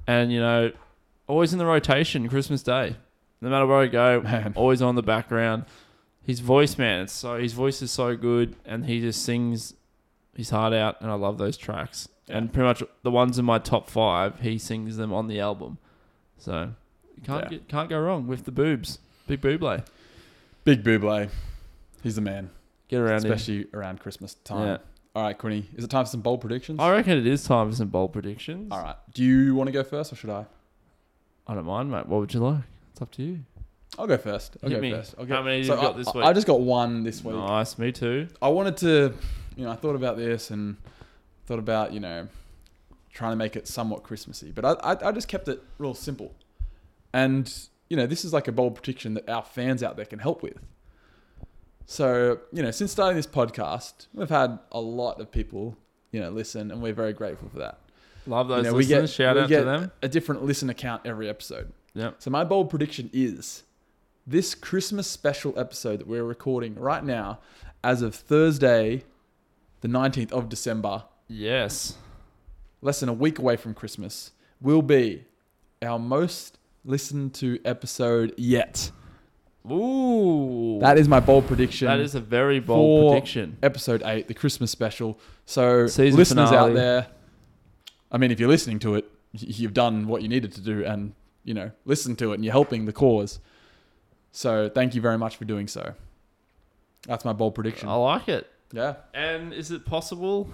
and 0.07 0.31
you 0.31 0.39
know, 0.39 0.71
always 1.27 1.51
in 1.53 1.59
the 1.59 1.65
rotation. 1.65 2.27
Christmas 2.29 2.63
Day, 2.63 2.95
no 3.41 3.49
matter 3.49 3.65
where 3.65 3.79
I 3.79 3.87
go, 3.87 4.21
Man. 4.23 4.53
always 4.55 4.81
on 4.81 4.95
the 4.95 5.03
background. 5.03 5.65
His 6.23 6.39
voice, 6.41 6.77
man, 6.77 7.01
it's 7.03 7.13
so 7.13 7.37
his 7.37 7.53
voice 7.53 7.81
is 7.81 7.91
so 7.91 8.15
good, 8.15 8.55
and 8.65 8.85
he 8.85 8.99
just 9.01 9.23
sings 9.23 9.73
his 10.35 10.49
heart 10.49 10.73
out, 10.73 11.01
and 11.01 11.09
I 11.11 11.15
love 11.15 11.37
those 11.37 11.57
tracks. 11.57 12.07
And 12.29 12.51
pretty 12.51 12.67
much 12.67 12.83
the 13.03 13.11
ones 13.11 13.39
in 13.39 13.45
my 13.45 13.59
top 13.59 13.89
five, 13.89 14.39
he 14.41 14.57
sings 14.57 14.97
them 14.97 15.13
on 15.13 15.27
the 15.27 15.39
album. 15.39 15.77
So 16.37 16.73
you 17.15 17.23
can't 17.23 17.43
Yeah. 17.43 17.49
get, 17.49 17.67
can't 17.69 17.89
go 17.89 17.99
wrong 17.99 18.27
with 18.27 18.43
the 18.45 18.51
boobs, 18.51 18.99
big 19.27 19.41
Bublé. 19.41 19.85
Big 20.65 20.83
Bublé. 20.83 21.29
He's 22.03 22.15
the 22.15 22.21
man, 22.21 22.49
Get 22.87 22.99
around 23.01 23.25
him. 23.25 23.31
especially 23.31 23.67
around 23.73 23.99
Christmas 23.99 24.35
time. 24.35 24.67
Yeah. 24.67 24.77
All 25.15 25.23
right, 25.23 25.37
Quinny. 25.37 25.67
Is 25.75 25.83
it 25.83 25.89
time 25.89 26.05
for 26.05 26.11
some 26.11 26.21
bold 26.21 26.41
predictions? 26.41 26.79
I 26.79 26.91
reckon 26.91 27.17
it 27.17 27.25
is 27.27 27.43
time 27.43 27.69
for 27.69 27.75
some 27.75 27.87
bold 27.89 28.13
predictions. 28.13 28.71
All 28.71 28.81
right. 28.81 28.95
Do 29.13 29.23
you 29.23 29.55
want 29.55 29.67
to 29.67 29.71
go 29.71 29.83
first 29.83 30.13
or 30.13 30.15
should 30.15 30.29
I? 30.29 30.45
I 31.47 31.55
don't 31.55 31.65
mind, 31.65 31.89
mate. 31.91 32.05
What 32.07 32.19
would 32.19 32.33
you 32.33 32.39
like? 32.41 32.63
It's 32.91 33.01
up 33.01 33.11
to 33.11 33.23
you. 33.23 33.39
I'll 33.97 34.05
go 34.07 34.17
first. 34.17 34.57
I'll 34.61 34.69
Hit 34.69 34.75
go 34.75 34.81
me. 34.81 34.91
first. 34.91 35.15
I'll 35.17 35.25
How 35.25 35.41
many 35.41 35.63
so 35.63 35.73
you 35.75 35.81
got 35.81 35.95
I, 35.95 35.97
this 35.97 36.07
I- 36.09 36.17
week? 36.17 36.25
I 36.25 36.33
just 36.33 36.45
got 36.47 36.59
one 36.61 37.03
this 37.03 37.23
week. 37.23 37.35
Nice, 37.35 37.77
me 37.79 37.91
too. 37.91 38.27
I 38.41 38.49
wanted 38.49 38.77
to, 38.77 39.13
you 39.55 39.65
know, 39.65 39.71
I 39.71 39.75
thought 39.75 39.95
about 39.95 40.17
this 40.17 40.51
and 40.51 40.77
thought 41.45 41.59
about 41.59 41.93
you 41.93 41.99
know 41.99 42.27
trying 43.11 43.31
to 43.31 43.37
make 43.37 43.55
it 43.55 43.67
somewhat 43.67 44.03
Christmassy, 44.03 44.51
but 44.53 44.65
I, 44.65 44.91
I 44.93 45.07
I 45.07 45.11
just 45.13 45.27
kept 45.27 45.47
it 45.47 45.63
real 45.79 45.93
simple, 45.95 46.35
and 47.13 47.51
you 47.89 47.97
know 47.97 48.05
this 48.05 48.23
is 48.25 48.33
like 48.33 48.47
a 48.47 48.51
bold 48.51 48.75
prediction 48.75 49.13
that 49.15 49.27
our 49.29 49.41
fans 49.43 49.81
out 49.81 49.95
there 49.95 50.05
can 50.05 50.19
help 50.19 50.43
with. 50.43 50.57
So 51.89 52.39
you 52.51 52.61
know, 52.61 52.71
since 52.71 52.91
starting 52.91 53.15
this 53.15 53.25
podcast, 53.25 54.07
we've 54.13 54.29
had 54.29 54.59
a 54.71 54.79
lot 54.79 55.19
of 55.21 55.31
people 55.31 55.75
you 56.11 56.19
know 56.19 56.29
listen, 56.29 56.69
and 56.69 56.81
we're 56.81 56.93
very 56.93 57.13
grateful 57.13 57.49
for 57.49 57.59
that. 57.59 57.79
Love 58.27 58.49
those 58.49 58.65
You 58.65 58.71
know, 58.71 58.73
we 58.77 58.83
listeners. 58.83 59.11
get 59.11 59.15
Shout 59.15 59.35
we 59.37 59.41
out 59.43 59.49
get 59.49 59.59
to 59.59 59.65
them. 59.65 59.91
a 60.01 60.09
different 60.09 60.43
listen 60.43 60.69
account 60.69 61.03
every 61.05 61.29
episode. 61.29 61.71
Yeah. 61.93 62.11
So 62.19 62.29
my 62.29 62.43
bold 62.43 62.69
prediction 62.69 63.09
is 63.13 63.63
this 64.27 64.53
Christmas 64.53 65.09
special 65.09 65.57
episode 65.57 65.99
that 66.01 66.07
we're 66.07 66.25
recording 66.25 66.75
right 66.75 67.03
now, 67.03 67.39
as 67.85 68.01
of 68.01 68.13
Thursday, 68.13 69.03
the 69.79 69.87
nineteenth 69.87 70.33
of 70.33 70.49
December, 70.49 71.05
Yes. 71.29 71.95
less 72.81 72.99
than 72.99 73.07
a 73.07 73.13
week 73.13 73.39
away 73.39 73.55
from 73.55 73.73
Christmas, 73.73 74.31
will 74.59 74.81
be 74.81 75.23
our 75.81 75.97
most 75.99 76.57
listened 76.83 77.33
to 77.35 77.59
episode 77.63 78.33
yet. 78.37 78.91
Ooh. 79.71 80.79
That 80.81 80.97
is 80.97 81.07
my 81.07 81.19
bold 81.19 81.47
prediction. 81.47 81.87
that 81.87 81.99
is 81.99 82.15
a 82.15 82.19
very 82.19 82.59
bold 82.59 83.01
for- 83.03 83.11
prediction. 83.13 83.57
episode 83.63 84.01
eight, 84.05 84.27
the 84.27 84.33
Christmas 84.33 84.71
special. 84.71 85.19
So 85.45 85.87
Season 85.87 86.17
listeners 86.17 86.49
finale. 86.49 86.69
out 86.71 86.73
there, 86.75 87.07
I 88.11 88.17
mean, 88.17 88.31
if 88.31 88.39
you're 88.39 88.49
listening 88.49 88.79
to 88.79 88.95
it, 88.95 89.05
you've 89.33 89.73
done 89.73 90.07
what 90.07 90.21
you 90.21 90.27
needed 90.29 90.51
to 90.53 90.61
do, 90.61 90.83
and 90.85 91.13
you 91.43 91.53
know, 91.53 91.71
listen 91.85 92.15
to 92.17 92.31
it, 92.31 92.35
and 92.35 92.45
you're 92.45 92.51
helping 92.53 92.85
the 92.85 92.93
cause. 92.93 93.39
So 94.31 94.69
thank 94.69 94.95
you 94.95 95.01
very 95.01 95.17
much 95.17 95.35
for 95.37 95.45
doing 95.45 95.67
so. 95.67 95.93
That's 97.07 97.23
my 97.25 97.33
bold 97.33 97.55
prediction. 97.55 97.87
I 97.89 97.95
like 97.95 98.27
it. 98.29 98.47
yeah, 98.73 98.95
And 99.13 99.53
is 99.53 99.71
it 99.71 99.85
possible? 99.85 100.49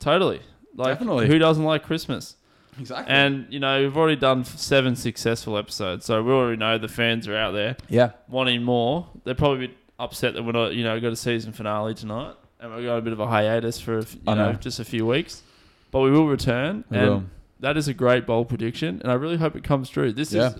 Totally. 0.00 0.40
Like, 0.74 0.98
Definitely. 0.98 1.26
who 1.26 1.38
doesn't 1.38 1.64
like 1.64 1.82
Christmas? 1.84 2.36
Exactly. 2.78 3.12
And 3.14 3.46
you 3.50 3.60
know, 3.60 3.80
we've 3.82 3.96
already 3.96 4.16
done 4.16 4.44
seven 4.44 4.96
successful 4.96 5.56
episodes, 5.58 6.04
so 6.06 6.22
we 6.22 6.32
already 6.32 6.56
know 6.56 6.78
the 6.78 6.88
fans 6.88 7.26
are 7.28 7.36
out 7.36 7.52
there 7.52 7.76
yeah, 7.88 8.12
wanting 8.28 8.62
more. 8.62 9.08
They're 9.24 9.34
probably 9.34 9.74
upset 9.98 10.34
that 10.34 10.42
we're 10.44 10.52
not, 10.52 10.74
you 10.74 10.84
know, 10.84 10.98
got 11.00 11.12
a 11.12 11.16
season 11.16 11.52
finale 11.52 11.94
tonight, 11.94 12.34
and 12.60 12.74
we've 12.74 12.84
got 12.86 12.96
a 12.98 13.02
bit 13.02 13.12
of 13.12 13.20
a 13.20 13.26
hiatus 13.26 13.80
for, 13.80 13.98
you 14.00 14.06
know, 14.26 14.34
know. 14.34 14.52
just 14.54 14.78
a 14.80 14.84
few 14.84 15.04
weeks. 15.06 15.42
But 15.90 16.00
we 16.00 16.10
will 16.10 16.26
return, 16.28 16.84
we 16.90 16.98
and 16.98 17.08
will. 17.08 17.24
that 17.60 17.76
is 17.76 17.88
a 17.88 17.94
great 17.94 18.26
bold 18.26 18.48
prediction, 18.48 19.00
and 19.02 19.10
I 19.10 19.14
really 19.14 19.36
hope 19.38 19.56
it 19.56 19.64
comes 19.64 19.88
true. 19.90 20.12
This 20.12 20.32
Yeah. 20.32 20.48
is 20.50 20.56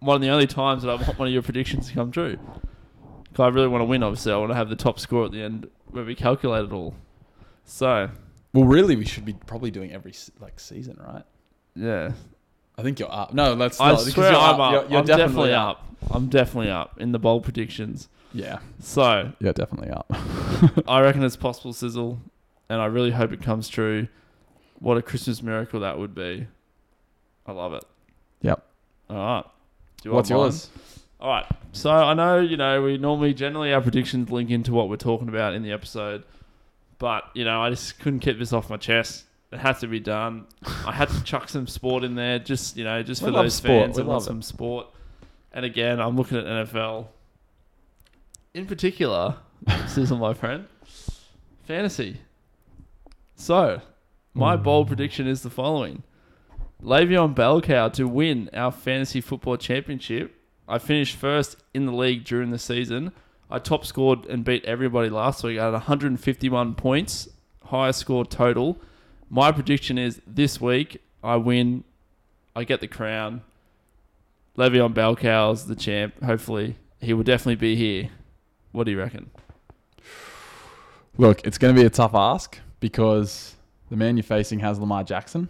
one 0.00 0.14
of 0.16 0.22
the 0.22 0.28
only 0.28 0.46
times 0.46 0.82
that 0.82 0.90
I 0.90 0.94
want 0.94 1.18
one 1.18 1.28
of 1.28 1.34
your 1.34 1.42
predictions 1.42 1.88
to 1.88 1.94
come 1.94 2.10
true. 2.10 2.36
'Cause 3.32 3.44
I 3.44 3.48
really 3.48 3.68
want 3.68 3.80
to 3.82 3.86
win. 3.86 4.02
Obviously, 4.02 4.32
I 4.32 4.36
want 4.38 4.50
to 4.50 4.56
have 4.56 4.68
the 4.68 4.76
top 4.76 4.98
score 4.98 5.24
at 5.24 5.30
the 5.30 5.40
end 5.40 5.68
where 5.90 6.04
we 6.04 6.14
calculate 6.16 6.64
it 6.64 6.72
all. 6.72 6.94
So 7.64 8.10
Well, 8.52 8.64
really, 8.64 8.96
we 8.96 9.04
should 9.04 9.24
be 9.24 9.34
probably 9.46 9.70
doing 9.70 9.92
every 9.92 10.12
like 10.40 10.58
season, 10.58 10.96
right? 11.00 11.22
Yeah, 11.74 12.12
I 12.78 12.82
think 12.82 12.98
you're 12.98 13.12
up. 13.12 13.32
No, 13.34 13.54
that's 13.54 13.80
I 13.80 13.90
not, 13.92 13.98
because 13.98 14.12
swear 14.14 14.32
you're 14.32 14.40
I'm 14.40 14.60
up. 14.60 14.72
You're, 14.72 14.90
you're 14.90 14.98
I'm 15.00 15.06
definitely, 15.06 15.52
up. 15.52 15.86
I'm 16.10 16.28
definitely 16.28 16.70
up 16.70 17.00
in 17.00 17.12
the 17.12 17.18
bold 17.18 17.44
predictions. 17.44 18.08
Yeah, 18.32 18.60
So 18.78 19.32
you're 19.40 19.52
definitely 19.52 19.90
up. 19.90 20.06
I 20.88 21.00
reckon 21.00 21.24
it's 21.24 21.34
possible, 21.36 21.72
Sizzle, 21.72 22.20
and 22.68 22.80
I 22.80 22.86
really 22.86 23.10
hope 23.10 23.32
it 23.32 23.42
comes 23.42 23.68
true. 23.68 24.06
What 24.78 24.96
a 24.96 25.02
Christmas 25.02 25.42
miracle 25.42 25.80
that 25.80 25.98
would 25.98 26.14
be. 26.14 26.46
I 27.44 27.52
love 27.52 27.74
it. 27.74 27.82
Yep. 28.42 28.64
All 29.10 29.16
right. 29.16 29.44
Do 30.02 30.08
you 30.08 30.14
What's 30.14 30.30
want 30.30 30.40
mine? 30.42 30.46
yours? 30.46 30.70
All 31.20 31.28
right. 31.28 31.46
So 31.72 31.90
I 31.90 32.14
know, 32.14 32.38
you 32.38 32.56
know, 32.56 32.80
we 32.82 32.96
normally 32.98 33.34
generally 33.34 33.72
our 33.74 33.80
predictions 33.80 34.30
link 34.30 34.48
into 34.50 34.72
what 34.72 34.88
we're 34.88 34.96
talking 34.96 35.28
about 35.28 35.52
in 35.54 35.62
the 35.64 35.72
episode, 35.72 36.22
but 36.98 37.24
you 37.34 37.44
know, 37.44 37.60
I 37.60 37.68
just 37.70 37.98
couldn't 37.98 38.20
keep 38.20 38.38
this 38.38 38.52
off 38.52 38.70
my 38.70 38.76
chest. 38.76 39.24
It 39.52 39.58
had 39.58 39.78
to 39.80 39.88
be 39.88 39.98
done. 40.00 40.46
I 40.86 40.92
had 40.92 41.08
to 41.08 41.22
chuck 41.24 41.48
some 41.48 41.66
sport 41.66 42.04
in 42.04 42.14
there, 42.14 42.38
just 42.38 42.76
you 42.76 42.84
know, 42.84 43.02
just 43.02 43.22
We 43.22 43.28
for 43.28 43.32
those 43.32 43.54
sport. 43.54 43.86
fans 43.86 43.96
We 43.96 44.02
that 44.02 44.08
want 44.08 44.14
love 44.18 44.22
it. 44.22 44.26
some 44.26 44.42
sport. 44.42 44.86
And 45.52 45.64
again, 45.64 46.00
I'm 46.00 46.16
looking 46.16 46.38
at 46.38 46.44
NFL. 46.44 47.08
In 48.54 48.66
particular, 48.66 49.36
Sizzle, 49.88 50.18
my 50.18 50.34
friend, 50.34 50.66
fantasy. 51.64 52.18
So, 53.34 53.80
my 54.34 54.56
Hmm. 54.56 54.62
bold 54.62 54.86
prediction 54.88 55.26
is 55.26 55.42
the 55.42 55.50
following: 55.50 56.02
Le'Veon 56.82 57.34
Bellcow 57.34 57.92
to 57.94 58.06
win 58.06 58.50
our 58.54 58.70
fantasy 58.70 59.20
football 59.20 59.56
championship. 59.56 60.34
I 60.68 60.78
finished 60.78 61.16
first 61.16 61.56
in 61.74 61.86
the 61.86 61.92
league 61.92 62.24
during 62.24 62.50
the 62.50 62.58
season. 62.58 63.12
I 63.50 63.58
top 63.58 63.84
scored 63.84 64.26
and 64.26 64.44
beat 64.44 64.64
everybody 64.64 65.08
last 65.08 65.42
week. 65.42 65.58
I 65.58 65.64
had 65.64 65.72
151 65.72 66.74
points, 66.76 67.28
highest 67.64 67.98
score 67.98 68.24
total. 68.24 68.78
My 69.32 69.52
prediction 69.52 69.96
is 69.96 70.20
this 70.26 70.60
week 70.60 71.00
I 71.22 71.36
win, 71.36 71.84
I 72.56 72.64
get 72.64 72.80
the 72.80 72.88
crown. 72.88 73.42
Le'Veon 74.58 74.92
Bellcow's 74.92 75.66
the 75.66 75.76
champ. 75.76 76.20
Hopefully, 76.22 76.76
he 77.00 77.14
will 77.14 77.22
definitely 77.22 77.54
be 77.54 77.76
here. 77.76 78.10
What 78.72 78.84
do 78.84 78.90
you 78.90 78.98
reckon? 78.98 79.30
Look, 81.16 81.46
it's 81.46 81.58
going 81.58 81.74
to 81.74 81.80
be 81.80 81.86
a 81.86 81.90
tough 81.90 82.14
ask 82.14 82.58
because 82.80 83.54
the 83.88 83.96
man 83.96 84.16
you're 84.16 84.24
facing 84.24 84.58
has 84.58 84.80
Lamar 84.80 85.04
Jackson. 85.04 85.48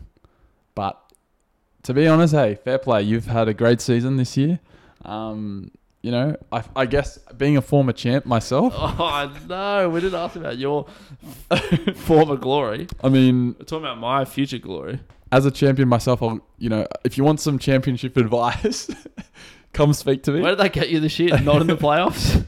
But 0.75 1.01
to 1.85 1.95
be 1.95 2.07
honest, 2.07 2.35
hey, 2.35 2.57
fair 2.57 2.79
play. 2.79 3.03
You've 3.03 3.27
had 3.27 3.49
a 3.49 3.55
great 3.55 3.81
season 3.81 4.17
this 4.17 4.37
year. 4.37 4.61
Um, 5.05 5.71
you 6.03 6.11
know, 6.11 6.37
I, 6.51 6.63
I 6.75 6.87
guess 6.87 7.19
being 7.37 7.57
a 7.57 7.63
former 7.63 7.93
champ 7.93 8.25
myself, 8.27 8.73
Oh 8.79 9.33
no, 9.49 9.91
we 9.91 10.01
didn't 10.01 10.19
ask 10.19 10.37
about 10.37 10.59
your 10.59 10.87
former 11.97 12.37
glory. 12.37 12.87
I 13.03 13.09
mean, 13.09 13.55
We're 13.59 13.65
talking 13.65 13.85
about 13.85 13.99
my 13.99 14.25
future 14.25 14.59
glory. 14.59 15.01
as 15.33 15.47
a 15.47 15.51
champion 15.51 15.89
myself, 15.89 16.23
I'll, 16.23 16.41
you 16.59 16.69
know, 16.69 16.87
if 17.05 17.17
you 17.19 17.25
want 17.25 17.41
some 17.41 17.59
championship 17.59 18.17
advice, 18.25 18.91
come 19.73 19.93
speak 19.93 20.23
to 20.25 20.33
me. 20.33 20.41
Where 20.41 20.53
did 20.53 20.59
that 20.61 20.73
get 20.73 20.89
you 20.91 21.01
this 21.01 21.19
year? 21.19 21.39
Not 21.41 21.61
in 21.61 21.67
the 21.67 21.77
playoffs. 21.77 22.47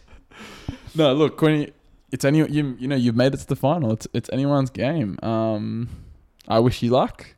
No, 0.95 1.13
look, 1.15 1.37
Quinny, 1.37 1.73
it's 2.11 2.25
any 2.25 2.39
you 2.39 2.77
you 2.79 2.87
know 2.89 2.97
you've 2.97 3.17
made 3.17 3.33
it 3.33 3.39
to 3.39 3.47
the 3.47 3.57
final. 3.57 3.93
It's 3.93 4.07
it's 4.13 4.29
anyone's 4.33 4.69
game. 4.71 5.19
Um, 5.23 5.89
I 6.49 6.59
wish 6.59 6.83
you 6.83 6.91
luck. 6.91 7.35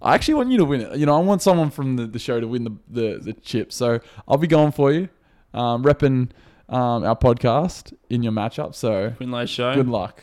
I 0.00 0.14
actually 0.14 0.34
want 0.34 0.50
you 0.52 0.58
to 0.58 0.64
win 0.64 0.80
it. 0.82 0.96
You 0.96 1.04
know, 1.06 1.16
I 1.16 1.20
want 1.20 1.42
someone 1.42 1.70
from 1.70 1.96
the, 1.96 2.06
the 2.06 2.18
show 2.18 2.40
to 2.40 2.46
win 2.48 2.64
the, 2.64 2.70
the 2.88 3.18
the 3.18 3.32
chip. 3.34 3.72
So 3.72 4.00
I'll 4.26 4.38
be 4.38 4.46
going 4.46 4.72
for 4.72 4.90
you, 4.92 5.08
um, 5.54 5.82
repping 5.84 6.30
um, 6.68 7.04
our 7.04 7.16
podcast 7.16 7.92
in 8.10 8.22
your 8.22 8.32
matchup. 8.32 8.74
So 8.74 9.10
Quinlay 9.20 9.48
show. 9.48 9.74
good 9.74 9.88
luck. 9.88 10.22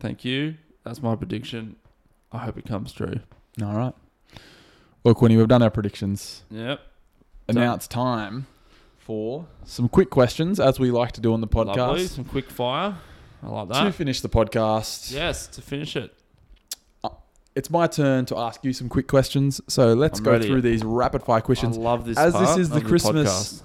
Thank 0.00 0.24
you. 0.24 0.54
That's 0.84 1.02
my 1.02 1.16
prediction. 1.16 1.76
I 2.32 2.38
hope 2.38 2.56
it 2.58 2.66
comes 2.66 2.92
true. 2.92 3.20
All 3.62 3.74
right. 3.74 3.94
Well, 5.02 5.14
Quinny, 5.14 5.36
we've 5.36 5.48
done 5.48 5.62
our 5.62 5.70
predictions. 5.70 6.42
Yep. 6.50 6.80
And 7.48 7.56
now 7.56 7.74
it's 7.74 7.88
time 7.88 8.46
for 8.98 9.46
some 9.64 9.88
quick 9.88 10.10
questions, 10.10 10.60
as 10.60 10.78
we 10.78 10.90
like 10.90 11.12
to 11.12 11.20
do 11.20 11.32
on 11.32 11.40
the 11.40 11.48
podcast. 11.48 11.76
Lovely. 11.76 12.06
Some 12.06 12.24
quick 12.24 12.50
fire. 12.50 12.96
I 13.42 13.48
like 13.48 13.68
that. 13.68 13.84
To 13.84 13.92
finish 13.92 14.20
the 14.20 14.28
podcast, 14.28 15.12
Yes, 15.12 15.46
to 15.48 15.62
finish 15.62 15.96
it. 15.96 16.12
it's 17.54 17.70
my 17.70 17.86
turn 17.86 18.26
to 18.26 18.36
ask 18.36 18.62
you 18.64 18.72
some 18.72 18.88
quick 18.88 19.08
questions. 19.08 19.60
So 19.68 19.94
let's 19.94 20.18
I'm 20.18 20.24
go 20.24 20.32
ready. 20.32 20.46
through 20.46 20.60
these 20.62 20.84
rapid 20.84 21.22
fire 21.22 21.40
questions. 21.40 21.78
I 21.78 21.80
love 21.80 22.04
this. 22.04 22.18
As 22.18 22.34
this 22.34 22.42
part 22.42 22.60
is 22.60 22.68
the 22.70 22.76
of 22.76 22.84
Christmas- 22.84 23.28
podcast. 23.28 23.62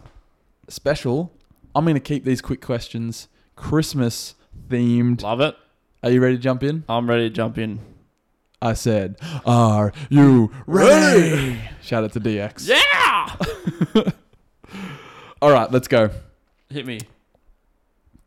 Special. 0.70 1.32
I'm 1.76 1.86
going 1.86 1.96
to 1.96 2.00
keep 2.00 2.24
these 2.24 2.42
quick 2.42 2.62
questions 2.62 3.28
Christmas 3.56 4.36
themed. 4.70 5.22
Love 5.22 5.42
it. 5.42 5.56
Are 6.04 6.12
you 6.12 6.22
ready 6.22 6.36
to 6.36 6.42
jump 6.42 6.64
in? 6.64 6.84
I'm 6.88 7.10
ready 7.10 7.30
to 7.30 7.36
jump 7.36 7.58
in. 7.58 7.80
I 8.62 8.74
said, 8.74 9.18
Are 9.46 9.92
you 10.10 10.52
ready? 10.66 11.60
Shout 11.82 12.04
out 12.04 12.14
to 12.14 12.20
DX. 12.20 12.68
Yeah. 12.68 14.12
All 15.42 15.52
right, 15.52 15.70
let's 15.72 15.88
go. 15.88 16.10
Hit 16.70 16.86
me. 16.86 17.02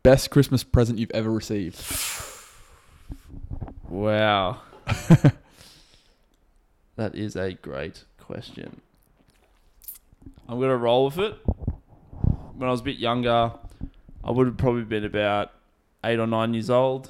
Best 0.03 0.29
Christmas 0.29 0.63
present 0.63 0.99
you've 0.99 1.11
ever 1.11 1.31
received. 1.31 1.81
Wow. 3.89 4.61
that 6.95 7.15
is 7.15 7.35
a 7.35 7.53
great 7.53 8.03
question. 8.19 8.81
I'm 10.47 10.57
going 10.59 10.69
to 10.69 10.77
roll 10.77 11.05
with 11.05 11.17
it. 11.17 11.35
When 12.57 12.67
I 12.67 12.71
was 12.71 12.81
a 12.81 12.83
bit 12.83 12.97
younger, 12.97 13.51
I 14.23 14.31
would 14.31 14.47
have 14.47 14.57
probably 14.57 14.83
been 14.83 15.05
about 15.05 15.51
eight 16.03 16.19
or 16.19 16.27
nine 16.27 16.53
years 16.53 16.69
old. 16.69 17.09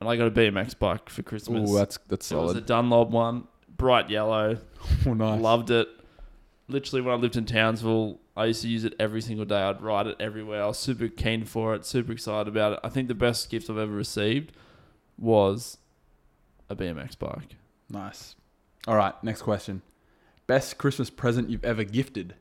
And 0.00 0.08
I 0.08 0.16
got 0.16 0.26
a 0.26 0.30
BMX 0.30 0.78
bike 0.78 1.08
for 1.08 1.22
Christmas. 1.22 1.68
Oh, 1.70 1.76
that's 1.76 1.98
that's 2.08 2.26
solid. 2.26 2.42
it 2.42 2.46
was 2.46 2.56
a. 2.56 2.60
Dunlop 2.60 3.10
one, 3.10 3.48
bright 3.76 4.10
yellow. 4.10 4.58
Oh, 5.06 5.14
nice. 5.14 5.40
Loved 5.40 5.70
it. 5.70 5.88
Literally, 6.68 7.00
when 7.02 7.14
I 7.14 7.16
lived 7.16 7.36
in 7.36 7.44
Townsville, 7.44 8.20
I 8.36 8.44
used 8.46 8.62
to 8.62 8.68
use 8.68 8.84
it 8.84 8.94
every 9.00 9.20
single 9.20 9.44
day. 9.44 9.60
I'd 9.60 9.80
ride 9.80 10.06
it 10.06 10.16
everywhere. 10.20 10.62
I 10.62 10.66
was 10.66 10.78
super 10.78 11.08
keen 11.08 11.44
for 11.44 11.74
it, 11.74 11.84
super 11.84 12.12
excited 12.12 12.46
about 12.48 12.74
it. 12.74 12.80
I 12.84 12.88
think 12.88 13.08
the 13.08 13.14
best 13.14 13.50
gift 13.50 13.68
I've 13.70 13.78
ever 13.78 13.92
received 13.92 14.52
was 15.18 15.78
a 16.68 16.76
BMX 16.76 17.18
bike. 17.18 17.56
Nice. 17.90 18.36
All 18.86 18.96
right, 18.96 19.14
next 19.24 19.42
question. 19.42 19.82
Best 20.46 20.78
Christmas 20.78 21.10
present 21.10 21.50
you've 21.50 21.64
ever 21.64 21.82
gifted. 21.84 22.34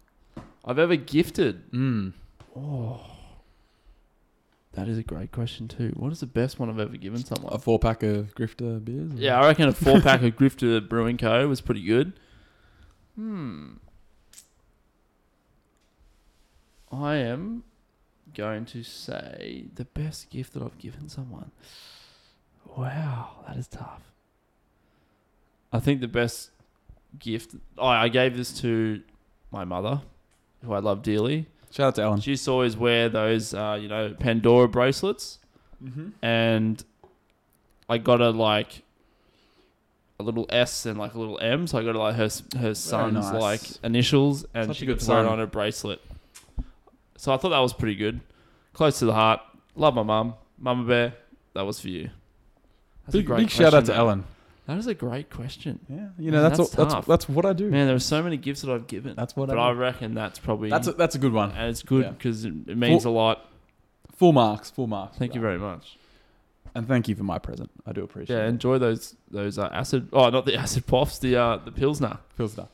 I've 0.66 0.80
ever 0.80 0.96
gifted. 0.96 1.72
Mm. 1.72 2.14
That 4.74 4.88
is 4.88 4.98
a 4.98 5.04
great 5.04 5.32
question 5.32 5.68
too. 5.68 5.94
What 5.96 6.12
is 6.12 6.20
the 6.20 6.26
best 6.26 6.60
one 6.60 6.70
I've 6.70 6.80
ever 6.80 6.98
given 6.98 7.24
someone? 7.24 7.54
A 7.54 7.60
four 7.60 7.80
pack 7.80 8.04
of 8.04 8.34
Grifter 8.36 8.84
beers. 8.84 9.12
Yeah, 9.14 9.40
I 9.40 9.48
reckon 9.48 9.70
a 9.70 9.72
four 9.72 10.02
pack 10.02 10.22
of 10.24 10.36
Grifter 10.36 10.88
Brewing 10.88 11.18
Co. 11.18 11.48
was 11.48 11.62
pretty 11.62 11.84
good. 11.84 12.14
Hmm. 13.16 13.74
I 16.92 17.16
am 17.16 17.64
going 18.34 18.66
to 18.66 18.84
say 18.84 19.66
the 19.74 19.86
best 19.86 20.30
gift 20.30 20.54
that 20.54 20.64
I've 20.64 20.78
given 20.78 21.08
someone. 21.10 21.52
Wow, 22.76 23.44
that 23.48 23.58
is 23.58 23.68
tough. 23.68 24.12
I 25.72 25.80
think 25.80 26.02
the 26.02 26.08
best 26.08 26.52
gift. 27.18 27.56
Oh, 27.78 27.88
I 27.88 28.10
gave 28.10 28.36
this 28.36 28.60
to 28.62 29.02
my 29.52 29.64
mother, 29.64 30.02
who 30.66 30.74
I 30.74 30.80
love 30.80 31.02
dearly. 31.04 31.46
Shout 31.72 31.88
out 31.88 31.96
to 31.96 32.02
Ellen. 32.04 32.22
She 32.22 32.32
used 32.32 32.46
to 32.46 32.52
always 32.52 32.76
wear 32.78 33.10
those, 33.10 33.54
uh, 33.54 33.78
you 33.82 33.88
know, 33.88 34.14
Pandora 34.20 34.68
bracelets 34.68 35.40
Mm-hmm. 35.84 36.08
and 36.22 36.84
I 37.90 37.98
got 37.98 38.22
her 38.22 38.32
like 38.32 38.82
a 40.20 40.24
little 40.24 40.46
S 40.50 40.86
and 40.86 40.98
like 40.98 41.14
a 41.14 41.20
little 41.20 41.38
M, 41.40 41.68
so 41.68 41.78
I 41.78 41.84
got 41.84 41.94
her 41.96 42.00
like 42.00 42.16
her 42.16 42.30
her 42.60 42.74
son's 42.74 43.14
nice. 43.14 43.34
like 43.34 43.62
initials, 43.84 44.46
and 44.54 44.68
Such 44.68 44.78
she 44.78 44.86
could 44.86 45.02
it 45.02 45.10
on 45.10 45.38
her 45.38 45.46
bracelet. 45.46 46.00
So 47.18 47.34
I 47.34 47.38
thought 47.38 47.50
that 47.50 47.60
was 47.60 47.74
pretty 47.74 47.96
good, 47.96 48.22
close 48.74 49.00
to 49.00 49.06
the 49.06 49.14
heart. 49.14 49.42
Love 49.76 49.94
my 49.96 50.04
mum, 50.04 50.36
Mama 50.58 50.86
Bear. 50.86 51.14
That 51.54 51.64
was 51.66 51.80
for 51.80 51.90
you. 51.90 52.10
That's 53.06 53.16
a 53.16 53.18
Big, 53.20 53.26
great 53.28 53.38
big 53.40 53.50
shout 53.50 53.74
out 53.74 53.86
to. 53.86 53.94
Ellen. 53.96 54.24
That 54.68 54.78
is 54.78 54.88
a 54.88 54.94
great 54.96 55.30
question, 55.30 55.80
Yeah, 55.88 56.08
you 56.18 56.32
know 56.32 56.42
Man, 56.42 56.44
that's 56.50 56.58
that's 56.58 56.76
all, 56.78 56.84
that's 56.86 56.94
tough. 56.96 57.06
that's 57.06 57.30
what 57.30 57.46
I 57.46 57.54
do. 57.54 57.70
man. 57.70 57.86
There 57.88 57.96
are 57.96 58.00
so 58.00 58.24
many 58.24 58.36
gifts 58.38 58.62
that 58.62 58.72
I've 58.72 58.88
given, 58.88 59.16
That's 59.16 59.36
what 59.36 59.48
but 59.50 59.58
I 59.60 59.70
I 59.70 59.74
do. 59.74 59.80
reckon 59.80 60.14
that's 60.16 60.40
probably 60.40 60.70
That's 60.70 60.88
a, 60.88 60.94
that's 60.94 61.14
a 61.16 61.20
good 61.20 61.34
one. 61.34 61.52
and 61.52 61.70
it's 61.70 61.84
good 61.84 62.04
Yeah. 62.06 62.10
because 62.12 62.46
it, 62.46 62.54
it 62.68 62.78
means 62.78 63.06
a 63.06 63.10
lot. 63.12 63.46
Full 64.16 64.34
marks. 64.34 64.72
Full 64.72 64.88
marks. 64.88 65.18
Thank 65.18 65.36
you 65.36 65.42
very 65.42 65.60
much. 65.60 65.98
And 66.74 66.88
thank 66.88 67.08
you 67.08 67.16
for 67.16 67.24
my 67.24 67.38
present. 67.40 67.70
I 67.86 67.94
do 67.94 68.04
appreciate 68.04 68.36
Yeah, 68.36 68.46
it. 68.46 68.50
enjoy 68.50 68.80
those 68.80 69.16
those 69.32 69.58
uh, 69.60 69.70
acid. 69.72 70.10
Oh, 70.12 70.30
not 70.30 70.46
the 70.46 70.56
acid 70.64 70.86
puffs. 70.88 71.20
The 71.20 71.36
uh, 71.38 71.58
the 71.58 71.72
pilsner. 71.72 72.18
Feels 72.36 72.56
that. 72.56 72.70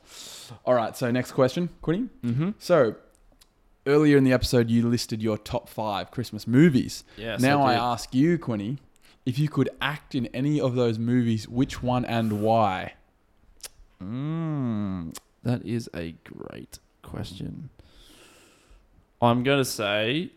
All 0.64 0.74
right. 0.74 0.96
So 0.96 1.10
next 1.10 1.32
question, 1.32 1.68
Quinny. 1.82 2.08
Mm-hmm. 2.24 2.50
So 2.58 2.96
earlier 3.86 4.16
in 4.16 4.24
the 4.24 4.32
episode, 4.32 4.70
you 4.70 4.88
listed 4.88 5.22
your 5.22 5.36
top 5.38 5.68
five 5.68 6.10
Christmas 6.10 6.46
movies. 6.46 7.04
Yes. 7.16 7.40
now 7.40 7.62
I, 7.62 7.74
ask 7.74 8.14
you, 8.14 8.38
Quinny, 8.38 8.78
if 9.24 9.38
you 9.38 9.48
could 9.48 9.70
act 9.80 10.14
in 10.14 10.26
any 10.28 10.60
of 10.60 10.74
those 10.74 10.98
movies, 10.98 11.48
which 11.48 11.82
one 11.82 12.04
and 12.04 12.40
why? 12.42 12.94
Mm, 14.02 15.16
that 15.42 15.64
is 15.64 15.88
a 15.94 16.14
great 16.24 16.78
question. 17.02 17.70
I'm 19.20 19.42
going 19.44 19.58
to 19.58 19.64
say 19.64 20.30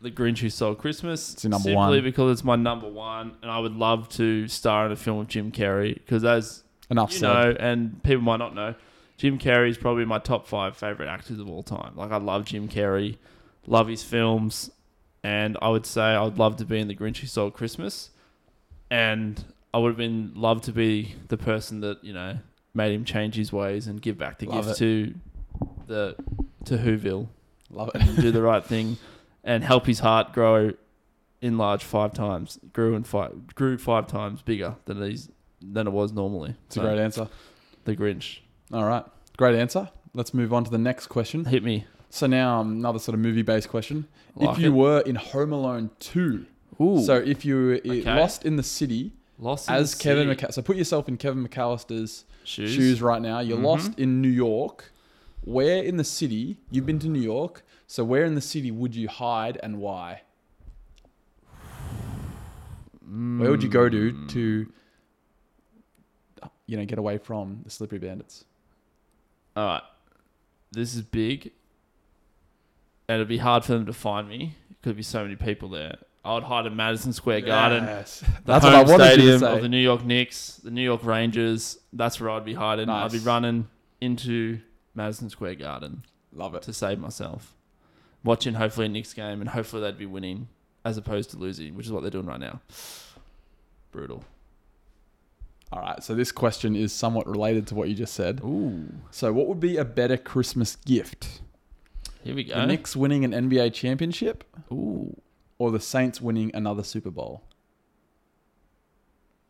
The 0.00 0.10
Grinch 0.10 0.38
Who 0.38 0.50
Stole 0.50 0.74
Christmas. 0.76 1.32
It's 1.34 1.44
your 1.44 1.50
number 1.50 1.64
simply 1.64 1.74
one. 1.74 2.02
because 2.04 2.32
it's 2.32 2.44
my 2.44 2.56
number 2.56 2.88
one, 2.88 3.36
and 3.42 3.50
I 3.50 3.58
would 3.58 3.74
love 3.74 4.08
to 4.10 4.46
star 4.46 4.86
in 4.86 4.92
a 4.92 4.96
film 4.96 5.18
with 5.18 5.28
Jim 5.28 5.50
Carrey 5.50 5.94
because, 5.94 6.24
as 6.24 6.62
Enough 6.90 7.12
you 7.12 7.18
said. 7.18 7.32
know, 7.32 7.56
and 7.58 8.02
people 8.04 8.22
might 8.22 8.36
not 8.38 8.54
know, 8.54 8.74
Jim 9.16 9.38
Carrey 9.38 9.68
is 9.70 9.78
probably 9.78 10.04
my 10.04 10.18
top 10.18 10.46
five 10.46 10.76
favorite 10.76 11.08
actors 11.08 11.38
of 11.40 11.48
all 11.48 11.62
time. 11.62 11.92
Like 11.96 12.12
I 12.12 12.18
love 12.18 12.44
Jim 12.44 12.68
Carrey, 12.68 13.16
love 13.66 13.88
his 13.88 14.04
films, 14.04 14.70
and 15.22 15.56
I 15.62 15.68
would 15.68 15.86
say 15.86 16.02
I 16.02 16.22
would 16.22 16.38
love 16.38 16.56
to 16.56 16.64
be 16.64 16.78
in 16.80 16.88
The 16.88 16.94
Grinch 16.94 17.18
Who 17.18 17.26
Stole 17.26 17.50
Christmas, 17.50 18.10
and 18.90 19.44
I 19.74 19.78
would 19.78 19.88
have 19.88 19.96
been 19.96 20.32
love 20.34 20.62
to 20.62 20.72
be 20.72 21.14
the 21.28 21.36
person 21.36 21.80
that 21.80 22.02
you 22.04 22.12
know 22.12 22.38
made 22.74 22.94
him 22.94 23.04
change 23.04 23.34
his 23.34 23.52
ways 23.52 23.86
and 23.86 24.00
give 24.00 24.18
back 24.18 24.38
the 24.38 24.46
Love 24.46 24.66
gift 24.66 24.80
it. 24.80 24.84
to 24.84 25.14
the 25.86 26.16
to 26.64 26.76
Whoville 26.78 27.28
Love 27.70 27.90
it. 27.94 28.02
and 28.02 28.16
do 28.16 28.30
the 28.30 28.42
right 28.42 28.64
thing 28.74 28.96
and 29.44 29.62
help 29.64 29.86
his 29.86 29.98
heart 30.00 30.32
grow 30.32 30.72
in 31.40 31.58
large 31.58 31.82
five 31.84 32.12
times. 32.14 32.58
Grew 32.72 32.94
and 32.94 33.06
five 33.06 33.54
grew 33.54 33.76
five 33.78 34.06
times 34.06 34.42
bigger 34.42 34.76
than 34.84 35.02
he's 35.02 35.28
than 35.60 35.86
it 35.86 35.90
was 35.90 36.12
normally. 36.12 36.54
It's 36.66 36.76
a 36.76 36.80
great 36.80 36.98
answer. 36.98 37.28
The 37.84 37.96
Grinch. 37.96 38.38
All 38.72 38.84
right. 38.84 39.04
Great 39.36 39.54
answer. 39.58 39.90
Let's 40.14 40.32
move 40.34 40.52
on 40.52 40.64
to 40.64 40.70
the 40.70 40.78
next 40.78 41.06
question. 41.08 41.46
Hit 41.46 41.64
me. 41.64 41.86
So 42.14 42.26
now 42.26 42.60
um, 42.60 42.72
another 42.72 42.98
sort 42.98 43.14
of 43.14 43.20
movie-based 43.20 43.70
question. 43.70 44.06
Like 44.36 44.50
if 44.58 44.62
you 44.62 44.66
it. 44.68 44.76
were 44.76 45.00
in 45.00 45.14
Home 45.14 45.50
Alone 45.50 45.90
2, 45.98 46.44
Ooh. 46.82 47.02
so 47.02 47.14
if 47.14 47.42
you 47.42 47.56
were 47.56 47.72
Okay. 47.90 48.02
lost 48.04 48.44
in 48.44 48.56
the 48.56 48.62
city 48.62 49.12
lost 49.38 49.70
as 49.70 49.94
the 49.96 50.02
Kevin. 50.02 50.28
McCall, 50.28 50.52
so 50.52 50.60
put 50.60 50.76
yourself 50.76 51.08
in 51.08 51.16
Kevin 51.16 51.42
McAllister's 51.48 52.26
shoes. 52.44 52.70
shoes, 52.74 53.00
right 53.00 53.22
now. 53.22 53.38
You're 53.40 53.56
Mhm. 53.56 53.62
lost 53.64 53.98
in 53.98 54.20
New 54.20 54.28
York. 54.28 54.92
Where 55.42 55.82
in 55.82 55.96
the 55.96 56.04
city? 56.04 56.58
You've 56.70 56.84
been 56.84 56.98
to 56.98 57.08
New 57.08 57.18
York. 57.22 57.64
So 57.86 58.04
where 58.04 58.26
in 58.26 58.34
the 58.34 58.42
city 58.42 58.70
would 58.70 58.94
you 58.94 59.08
hide 59.08 59.58
and 59.62 59.78
why? 59.80 60.20
Where 63.10 63.50
would 63.50 63.62
you 63.62 63.70
go 63.70 63.88
to 63.88 64.26
to 64.28 64.72
you 66.66 66.76
know 66.76 66.84
get 66.84 66.98
away 66.98 67.16
from 67.16 67.62
the 67.64 67.70
slippery 67.70 67.98
bandits? 67.98 68.44
All 69.56 69.66
right. 69.66 69.82
This 70.70 70.94
is 70.94 71.00
big. 71.02 71.52
And 73.08 73.16
it'd 73.16 73.28
be 73.28 73.38
hard 73.38 73.64
for 73.64 73.72
them 73.72 73.86
to 73.86 73.92
find 73.92 74.28
me. 74.28 74.54
Could 74.82 74.96
be 74.96 75.02
so 75.02 75.22
many 75.22 75.36
people 75.36 75.68
there. 75.68 75.96
I 76.24 76.34
would 76.34 76.44
hide 76.44 76.66
in 76.66 76.76
Madison 76.76 77.12
Square 77.12 77.42
Garden. 77.42 77.84
Yes. 77.84 78.20
The 78.20 78.26
That's 78.44 78.64
home 78.64 78.74
what 78.74 78.86
I 78.86 78.90
wanted 78.90 79.04
stadium 79.06 79.26
you 79.26 79.32
to 79.34 79.38
say. 79.40 79.56
of 79.56 79.62
the 79.62 79.68
New 79.68 79.78
York 79.78 80.04
Knicks, 80.04 80.56
the 80.62 80.70
New 80.70 80.82
York 80.82 81.04
Rangers. 81.04 81.78
That's 81.92 82.20
where 82.20 82.30
I'd 82.30 82.44
be 82.44 82.54
hiding. 82.54 82.88
I'd 82.88 83.10
be 83.12 83.18
running 83.18 83.68
into 84.00 84.60
Madison 84.94 85.30
Square 85.30 85.56
Garden 85.56 86.04
Love 86.32 86.54
it. 86.54 86.62
to 86.62 86.72
save 86.72 86.98
myself. 87.00 87.54
Watching 88.24 88.54
hopefully 88.54 88.86
a 88.86 88.88
Knicks 88.88 89.12
game 89.14 89.40
and 89.40 89.50
hopefully 89.50 89.82
they'd 89.82 89.98
be 89.98 90.06
winning 90.06 90.48
as 90.84 90.96
opposed 90.96 91.30
to 91.30 91.36
losing, 91.36 91.74
which 91.74 91.86
is 91.86 91.92
what 91.92 92.02
they're 92.02 92.10
doing 92.10 92.26
right 92.26 92.40
now. 92.40 92.60
Brutal. 93.90 94.24
All 95.72 95.80
right. 95.80 96.02
So 96.04 96.14
this 96.14 96.30
question 96.30 96.76
is 96.76 96.92
somewhat 96.92 97.26
related 97.26 97.66
to 97.68 97.74
what 97.74 97.88
you 97.88 97.94
just 97.94 98.14
said. 98.14 98.40
Ooh. 98.44 98.86
So 99.10 99.32
what 99.32 99.48
would 99.48 99.60
be 99.60 99.76
a 99.76 99.84
better 99.84 100.16
Christmas 100.16 100.76
gift? 100.76 101.40
Here 102.22 102.34
we 102.34 102.44
go. 102.44 102.54
The. 102.54 102.66
Knicks 102.66 102.94
winning 102.96 103.24
an 103.24 103.32
NBA 103.32 103.72
championship 103.74 104.44
Ooh. 104.70 105.20
or 105.58 105.70
the 105.70 105.80
Saints 105.80 106.20
winning 106.20 106.50
another 106.54 106.82
Super 106.84 107.10
Bowl? 107.10 107.42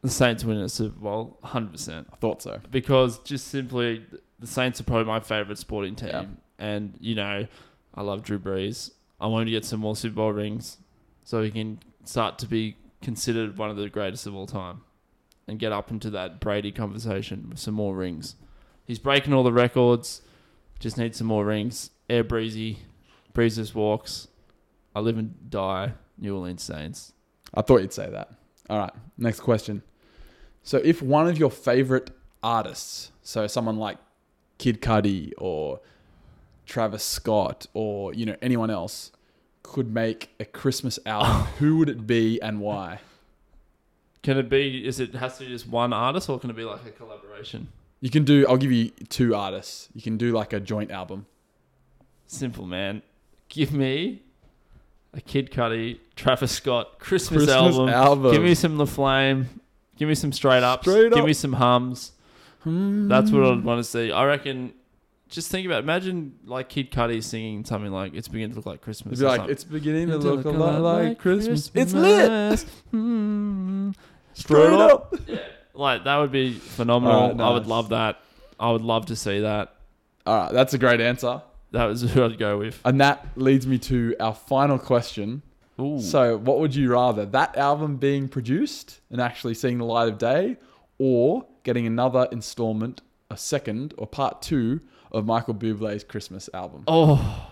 The 0.03 0.11
Saints 0.11 0.45
winning 0.45 0.65
a 0.65 0.69
Super 0.69 0.99
Bowl, 0.99 1.39
100%. 1.45 2.07
I 2.13 2.17
thought 2.17 2.43
so. 2.43 2.61
because 2.71 3.19
just 3.21 3.49
simply 3.49 4.05
the 4.41 4.47
Saints 4.47 4.81
are 4.81 4.85
probably 4.85 5.05
my 5.05 5.21
favorite 5.21 5.59
sporting 5.59 5.95
team, 5.95 6.09
Yeah. 6.11 6.25
and 6.59 6.95
you 6.99 7.15
know 7.15 7.47
I 7.95 8.03
love 8.03 8.23
Drew 8.23 8.39
Brees. 8.39 8.91
I 9.21 9.29
want 9.29 9.43
him 9.43 9.47
to 9.47 9.53
get 9.53 9.65
some 9.65 9.79
more 9.81 9.95
Super 9.95 10.17
Bowl 10.17 10.33
rings, 10.33 10.79
so 11.23 11.43
he 11.43 11.51
can 11.53 11.79
start 12.05 12.39
to 12.41 12.47
be 12.47 12.77
considered 13.01 13.57
one 13.57 13.71
of 13.71 13.77
the 13.77 13.89
greatest 13.89 14.27
of 14.27 14.35
all 14.35 14.47
time, 14.47 14.81
and 15.47 15.61
get 15.61 15.71
up 15.71 15.93
into 15.93 16.11
that 16.11 16.41
Brady 16.41 16.73
conversation 16.73 17.47
with 17.51 17.61
some 17.61 17.75
more 17.75 17.95
rings. 17.95 18.35
He's 18.85 18.99
breaking 18.99 19.33
all 19.33 19.45
the 19.45 19.53
records. 19.53 20.23
Just 20.81 20.99
needs 20.99 21.19
some 21.19 21.29
more 21.29 21.45
rings. 21.45 21.91
Air 22.09 22.25
breezy, 22.25 22.79
Breeze 23.33 23.57
just 23.57 23.75
walks. 23.75 24.29
I 24.95 25.01
live 25.01 25.17
and 25.19 25.51
die 25.51 25.95
New 26.19 26.37
Orleans 26.37 26.63
Saints. 26.63 27.13
I 27.55 27.63
thought 27.63 27.81
you'd 27.81 27.93
say 27.93 28.11
that. 28.11 28.31
All 28.69 28.79
right. 28.79 28.93
Next 29.17 29.41
question. 29.41 29.83
So 30.63 30.79
if 30.79 31.03
one 31.03 31.29
of 31.29 31.39
your 31.39 31.51
favorite 31.51 32.11
artists, 32.43 33.11
so 33.23 33.47
someone 33.47 33.79
like 33.79 33.99
Kid 34.59 34.81
Cudi 34.81 35.33
or 35.39 35.81
Travis 36.67 37.03
Scott 37.03 37.67
or 37.75 38.15
you 38.15 38.25
know 38.25 38.37
anyone 38.41 38.71
else 38.71 39.11
could 39.63 39.93
make 39.93 40.31
a 40.39 40.45
Christmas 40.45 40.99
album, 41.05 41.47
who 41.59 41.79
would 41.79 41.89
it 41.89 42.07
be 42.07 42.41
and 42.41 42.61
why? 42.61 43.01
Can 44.23 44.39
it 44.39 44.49
be? 44.49 44.87
Is 44.87 45.01
it 45.01 45.15
has 45.15 45.39
to 45.39 45.45
be 45.45 45.51
just 45.51 45.67
one 45.67 45.93
artist, 45.93 46.29
or 46.29 46.39
can 46.39 46.51
it 46.51 46.57
be 46.57 46.65
like 46.65 46.85
a 46.87 46.91
collaboration? 46.91 47.69
You 48.01 48.11
can 48.11 48.25
do 48.25 48.47
I'll 48.49 48.57
give 48.57 48.73
you 48.73 48.91
two 49.09 49.35
artists. 49.35 49.89
You 49.95 50.03
can 50.03 50.17
do 50.17 50.33
like 50.33 50.53
a 50.53 50.61
joint 50.61 50.91
album. 50.91 51.27
Simple, 52.33 52.67
man. 52.67 53.03
Give 53.51 53.75
me 53.75 54.23
a 55.13 55.21
Kid 55.21 55.51
Cudi, 55.51 55.99
Travis 56.17 56.51
Scott 56.53 56.99
Christmas, 56.99 57.45
Christmas 57.45 57.77
album. 57.77 57.89
album. 57.91 58.33
Give 58.33 58.43
me 58.43 58.55
some 58.55 58.79
La 58.79 58.87
Flame. 58.87 59.61
Give 59.99 60.09
me 60.09 60.15
some 60.15 60.33
straight 60.33 60.63
ups. 60.63 60.89
Straight 60.89 61.11
Give 61.11 61.19
up. 61.21 61.27
me 61.27 61.35
some 61.35 61.53
hums. 61.53 62.13
That's 62.65 63.31
what 63.31 63.45
I'd 63.45 63.63
want 63.63 63.81
to 63.81 63.85
see. 63.85 64.11
I 64.11 64.25
reckon. 64.25 64.73
Just 65.29 65.51
think 65.51 65.67
about. 65.67 65.83
Imagine 65.83 66.39
like 66.47 66.71
Kid 66.71 66.91
Cudi 66.91 67.23
singing 67.23 67.65
something 67.67 67.93
like 67.93 68.15
"It's 68.15 68.29
beginning 68.29 68.51
to 68.51 68.57
look 68.57 68.67
like 68.67 68.81
Christmas." 68.81 69.13
It'd 69.13 69.21
be 69.21 69.27
like 69.27 69.37
something. 69.39 69.53
it's 69.53 69.65
beginning 69.65 70.09
to 70.09 70.15
Into 70.15 70.33
look 70.33 70.45
a 70.47 70.51
lot 70.51 70.81
like 70.81 71.19
Christmas. 71.19 71.71
It's 71.75 71.93
lit. 71.93 72.65
Mm. 72.93 73.95
Straight 74.33 74.73
up. 74.73 75.15
Yeah, 75.27 75.39
like 75.75 76.05
that 76.05 76.17
would 76.17 76.33
be 76.33 76.55
phenomenal. 76.55 77.17
Alright, 77.17 77.41
I 77.41 77.51
would 77.51 77.67
love 77.67 77.91
that. 77.91 78.21
I 78.59 78.71
would 78.73 78.83
love 78.83 79.07
to 79.07 79.17
see 79.17 79.41
that. 79.41 79.75
All 80.27 80.37
right, 80.37 80.53
that's 80.53 80.73
a 80.75 80.79
great 80.79 81.01
answer. 81.01 81.43
That 81.73 81.87
was 81.87 82.03
who 82.13 82.25
I'd 82.25 82.39
go 82.39 82.59
with. 82.59 82.81
And 82.85 83.01
that 83.01 83.27
leads 83.37 83.67
me 83.67 83.79
to 83.79 84.15
our 84.21 84.35
final 84.35 84.79
question. 84.79 85.43
Ooh. 85.81 86.01
So, 86.01 86.37
what 86.37 86.61
would 86.61 86.75
you 86.75 86.93
rather? 86.93 87.27
That 87.27 87.57
album 87.57 87.97
being 87.97 88.29
produced 88.29 89.01
and 89.11 89.21
actually 89.21 89.55
seeing 89.55 89.79
the 89.79 89.85
light 89.85 90.09
of 90.09 90.19
day, 90.19 90.59
or 90.99 91.47
getting 91.65 91.87
another 91.87 92.29
installment, 92.31 93.01
a 93.31 93.37
second 93.37 93.95
or 93.99 94.07
part 94.07 94.43
two 94.43 94.81
of 95.11 95.27
Michael 95.27 95.55
Bublé's 95.55 96.05
Christmas 96.05 96.49
album? 96.55 96.85
Oh. 96.87 97.49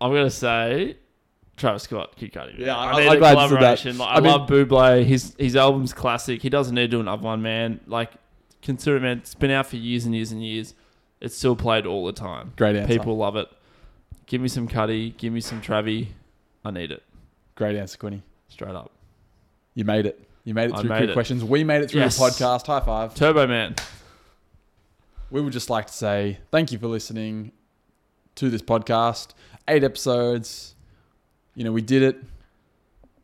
I'm 0.00 0.10
gonna 0.12 0.30
say 0.30 0.96
Travis 1.56 1.82
Scott, 1.82 2.16
Kid 2.16 2.32
Cudi. 2.32 2.58
Yeah, 2.58 2.76
I, 2.76 2.92
I- 2.92 3.00
need 3.00 3.08
I'm 3.08 3.18
glad 3.18 3.32
you 3.42 3.48
said 3.50 3.60
that. 3.60 3.98
Like, 3.98 4.08
I, 4.08 4.14
I 4.14 4.20
mean- 4.20 4.32
love 4.32 4.48
Bublé. 4.48 5.04
His 5.04 5.34
his 5.38 5.56
album's 5.56 5.92
classic. 5.92 6.40
He 6.42 6.48
doesn't 6.48 6.74
need 6.74 6.82
to 6.82 6.88
do 6.88 7.00
another 7.00 7.22
one, 7.22 7.42
man. 7.42 7.80
Like 7.86 8.12
consider 8.62 8.96
it, 8.96 9.00
man. 9.00 9.18
It's 9.18 9.34
been 9.34 9.50
out 9.50 9.66
for 9.66 9.76
years 9.76 10.04
and 10.06 10.14
years 10.14 10.32
and 10.32 10.44
years. 10.44 10.74
It's 11.20 11.36
still 11.36 11.56
played 11.56 11.86
all 11.86 12.06
the 12.06 12.12
time. 12.12 12.52
Great 12.56 12.76
answer. 12.76 12.92
People 12.98 13.16
love 13.16 13.36
it. 13.36 13.48
Give 14.26 14.40
me 14.40 14.48
some 14.48 14.68
Cudi. 14.68 15.16
Give 15.16 15.32
me 15.32 15.40
some 15.40 15.60
Travi. 15.60 16.08
I 16.64 16.70
need 16.70 16.90
it. 16.90 17.02
Great 17.56 17.76
answer, 17.76 17.98
Quinny. 17.98 18.22
Straight 18.48 18.74
up. 18.74 18.90
You 19.74 19.84
made 19.84 20.06
it. 20.06 20.26
You 20.44 20.54
made 20.54 20.70
it 20.70 20.74
I 20.74 20.80
through 20.80 20.88
made 20.90 20.96
quick 20.98 21.10
it. 21.10 21.12
questions. 21.12 21.44
We 21.44 21.64
made 21.64 21.82
it 21.82 21.90
through 21.90 22.00
Yes. 22.00 22.16
the 22.16 22.24
podcast. 22.24 22.66
High 22.66 22.80
five. 22.80 23.14
Turbo 23.14 23.46
Man. 23.46 23.74
We 25.30 25.40
would 25.40 25.52
just 25.52 25.70
like 25.70 25.86
to 25.86 25.92
say 25.92 26.38
thank 26.50 26.72
you 26.72 26.78
for 26.78 26.86
listening 26.88 27.52
to 28.36 28.48
this 28.50 28.62
podcast. 28.62 29.28
Eight 29.68 29.84
episodes. 29.84 30.74
You 31.54 31.64
know, 31.64 31.72
we 31.72 31.82
did 31.82 32.02
it. 32.02 32.16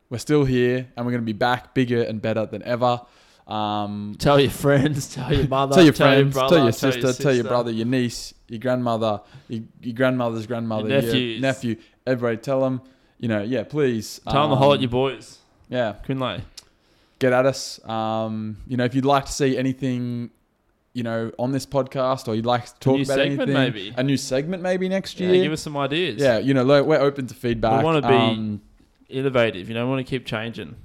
We're 0.09 0.19
still 0.19 0.45
here, 0.45 0.87
and 0.95 1.05
we're 1.05 1.11
going 1.11 1.21
to 1.21 1.25
be 1.25 1.33
back 1.33 1.73
bigger 1.73 2.01
and 2.01 2.21
better 2.21 2.45
than 2.45 2.63
ever. 2.63 3.01
Um, 3.47 4.15
Tell 4.19 4.39
your 4.39 4.49
friends. 4.51 5.13
Tell 5.13 5.33
your 5.33 5.47
mother. 5.47 5.75
tell 5.75 5.83
your 5.83 5.93
friends, 5.93 6.33
brother, 6.33 6.55
tell 6.55 6.63
your 6.65 6.71
sister, 6.73 7.01
tell 7.01 7.31
your 7.31 7.43
sister. 7.43 7.43
brother, 7.43 7.71
your 7.71 7.85
niece, 7.85 8.33
your 8.49 8.59
grandmother, 8.59 9.21
your, 9.47 9.63
your 9.81 9.95
grandmother's 9.95 10.45
grandmother, 10.47 10.89
Your 10.89 11.15
your 11.15 11.39
nephew. 11.41 11.77
Everybody, 12.05 12.37
tell 12.37 12.61
them. 12.61 12.81
You 13.19 13.29
know, 13.29 13.41
yeah, 13.41 13.63
please. 13.63 14.19
Tell 14.29 14.43
them 14.43 14.51
to 14.51 14.55
holler 14.57 14.73
at 14.73 14.77
um, 14.77 14.81
your 14.81 14.89
boys. 14.91 15.39
Yeah, 15.69 15.95
Quinlay. 16.05 16.41
get 17.19 17.33
at 17.33 17.45
us. 17.45 17.83
Um, 17.87 18.57
you 18.67 18.77
know, 18.77 18.83
if 18.85 18.93
you'd 18.93 19.05
like 19.05 19.25
to 19.25 19.31
see 19.31 19.57
anything, 19.57 20.29
you 20.93 21.03
know, 21.03 21.31
on 21.39 21.51
this 21.51 21.65
podcast, 21.65 22.27
or 22.27 22.35
you'd 22.35 22.45
like 22.45 22.65
to 22.65 22.73
talk 22.79 22.95
new 22.97 23.03
about 23.03 23.15
segment, 23.15 23.49
anything, 23.49 23.53
maybe. 23.73 23.93
a 23.97 24.03
new 24.03 24.17
segment 24.17 24.61
maybe 24.61 24.87
next 24.89 25.19
Yeah, 25.19 25.31
year. 25.31 25.43
give 25.43 25.51
us 25.53 25.61
some 25.61 25.75
ideas. 25.77 26.21
yeah, 26.21 26.37
you 26.37 26.53
know, 26.53 26.65
we're 26.83 26.99
open 26.99 27.27
to 27.27 27.33
feedback. 27.33 27.79
We 27.79 27.83
wanna 27.85 28.01
be- 28.01 28.07
Um, 28.13 28.61
Innovative. 29.09 29.69
You 29.69 29.73
know, 29.75 29.85
we 29.85 29.89
want 29.91 30.05
to 30.05 30.09
keep 30.09 30.25
changing. 30.25 30.75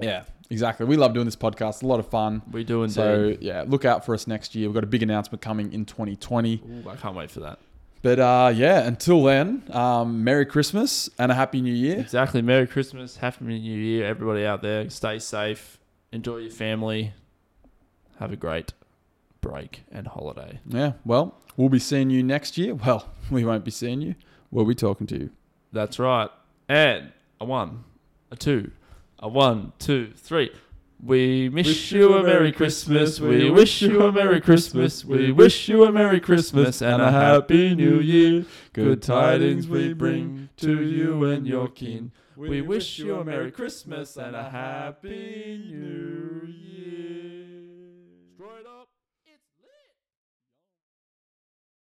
yeah, 0.00 0.24
exactly. 0.52 0.86
We 0.86 0.96
love 0.96 1.14
doing 1.14 1.24
this 1.24 1.36
podcast. 1.36 1.70
It's 1.70 1.82
a 1.82 1.86
lot 1.86 1.98
of 1.98 2.06
fun. 2.06 2.42
We 2.50 2.62
do 2.62 2.82
indeed. 2.82 2.94
So 2.94 3.36
yeah, 3.40 3.64
look 3.66 3.84
out 3.84 4.04
for 4.04 4.14
us 4.14 4.26
next 4.26 4.54
year. 4.54 4.68
We've 4.68 4.74
got 4.74 4.84
a 4.84 4.88
big 4.88 5.02
announcement 5.02 5.42
coming 5.42 5.72
in 5.72 5.84
2020. 5.84 6.62
Ooh, 6.86 6.88
I 6.88 6.96
can't 6.96 7.16
wait 7.16 7.30
for 7.30 7.40
that. 7.40 7.58
But 8.02 8.18
uh, 8.18 8.52
yeah, 8.54 8.80
until 8.86 9.22
then, 9.22 9.62
um, 9.70 10.24
Merry 10.24 10.44
Christmas 10.44 11.08
and 11.18 11.32
a 11.32 11.34
Happy 11.34 11.60
New 11.60 11.74
Year. 11.74 11.98
Exactly. 11.98 12.42
Merry 12.42 12.66
Christmas. 12.66 13.16
Happy 13.16 13.44
New 13.44 13.54
Year, 13.54 14.06
everybody 14.06 14.44
out 14.44 14.62
there. 14.62 14.90
Stay 14.90 15.18
safe. 15.18 15.78
Enjoy 16.10 16.38
your 16.38 16.50
family. 16.50 17.14
Have 18.18 18.32
a 18.32 18.36
great 18.36 18.72
break 19.40 19.82
and 19.90 20.06
holiday. 20.06 20.60
Yeah, 20.66 20.92
well, 21.04 21.38
we'll 21.56 21.68
be 21.68 21.78
seeing 21.78 22.10
you 22.10 22.22
next 22.22 22.58
year. 22.58 22.74
Well, 22.74 23.08
we 23.30 23.44
won't 23.44 23.64
be 23.64 23.70
seeing 23.70 24.00
you. 24.00 24.14
We'll 24.50 24.64
be 24.64 24.74
talking 24.74 25.06
to 25.08 25.18
you. 25.18 25.30
That's 25.72 25.98
right. 25.98 26.30
And 26.68 27.12
a 27.40 27.44
one, 27.44 27.84
a 28.30 28.36
two, 28.36 28.70
a 29.22 29.28
one, 29.28 29.72
two, 29.78 30.12
three. 30.16 30.50
We 31.00 31.48
wish 31.48 31.92
you 31.92 32.14
a 32.14 32.22
Merry 32.22 32.52
Christmas. 32.52 33.18
We 33.20 33.50
wish 33.50 33.82
you 33.82 34.02
a 34.02 34.12
Merry 34.12 34.40
Christmas. 34.40 35.04
We 35.04 35.32
wish 35.32 35.68
you 35.68 35.84
a 35.84 35.92
Merry 35.92 36.20
Christmas 36.20 36.82
and 36.82 37.00
a 37.00 37.10
Happy 37.10 37.74
New 37.74 37.98
Year. 38.00 38.44
Good 38.72 39.02
tidings 39.02 39.66
we 39.66 39.94
bring 39.94 40.48
to 40.58 40.82
you 40.82 41.24
and 41.24 41.46
your 41.46 41.68
kin. 41.68 42.12
We 42.36 42.60
wish 42.62 42.98
you 42.98 43.16
a 43.16 43.24
Merry 43.24 43.50
Christmas 43.50 44.16
and 44.16 44.36
a 44.36 44.50
Happy 44.50 45.60
New 45.70 46.46
Year. 46.46 47.41